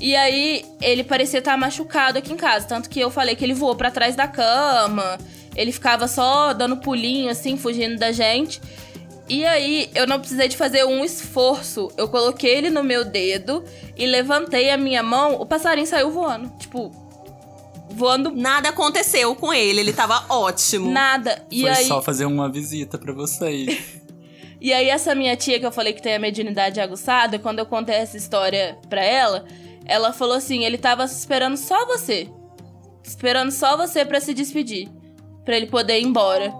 E 0.00 0.14
aí 0.16 0.64
ele 0.80 1.04
parecia 1.04 1.38
estar 1.38 1.56
machucado 1.56 2.18
aqui 2.18 2.32
em 2.32 2.36
casa, 2.36 2.66
tanto 2.66 2.88
que 2.88 3.00
eu 3.00 3.10
falei 3.10 3.36
que 3.36 3.44
ele 3.44 3.54
voou 3.54 3.74
para 3.74 3.90
trás 3.90 4.16
da 4.16 4.28
cama, 4.28 5.18
ele 5.56 5.72
ficava 5.72 6.06
só 6.06 6.52
dando 6.52 6.76
pulinho 6.76 7.30
assim, 7.30 7.56
fugindo 7.56 7.96
da 7.98 8.12
gente. 8.12 8.60
E 9.28 9.44
aí 9.44 9.90
eu 9.94 10.06
não 10.06 10.18
precisei 10.18 10.48
de 10.48 10.56
fazer 10.56 10.84
um 10.84 11.04
esforço. 11.04 11.90
Eu 11.96 12.08
coloquei 12.08 12.56
ele 12.56 12.70
no 12.70 12.82
meu 12.82 13.04
dedo 13.04 13.62
e 13.96 14.06
levantei 14.06 14.70
a 14.70 14.76
minha 14.76 15.02
mão, 15.02 15.34
o 15.34 15.44
passarinho 15.44 15.86
saiu 15.86 16.10
voando. 16.10 16.48
Tipo, 16.58 16.90
voando. 17.98 18.30
Nada 18.30 18.70
aconteceu 18.70 19.34
com 19.34 19.52
ele, 19.52 19.80
ele 19.80 19.92
tava 19.92 20.24
ótimo. 20.28 20.90
Nada. 20.90 21.44
E 21.50 21.62
Foi 21.62 21.70
aí... 21.70 21.84
só 21.84 22.00
fazer 22.00 22.24
uma 22.24 22.50
visita 22.50 22.96
para 22.96 23.12
vocês. 23.12 24.00
e 24.60 24.72
aí, 24.72 24.88
essa 24.88 25.14
minha 25.14 25.36
tia 25.36 25.58
que 25.58 25.66
eu 25.66 25.72
falei 25.72 25.92
que 25.92 26.02
tem 26.02 26.14
a 26.14 26.18
mediunidade 26.18 26.80
aguçada, 26.80 27.38
quando 27.38 27.58
eu 27.58 27.66
contei 27.66 27.96
essa 27.96 28.16
história 28.16 28.78
pra 28.88 29.02
ela, 29.02 29.44
ela 29.84 30.12
falou 30.12 30.36
assim: 30.36 30.64
ele 30.64 30.78
tava 30.78 31.04
esperando 31.04 31.56
só 31.56 31.84
você. 31.84 32.28
Esperando 33.04 33.50
só 33.50 33.76
você 33.76 34.04
para 34.04 34.20
se 34.20 34.32
despedir. 34.32 34.88
para 35.44 35.56
ele 35.56 35.66
poder 35.66 35.98
ir 35.98 36.04
embora. 36.04 36.52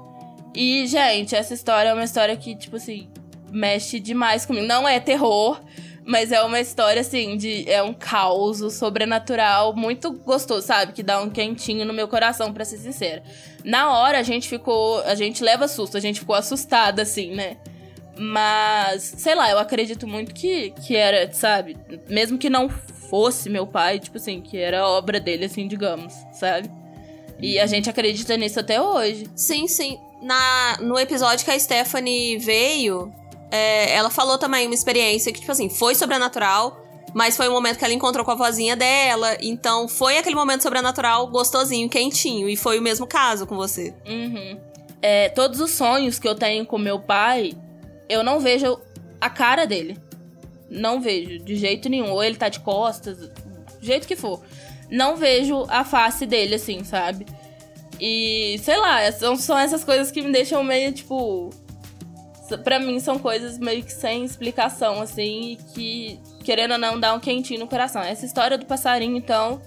E, 0.54 0.86
gente, 0.86 1.36
essa 1.36 1.54
história 1.54 1.90
é 1.90 1.94
uma 1.94 2.04
história 2.04 2.34
que, 2.36 2.56
tipo 2.56 2.76
assim, 2.76 3.08
mexe 3.50 4.00
demais 4.00 4.46
comigo. 4.46 4.66
Não 4.66 4.88
é 4.88 4.98
terror, 4.98 5.60
mas 6.08 6.32
é 6.32 6.40
uma 6.40 6.58
história, 6.58 7.02
assim, 7.02 7.36
de. 7.36 7.70
É 7.70 7.82
um 7.82 7.92
caos 7.92 8.60
sobrenatural 8.72 9.76
muito 9.76 10.10
gostoso, 10.10 10.66
sabe? 10.66 10.94
Que 10.94 11.02
dá 11.02 11.20
um 11.20 11.28
quentinho 11.28 11.84
no 11.84 11.92
meu 11.92 12.08
coração, 12.08 12.50
pra 12.50 12.64
ser 12.64 12.78
sincera. 12.78 13.22
Na 13.62 13.92
hora 13.92 14.18
a 14.18 14.22
gente 14.22 14.48
ficou. 14.48 15.02
A 15.02 15.14
gente 15.14 15.44
leva 15.44 15.68
susto, 15.68 15.98
a 15.98 16.00
gente 16.00 16.20
ficou 16.20 16.34
assustada, 16.34 17.02
assim, 17.02 17.34
né? 17.34 17.58
Mas, 18.16 19.02
sei 19.18 19.34
lá, 19.34 19.50
eu 19.50 19.58
acredito 19.58 20.08
muito 20.08 20.32
que, 20.32 20.70
que 20.70 20.96
era, 20.96 21.30
sabe? 21.30 21.76
Mesmo 22.08 22.38
que 22.38 22.48
não 22.48 22.70
fosse 22.70 23.50
meu 23.50 23.66
pai, 23.66 23.98
tipo 24.00 24.16
assim, 24.16 24.40
que 24.40 24.56
era 24.56 24.88
obra 24.88 25.20
dele, 25.20 25.44
assim, 25.44 25.68
digamos, 25.68 26.14
sabe? 26.32 26.70
E 27.38 27.58
a 27.58 27.66
gente 27.66 27.90
acredita 27.90 28.34
nisso 28.34 28.58
até 28.58 28.80
hoje. 28.80 29.28
Sim, 29.36 29.68
sim. 29.68 29.98
Na, 30.22 30.78
no 30.80 30.98
episódio 30.98 31.44
que 31.44 31.50
a 31.50 31.60
Stephanie 31.60 32.38
veio, 32.38 33.12
é, 33.50 33.94
ela 33.94 34.10
falou 34.10 34.38
também 34.38 34.66
uma 34.66 34.74
experiência 34.74 35.32
que, 35.32 35.40
tipo 35.40 35.52
assim, 35.52 35.68
foi 35.68 35.94
sobrenatural, 35.94 36.84
mas 37.14 37.36
foi 37.36 37.48
um 37.48 37.52
momento 37.52 37.78
que 37.78 37.84
ela 37.84 37.94
encontrou 37.94 38.24
com 38.24 38.30
a 38.30 38.34
vozinha 38.34 38.76
dela. 38.76 39.36
Então 39.40 39.88
foi 39.88 40.18
aquele 40.18 40.34
momento 40.34 40.62
sobrenatural 40.62 41.26
gostosinho, 41.28 41.88
quentinho. 41.88 42.48
E 42.48 42.56
foi 42.56 42.78
o 42.78 42.82
mesmo 42.82 43.06
caso 43.06 43.46
com 43.46 43.56
você. 43.56 43.94
Uhum. 44.06 44.60
É, 45.00 45.28
todos 45.30 45.60
os 45.60 45.70
sonhos 45.70 46.18
que 46.18 46.28
eu 46.28 46.34
tenho 46.34 46.66
com 46.66 46.78
meu 46.78 47.00
pai, 47.00 47.52
eu 48.08 48.22
não 48.22 48.40
vejo 48.40 48.78
a 49.20 49.30
cara 49.30 49.66
dele. 49.66 49.98
Não 50.70 51.00
vejo, 51.00 51.38
de 51.38 51.56
jeito 51.56 51.88
nenhum. 51.88 52.10
Ou 52.12 52.22
ele 52.22 52.36
tá 52.36 52.48
de 52.48 52.60
costas, 52.60 53.18
do 53.18 53.30
jeito 53.80 54.06
que 54.06 54.16
for. 54.16 54.42
Não 54.90 55.16
vejo 55.16 55.64
a 55.68 55.84
face 55.84 56.26
dele, 56.26 56.54
assim, 56.54 56.84
sabe? 56.84 57.26
E, 58.00 58.60
sei 58.62 58.76
lá, 58.76 59.10
são, 59.12 59.36
são 59.36 59.58
essas 59.58 59.82
coisas 59.82 60.10
que 60.10 60.22
me 60.22 60.30
deixam 60.30 60.62
meio, 60.62 60.92
tipo, 60.92 61.50
para 62.56 62.78
mim 62.78 62.98
são 63.00 63.18
coisas 63.18 63.58
meio 63.58 63.82
que 63.82 63.92
sem 63.92 64.24
explicação, 64.24 65.02
assim, 65.02 65.58
que, 65.74 66.18
querendo 66.44 66.72
ou 66.72 66.78
não, 66.78 66.98
dá 66.98 67.12
um 67.12 67.20
quentinho 67.20 67.60
no 67.60 67.66
coração. 67.66 68.00
Essa 68.00 68.24
história 68.24 68.56
do 68.56 68.64
passarinho, 68.64 69.16
então. 69.16 69.60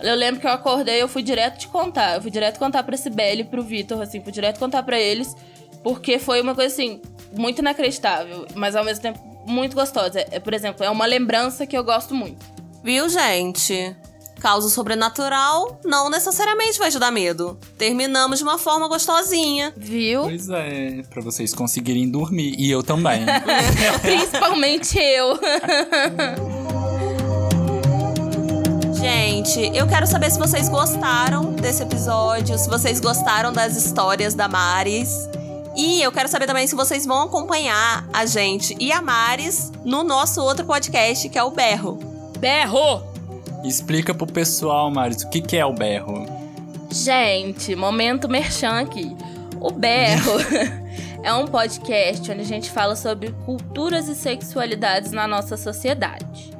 Eu 0.00 0.14
lembro 0.14 0.40
que 0.40 0.46
eu 0.46 0.52
acordei, 0.52 1.02
eu 1.02 1.08
fui 1.08 1.22
direto 1.22 1.58
te 1.58 1.68
contar. 1.68 2.16
Eu 2.16 2.22
fui 2.22 2.30
direto 2.30 2.58
contar 2.58 2.82
pra 2.82 2.96
Sibeli 2.96 3.42
e 3.42 3.44
pro 3.44 3.62
Vitor, 3.62 4.00
assim, 4.00 4.22
fui 4.22 4.32
direto 4.32 4.58
contar 4.58 4.82
pra 4.82 4.98
eles. 4.98 5.36
Porque 5.82 6.18
foi 6.18 6.40
uma 6.40 6.54
coisa 6.54 6.72
assim. 6.72 7.00
muito 7.32 7.60
inacreditável, 7.60 8.46
mas 8.54 8.74
ao 8.74 8.84
mesmo 8.84 9.02
tempo 9.02 9.20
muito 9.46 9.74
gostosa. 9.74 10.24
É, 10.30 10.38
por 10.38 10.54
exemplo, 10.54 10.84
é 10.84 10.90
uma 10.90 11.06
lembrança 11.06 11.66
que 11.66 11.76
eu 11.76 11.82
gosto 11.82 12.14
muito. 12.14 12.44
Viu, 12.82 13.08
gente? 13.08 13.96
Causa 14.40 14.68
sobrenatural 14.68 15.80
não 15.84 16.08
necessariamente 16.08 16.78
vai 16.78 16.90
te 16.90 16.98
dar 16.98 17.10
medo. 17.10 17.58
Terminamos 17.76 18.38
de 18.38 18.44
uma 18.44 18.58
forma 18.58 18.86
gostosinha. 18.88 19.72
Viu? 19.76 20.22
Pois 20.22 20.48
é, 20.48 21.02
pra 21.10 21.20
vocês 21.20 21.52
conseguirem 21.52 22.08
dormir. 22.08 22.54
E 22.58 22.70
eu 22.70 22.82
também. 22.82 23.24
Principalmente 24.00 24.98
eu. 24.98 25.38
Gente, 28.94 29.70
eu 29.76 29.86
quero 29.86 30.06
saber 30.06 30.30
se 30.30 30.38
vocês 30.38 30.68
gostaram 30.68 31.52
desse 31.52 31.82
episódio, 31.82 32.58
se 32.58 32.68
vocês 32.68 33.00
gostaram 33.00 33.52
das 33.52 33.76
histórias 33.76 34.34
da 34.34 34.48
Maris. 34.48 35.28
E 35.76 36.02
eu 36.02 36.10
quero 36.10 36.28
saber 36.28 36.46
também 36.46 36.66
se 36.66 36.74
vocês 36.74 37.06
vão 37.06 37.22
acompanhar 37.22 38.04
a 38.12 38.26
gente 38.26 38.76
e 38.80 38.90
a 38.90 39.00
Maris 39.00 39.70
no 39.84 40.02
nosso 40.02 40.42
outro 40.42 40.66
podcast, 40.66 41.28
que 41.28 41.38
é 41.38 41.42
o 41.44 41.50
Berro. 41.52 41.98
Berro! 42.38 43.07
Explica 43.64 44.14
pro 44.14 44.26
pessoal, 44.26 44.90
Maris, 44.90 45.22
o 45.22 45.30
que, 45.30 45.40
que 45.40 45.56
é 45.56 45.66
o 45.66 45.72
berro? 45.72 46.26
Gente, 46.90 47.74
momento 47.74 48.28
merchan 48.28 48.80
aqui. 48.80 49.14
O 49.60 49.72
Berro 49.72 50.32
é 51.22 51.34
um 51.34 51.46
podcast 51.46 52.30
onde 52.30 52.40
a 52.40 52.44
gente 52.44 52.70
fala 52.70 52.94
sobre 52.94 53.32
culturas 53.44 54.08
e 54.08 54.14
sexualidades 54.14 55.10
na 55.10 55.26
nossa 55.26 55.56
sociedade. 55.56 56.52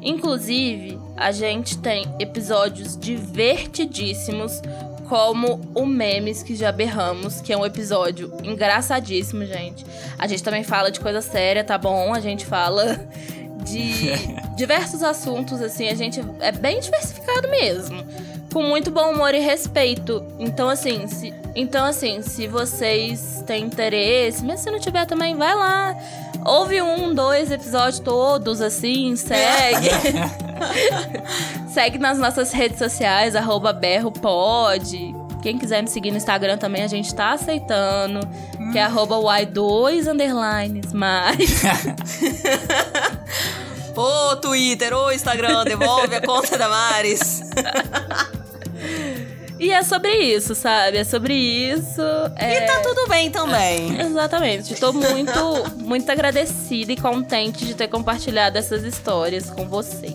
Inclusive, 0.00 0.98
a 1.16 1.30
gente 1.30 1.76
tem 1.78 2.06
episódios 2.18 2.96
divertidíssimos, 2.96 4.62
como 5.08 5.60
o 5.74 5.84
Memes 5.84 6.42
que 6.42 6.54
já 6.54 6.70
berramos, 6.70 7.40
que 7.40 7.52
é 7.52 7.56
um 7.56 7.64
episódio 7.64 8.32
engraçadíssimo, 8.42 9.44
gente. 9.44 9.84
A 10.18 10.26
gente 10.26 10.42
também 10.42 10.62
fala 10.62 10.90
de 10.90 11.00
coisa 11.00 11.20
séria, 11.20 11.64
tá 11.64 11.76
bom? 11.76 12.14
A 12.14 12.20
gente 12.20 12.46
fala 12.46 13.08
de 13.62 14.12
diversos 14.56 15.02
assuntos, 15.02 15.60
assim, 15.60 15.88
a 15.88 15.94
gente 15.94 16.20
é 16.40 16.52
bem 16.52 16.80
diversificado 16.80 17.48
mesmo. 17.48 18.04
Com 18.52 18.62
muito 18.62 18.90
bom 18.90 19.12
humor 19.12 19.34
e 19.34 19.40
respeito. 19.40 20.24
Então, 20.38 20.68
assim, 20.68 21.06
se, 21.06 21.34
então, 21.54 21.84
assim, 21.84 22.22
se 22.22 22.46
vocês 22.46 23.42
têm 23.46 23.64
interesse, 23.64 24.42
mesmo 24.44 24.58
se 24.58 24.70
não 24.70 24.80
tiver 24.80 25.04
também, 25.06 25.36
vai 25.36 25.54
lá. 25.54 25.96
Ouve 26.44 26.80
um, 26.80 27.14
dois 27.14 27.50
episódios 27.50 27.98
todos, 27.98 28.62
assim, 28.62 29.14
segue. 29.16 29.88
segue 31.68 31.98
nas 31.98 32.18
nossas 32.18 32.52
redes 32.52 32.78
sociais, 32.78 33.36
arroba 33.36 33.72
berropod. 33.72 35.14
Quem 35.42 35.58
quiser 35.58 35.82
me 35.82 35.88
seguir 35.88 36.10
no 36.10 36.16
Instagram 36.16 36.58
também, 36.58 36.82
a 36.82 36.88
gente 36.88 37.14
tá 37.14 37.32
aceitando. 37.32 38.20
Que 38.72 38.78
é 38.78 38.82
arroba 38.82 39.16
y2 39.16 40.12
underlines, 40.12 40.92
mas... 40.92 41.38
Ô 43.98 44.36
Twitter, 44.36 44.96
ô 44.96 45.10
Instagram, 45.10 45.64
devolve 45.64 46.14
a 46.14 46.20
conta 46.20 46.56
da 46.56 46.68
Maris. 46.68 47.42
E 49.60 49.72
é 49.72 49.82
sobre 49.82 50.12
isso, 50.12 50.54
sabe? 50.54 50.98
É 50.98 51.04
sobre 51.04 51.34
isso. 51.34 52.00
É... 52.36 52.64
E 52.64 52.66
tá 52.66 52.80
tudo 52.80 53.08
bem 53.08 53.28
também. 53.28 53.98
Exatamente. 54.00 54.72
Estou 54.72 54.92
muito, 54.92 55.32
muito 55.78 56.08
agradecida 56.12 56.92
e 56.92 56.96
contente 56.96 57.66
de 57.66 57.74
ter 57.74 57.88
compartilhado 57.88 58.56
essas 58.56 58.84
histórias 58.84 59.50
com 59.50 59.68
vocês. 59.68 60.14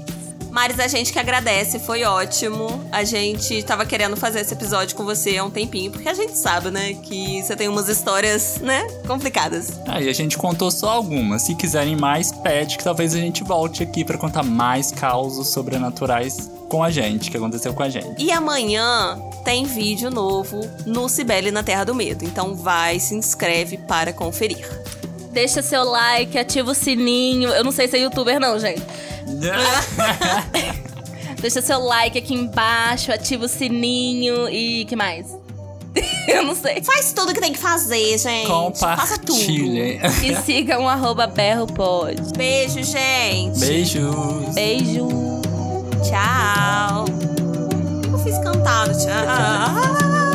Maris, 0.54 0.80
a 0.80 0.88
gente 0.88 1.12
que 1.12 1.18
agradece, 1.18 1.80
foi 1.80 2.04
ótimo. 2.04 2.88
A 2.92 3.04
gente 3.04 3.64
tava 3.64 3.88
querendo 3.88 4.16
fazer 4.16 4.42
esse 4.42 4.54
episódio 4.54 4.96
com 4.96 5.04
você 5.04 5.36
há 5.36 5.44
um 5.44 5.50
tempinho, 5.50 5.90
porque 5.90 6.08
a 6.08 6.14
gente 6.14 6.38
sabe, 6.38 6.70
né, 6.70 6.94
que 6.94 7.42
você 7.42 7.56
tem 7.56 7.68
umas 7.68 7.90
histórias, 7.90 8.60
né, 8.62 8.86
complicadas. 9.08 9.80
Aí 9.88 10.08
ah, 10.08 10.12
a 10.12 10.14
gente 10.14 10.38
contou 10.38 10.70
só 10.70 10.92
algumas. 10.92 11.42
Se 11.42 11.56
quiserem 11.56 11.96
mais, 11.96 12.32
pede 12.32 12.78
que 12.78 12.84
talvez 12.84 13.16
a 13.16 13.18
gente 13.18 13.44
volte 13.44 13.82
aqui 13.82 14.06
para 14.06 14.16
contar 14.16 14.44
mais 14.44 14.92
causos 14.92 15.48
sobrenaturais 15.48 16.52
com 16.70 16.84
a 16.84 16.92
gente, 16.92 17.32
que 17.32 17.38
aconteceu 17.38 17.74
com 17.74 17.82
a 17.82 17.90
gente. 17.90 18.24
E 18.24 18.32
amanhã 18.32 19.20
tem 19.44 19.66
vídeo 19.66 20.12
novo 20.12 20.62
no 20.86 21.10
Cibele 21.10 21.50
na 21.50 21.64
Terra 21.64 21.84
do 21.84 21.96
Medo. 21.96 22.26
Então 22.26 22.54
vai, 22.54 23.00
se 23.00 23.16
inscreve 23.16 23.78
para 23.78 24.14
conferir. 24.14 24.70
Deixa 25.32 25.64
seu 25.64 25.84
like, 25.84 26.38
ativa 26.38 26.70
o 26.70 26.76
sininho. 26.76 27.50
Eu 27.50 27.64
não 27.64 27.72
sei 27.72 27.88
se 27.88 27.98
é 27.98 28.02
youtuber, 28.02 28.40
não, 28.40 28.60
gente. 28.60 28.84
Deixa 31.42 31.62
seu 31.62 31.80
like 31.80 32.18
aqui 32.18 32.34
embaixo, 32.34 33.12
ativa 33.12 33.46
o 33.46 33.50
sininho 33.50 34.50
e 34.50 34.86
que 34.86 34.96
mais? 34.96 35.28
Eu 36.28 36.44
não 36.44 36.56
sei. 36.56 36.82
Faz 36.84 37.14
tudo 37.14 37.32
o 37.32 37.34
que 37.34 37.42
tem 37.42 37.54
que 37.54 37.60
fazer, 37.60 38.18
gente. 38.18 38.48
Faça 38.80 39.18
tudo. 39.20 39.40
E 39.40 40.36
siga 40.44 40.78
arroba 40.78 41.28
berropod. 41.28 42.16
Beijo, 42.36 42.84
gente. 42.84 43.60
Beijos. 43.60 44.54
Beijo. 44.54 45.08
Tchau. 46.04 47.06
Eu 48.12 48.20
fiz 48.20 48.38
cantado. 48.40 48.92
tchau. 48.94 50.33